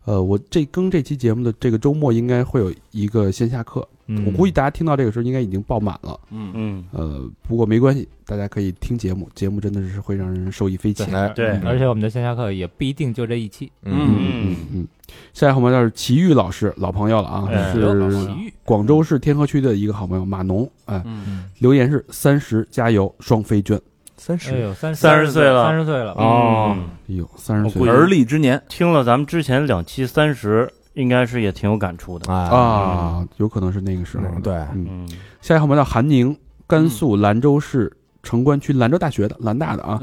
[0.04, 6.18] 呃，我这更这期节目的这个周末应该会有一个线下课，嗯我估计大家听到这个时候应该已经爆满了。
[6.30, 11.06] 嗯，嗯，呃，不过没关系，大家可以听节目，节目真的是会让人受益匪浅。
[11.14, 13.70] 哎，对，而且我们的线下课也不一定就这一期。
[13.82, 14.88] 嗯嗯嗯嗯，
[15.32, 23.80] 下一个好朋友是齐豫老师，老朋友了啊，哎是广州市天河区的一个好朋友马农，哎，嗯，留言是三十加油双飞娟，
[24.16, 25.66] 三十哎呦，三三十岁了。
[25.66, 26.74] 三十岁了，哦。
[26.76, 26.84] 嗯。
[27.08, 27.88] 哎呦，三十岁。
[27.88, 32.32] 而立之年，听了咱们之前两期三十，应该是也挺有感触的。
[32.32, 34.24] 啊，啊，有可能是那个时候。
[34.42, 35.08] 对，嗯，嗯，
[35.40, 36.36] 下一个好朋友叫韩宁，
[36.66, 37.90] 甘肃兰州市
[38.22, 40.00] 城关区兰州大学的兰大的啊，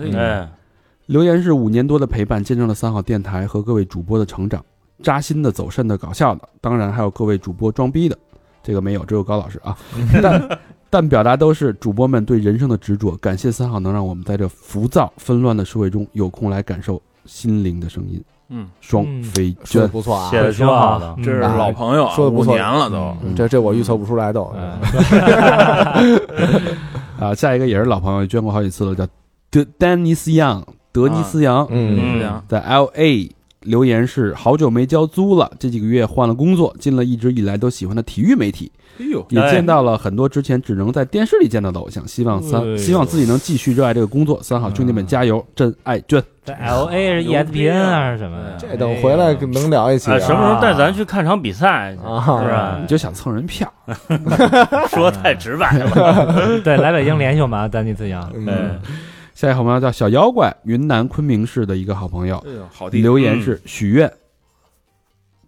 [1.06, 4.64] 留言是五年多的陪伴，见证了三好电台和各位主播的成长，
[5.02, 8.18] 扎心的、走肾的、搞笑的，当然还有各位主播装逼的，
[8.64, 9.78] 这个没有，只有高老师啊。
[10.22, 10.60] 但
[10.90, 13.16] 但表达都是主播们对人生的执着。
[13.18, 18.24] 感谢三号能让我们在这浮躁纷乱的社会中有空来感受心灵的声音。
[18.52, 20.32] 嗯，双飞娟，不错啊。
[20.32, 20.98] 写，的挺好。
[20.98, 21.16] 的。
[21.18, 22.54] 这是老朋友啊，说的不错。
[22.54, 23.36] 五年了都，嗯。
[23.36, 24.44] 这这我预测不出来都。
[27.22, 29.08] 啊，下一个也是老朋友，捐过好几次了，叫
[29.52, 32.42] 德丹尼斯杨，德尼斯杨，嗯。
[32.48, 33.30] 在 L A
[33.70, 42.06] 留言是好久没交租了，这几个月换了工作，进了一直以来都喜欢的体育媒体，哎呦，也哎见到了很多之前只能在电视里见到的偶像。
[42.08, 44.42] 希望三，哎希望自己能继续热爱这个工作。
[44.42, 46.22] 三好兄弟们加油，真爱娟。
[46.44, 48.38] 这 L A 是 E S P N 啊，是什么？
[48.58, 50.06] 这等回来能聊一起。
[50.20, 51.96] 什么时候带咱去看场比赛？
[52.04, 52.88] 啊是吧你？
[52.88, 53.72] 就想蹭人票，
[54.90, 56.60] 说太直白了。
[56.66, 58.28] 对，来北京联系我们啊，丹尼斯杨。
[58.34, 58.80] 嗯哎，
[59.40, 64.12] 下一个好朋友叫小妖怪，云南昆明市的一个好朋友，哎呦，好地，留言是许愿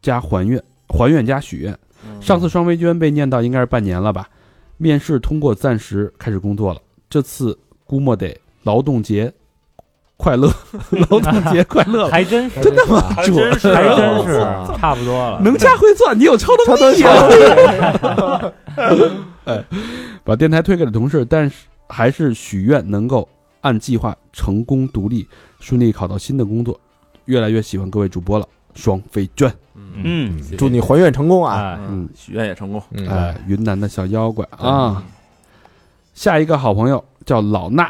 [0.01, 1.77] 加还愿，还愿加许愿。
[2.22, 4.30] 上次双飞娟被念到应该是半年了吧？
[4.77, 6.80] 面试通过，暂时开始工作了。
[7.09, 9.30] 这次估摸得劳动节
[10.15, 10.49] 快乐，
[11.11, 12.11] 劳动节快乐了。
[12.11, 13.01] 还真是，真的吗？
[13.13, 14.39] 还真是，还真是，
[14.77, 15.41] 差不多了。
[15.43, 18.53] 能加会算，你有超能力啊！
[19.43, 19.61] 哎，
[20.23, 23.27] 把电台推给了同事，但是还是许愿能够
[23.61, 25.27] 按计划成功独立，
[25.59, 26.79] 顺利考到新的工作。
[27.25, 29.51] 越来越喜欢各位主播了，双飞娟。
[30.03, 31.55] 嗯，祝你还愿成功啊！
[31.55, 35.03] 哎，嗯，许愿也成功，嗯哎，云南的小妖怪啊。
[36.13, 37.88] 下一个好朋友叫老衲，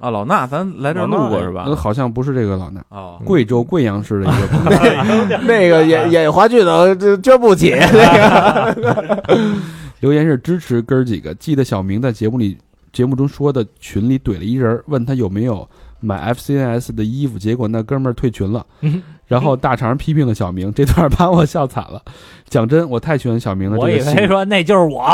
[0.00, 1.74] 啊，老衲咱来这儿录过是吧呃？
[1.74, 5.38] 好像不是这个老衲，哦，贵州贵阳市的一个朋友。
[5.46, 9.58] 那个演演话剧的这捐不起， 那个
[10.00, 12.58] 留言是支持哥儿几个，记得小明在节目里
[12.92, 15.68] 节目中说的群里怼了一人，问他有没有
[16.00, 18.64] 买 FCNS 的衣服，结果那哥们儿退群了。
[18.80, 22.02] 嗯然后大肠批评了小明， 这段把我笑惨了。
[22.48, 25.06] 讲真，我太喜欢小明的这我以为说那就是我。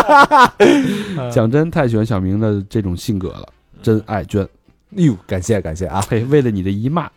[1.30, 3.46] 讲真太喜欢小明的这种性格了，
[3.82, 4.48] 真爱娟。
[4.92, 6.02] 哟，感谢感谢啊！
[6.08, 7.10] 嘿，为了你的姨妈，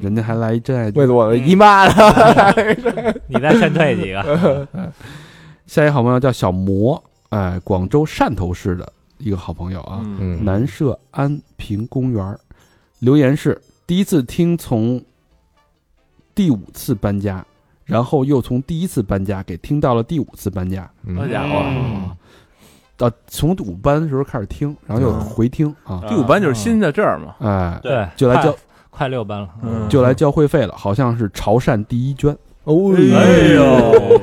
[0.00, 0.90] 人家还来一真爱。
[0.94, 1.86] 为了我的姨妈，
[3.28, 4.66] 你再劝退几个？
[5.66, 10.00] 下一个好朋友叫小魔，哎，广州汕头市的一个好朋友啊。
[10.40, 12.38] 南社安平公园儿，
[13.00, 15.02] 留言是第一次听从
[16.32, 17.44] 第五次搬家，
[17.84, 21.16] 然后又从第一次搬家给听到了第五次搬家，嗯。
[21.16, 22.16] 好家伙，嗯
[22.96, 29.48] 到从五班的时候开始听，然后又回听啊，第五班就是新在这儿嘛，哎，对，就来交快快六班了。
[29.62, 29.88] 嗯。
[29.88, 34.20] 就来交会费了，好像是潮汕第一捐，哦哎呦，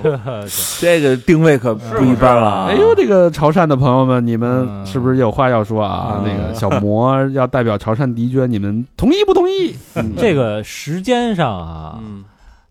[0.79, 2.65] 这个定位可不一般了。
[2.65, 6.15] 哎呦，这个潮汕的朋友们，你们嗯是不是有话要说啊？
[6.17, 9.75] 嗯那个小魔要代表潮汕迪娟，你们同意不同意？
[10.17, 12.23] 这个时间上啊，嗯，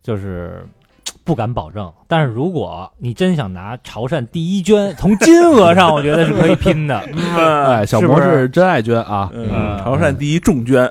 [0.02, 0.66] 就是
[1.24, 1.88] 不敢保证。
[2.08, 6.98] 但是如果你真想拿潮汕第一捐，从金额上，我觉得是可以拼的。
[7.64, 9.30] 哎，小魔是真爱捐啊！
[9.32, 10.88] 嗯，潮汕第一重捐，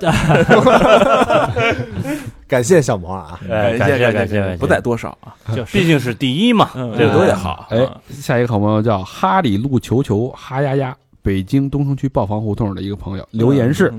[2.50, 7.32] 感谢小萌啊，哎，感谢谢感谢，不在多少啊，就毕竟是第一嘛，嗯对不对多也？
[7.32, 7.68] 好。
[7.70, 13.94] 哎，下一个好朋友叫哈里路球球哈呀呀，北京东城区豹房胡同的一个朋友留言是：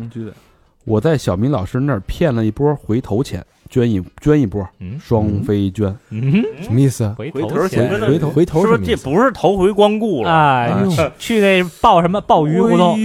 [0.83, 3.41] 我在小明老师那儿骗了一波回头钱，
[3.71, 5.87] 捐一捐一波，嗯双飞捐。
[6.09, 7.07] 嗯，什么意思？
[7.17, 8.95] 回回头头钱回头回头是不是这？
[8.97, 10.29] 不是头回光顾了？
[10.29, 10.73] 哎，
[11.17, 12.99] 去那鲍什么鲍鱼胡同，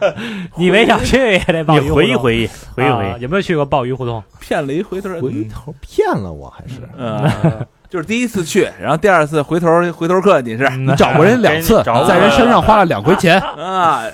[0.00, 0.14] 哎
[0.56, 1.96] 你没想去也得鲍你鱼胡同。
[1.96, 2.46] 回忆回忆，
[2.76, 3.08] 回忆回忆。
[3.10, 4.22] 啊有没有去过鲍鱼胡同？
[4.38, 6.80] 骗了一回头，回头骗了我还是？
[6.96, 7.28] 嗯，
[7.90, 14.04] 就是第一次去，然后第二次回头回头客，你是嗯你找过人两次， 在人身上花了两回钱，啊，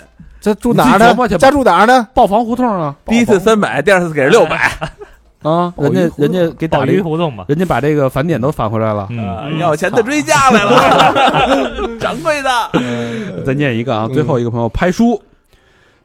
[0.43, 1.29] 这住哪儿呢？
[1.39, 2.07] 家住哪儿呢？
[2.13, 2.95] 豹房胡同啊。
[3.07, 4.71] 第一次三百，第二次给人六百，
[5.49, 5.73] 啊！
[5.79, 7.45] 人家人家给打鲍了一，鱼胡同嘛。
[7.49, 9.07] 人家把这个返点都返回来了。
[9.11, 15.23] 嗯，要钱的追加来了， 掌柜的，再念一个啊，最后一个朋友拍书，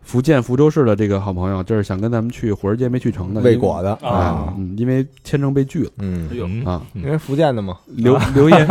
[0.04, 3.94] 福建福州市的这个好朋友，这是想跟咱们去火人节没去成的，未果的。
[4.08, 4.54] 啊。
[4.78, 5.92] 因为签证被拒了。
[5.98, 6.82] 嗯，嗯啊。
[6.94, 8.68] 嗯因为福建的嘛，留 留言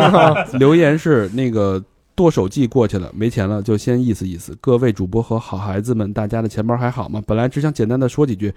[0.60, 1.82] 留言是那个
[2.16, 4.56] 剁手季过去了，没钱了就先意思意思。
[4.60, 7.22] 各位主播和好孩子们，大家的钱包还好吗？
[7.26, 8.52] 本来只想简单的说几句，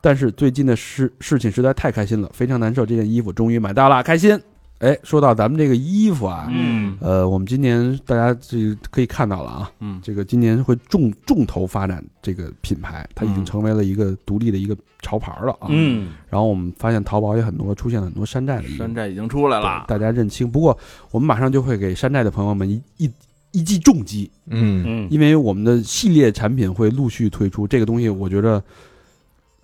[0.00, 2.84] 但是最近的事事情实在太开心了，非常难受。
[2.84, 4.38] 这件衣服终于买到了，开心。
[4.84, 15.68] 哎，说到咱们这个衣服啊，嗯，呃，我们今年大家这可以看到了啊，嗯这个今年会重重头发展这个品牌，它已经嗯成为了一个独立的一个潮牌了啊。
[15.70, 20.50] 嗯，然后我们发现淘宝也很多出现了很多山寨的衣服，山寨已经出来了，大家认清。
[20.50, 20.78] 不过
[21.10, 23.10] 我们马上就会给山寨的朋友们一一
[23.52, 27.66] 一记重击，嗯，嗯，因为我们的系列产品会陆续推出。
[27.66, 28.62] 这个东西，我觉得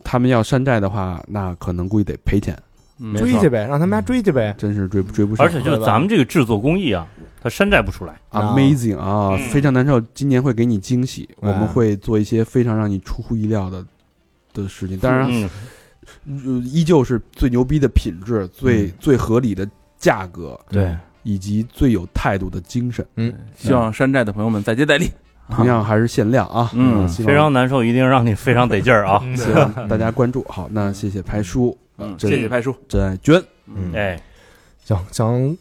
[0.02, 2.62] 他们要山寨的话，那可能估计得赔钱，嗯
[3.16, 4.54] 追去呗，让他们家追去呗。
[4.58, 5.46] 真是追不追不上。
[5.46, 7.06] 而且就是咱们这个制作工艺啊，
[7.42, 8.14] 它山寨不出来。
[8.30, 10.00] amazing 啊，嗯非常难受。
[10.14, 13.84] 今年会给你惊喜，我哎们会做一些非常让你出乎意料的
[14.52, 14.98] 的事情。
[14.98, 15.30] 当然，
[16.64, 23.06] 依旧是最牛逼的品质、最嗯最合理的价格，对，以及最有态度的精神。
[23.16, 25.10] 嗯，希望山寨的朋友们再接再厉。
[25.50, 29.20] 同样还是限量啊，嗯非常难受，一定让你非常得劲儿啊！
[29.24, 30.44] 嗯 希望大家关注。
[30.48, 32.74] 好，那谢谢拍叔，嗯，谢谢派叔。
[32.88, 34.20] 真爱娟，嗯，哎，
[34.84, 35.56] 想，想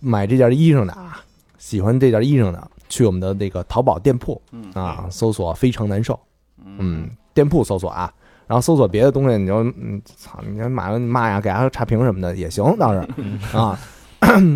[0.00, 1.24] 买这件衣裳的啊，
[1.58, 6.18] 喜欢这件衣裳的，去我们的那个淘宝店铺嗯啊，搜索“非常难受”，
[6.64, 8.12] 嗯，店铺搜索啊，
[8.46, 13.08] 然后搜索别的东西，你就嗯，操，你就买了你妈呀，给他差评什么的也行，倒是
[13.56, 13.78] 啊，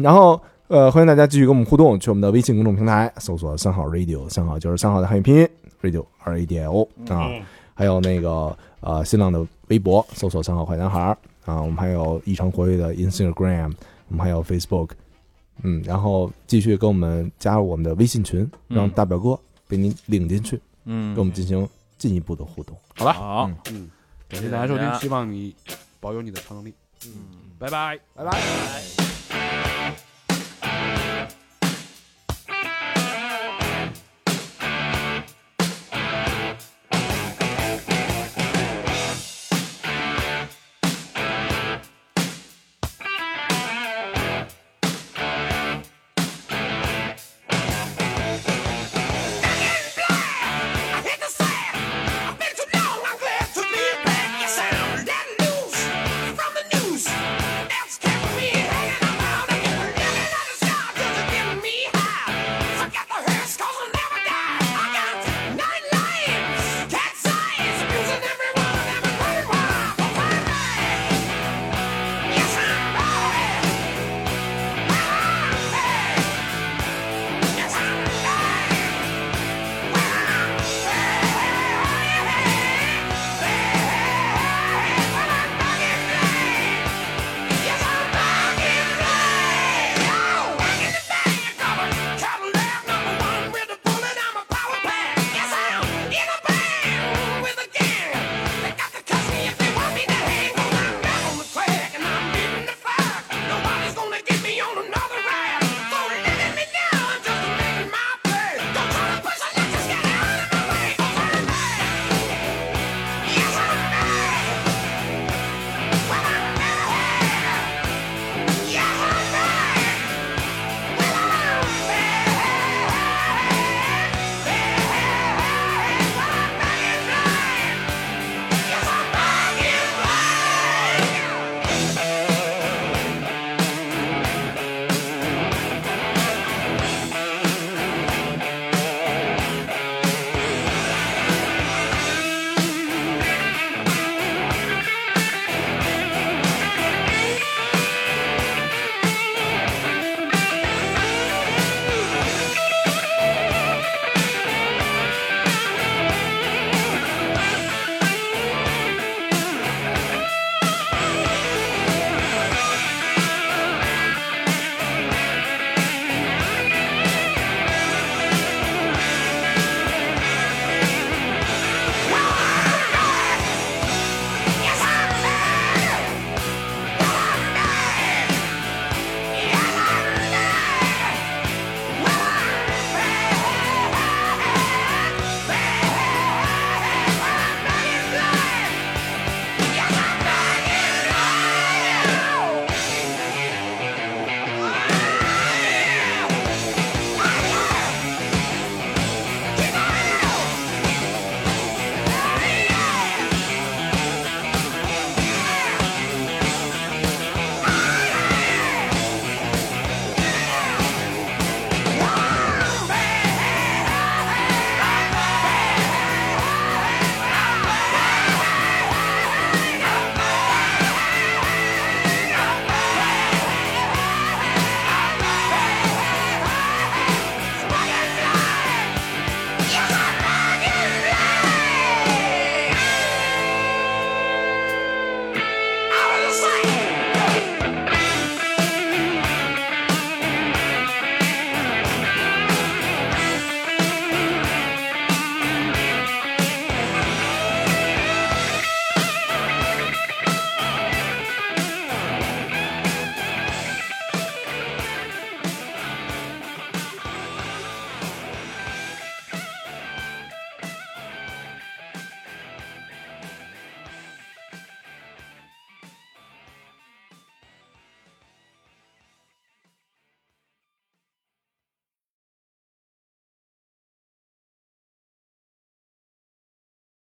[0.02, 0.40] 然后。
[0.68, 5.48] 呃，欢迎大家继续跟我们互动，去我们的微信公众平台搜索“三号 radio”，三号就是三号的汉语拼音
[5.80, 7.40] radio r a d i o 啊，嗯
[7.72, 13.72] 还有那个呃新浪的微博搜索“三号坏男孩”啊，我们还有异常活跃的 Instagram，
[14.08, 14.90] 我们还有 Facebook，
[15.62, 21.14] 嗯，然后继续跟我们加入我们的微信群，让嗯大表哥被您领进去，嗯。
[21.14, 22.76] 跟我们进行进一步的互动。
[22.96, 23.90] 好吧，好，嗯，
[24.28, 25.54] 感谢大家收听，希望你
[26.00, 26.74] 保有你的超能力，
[27.06, 27.12] 嗯，
[27.58, 27.98] 拜拜。
[28.14, 29.07] 拜拜。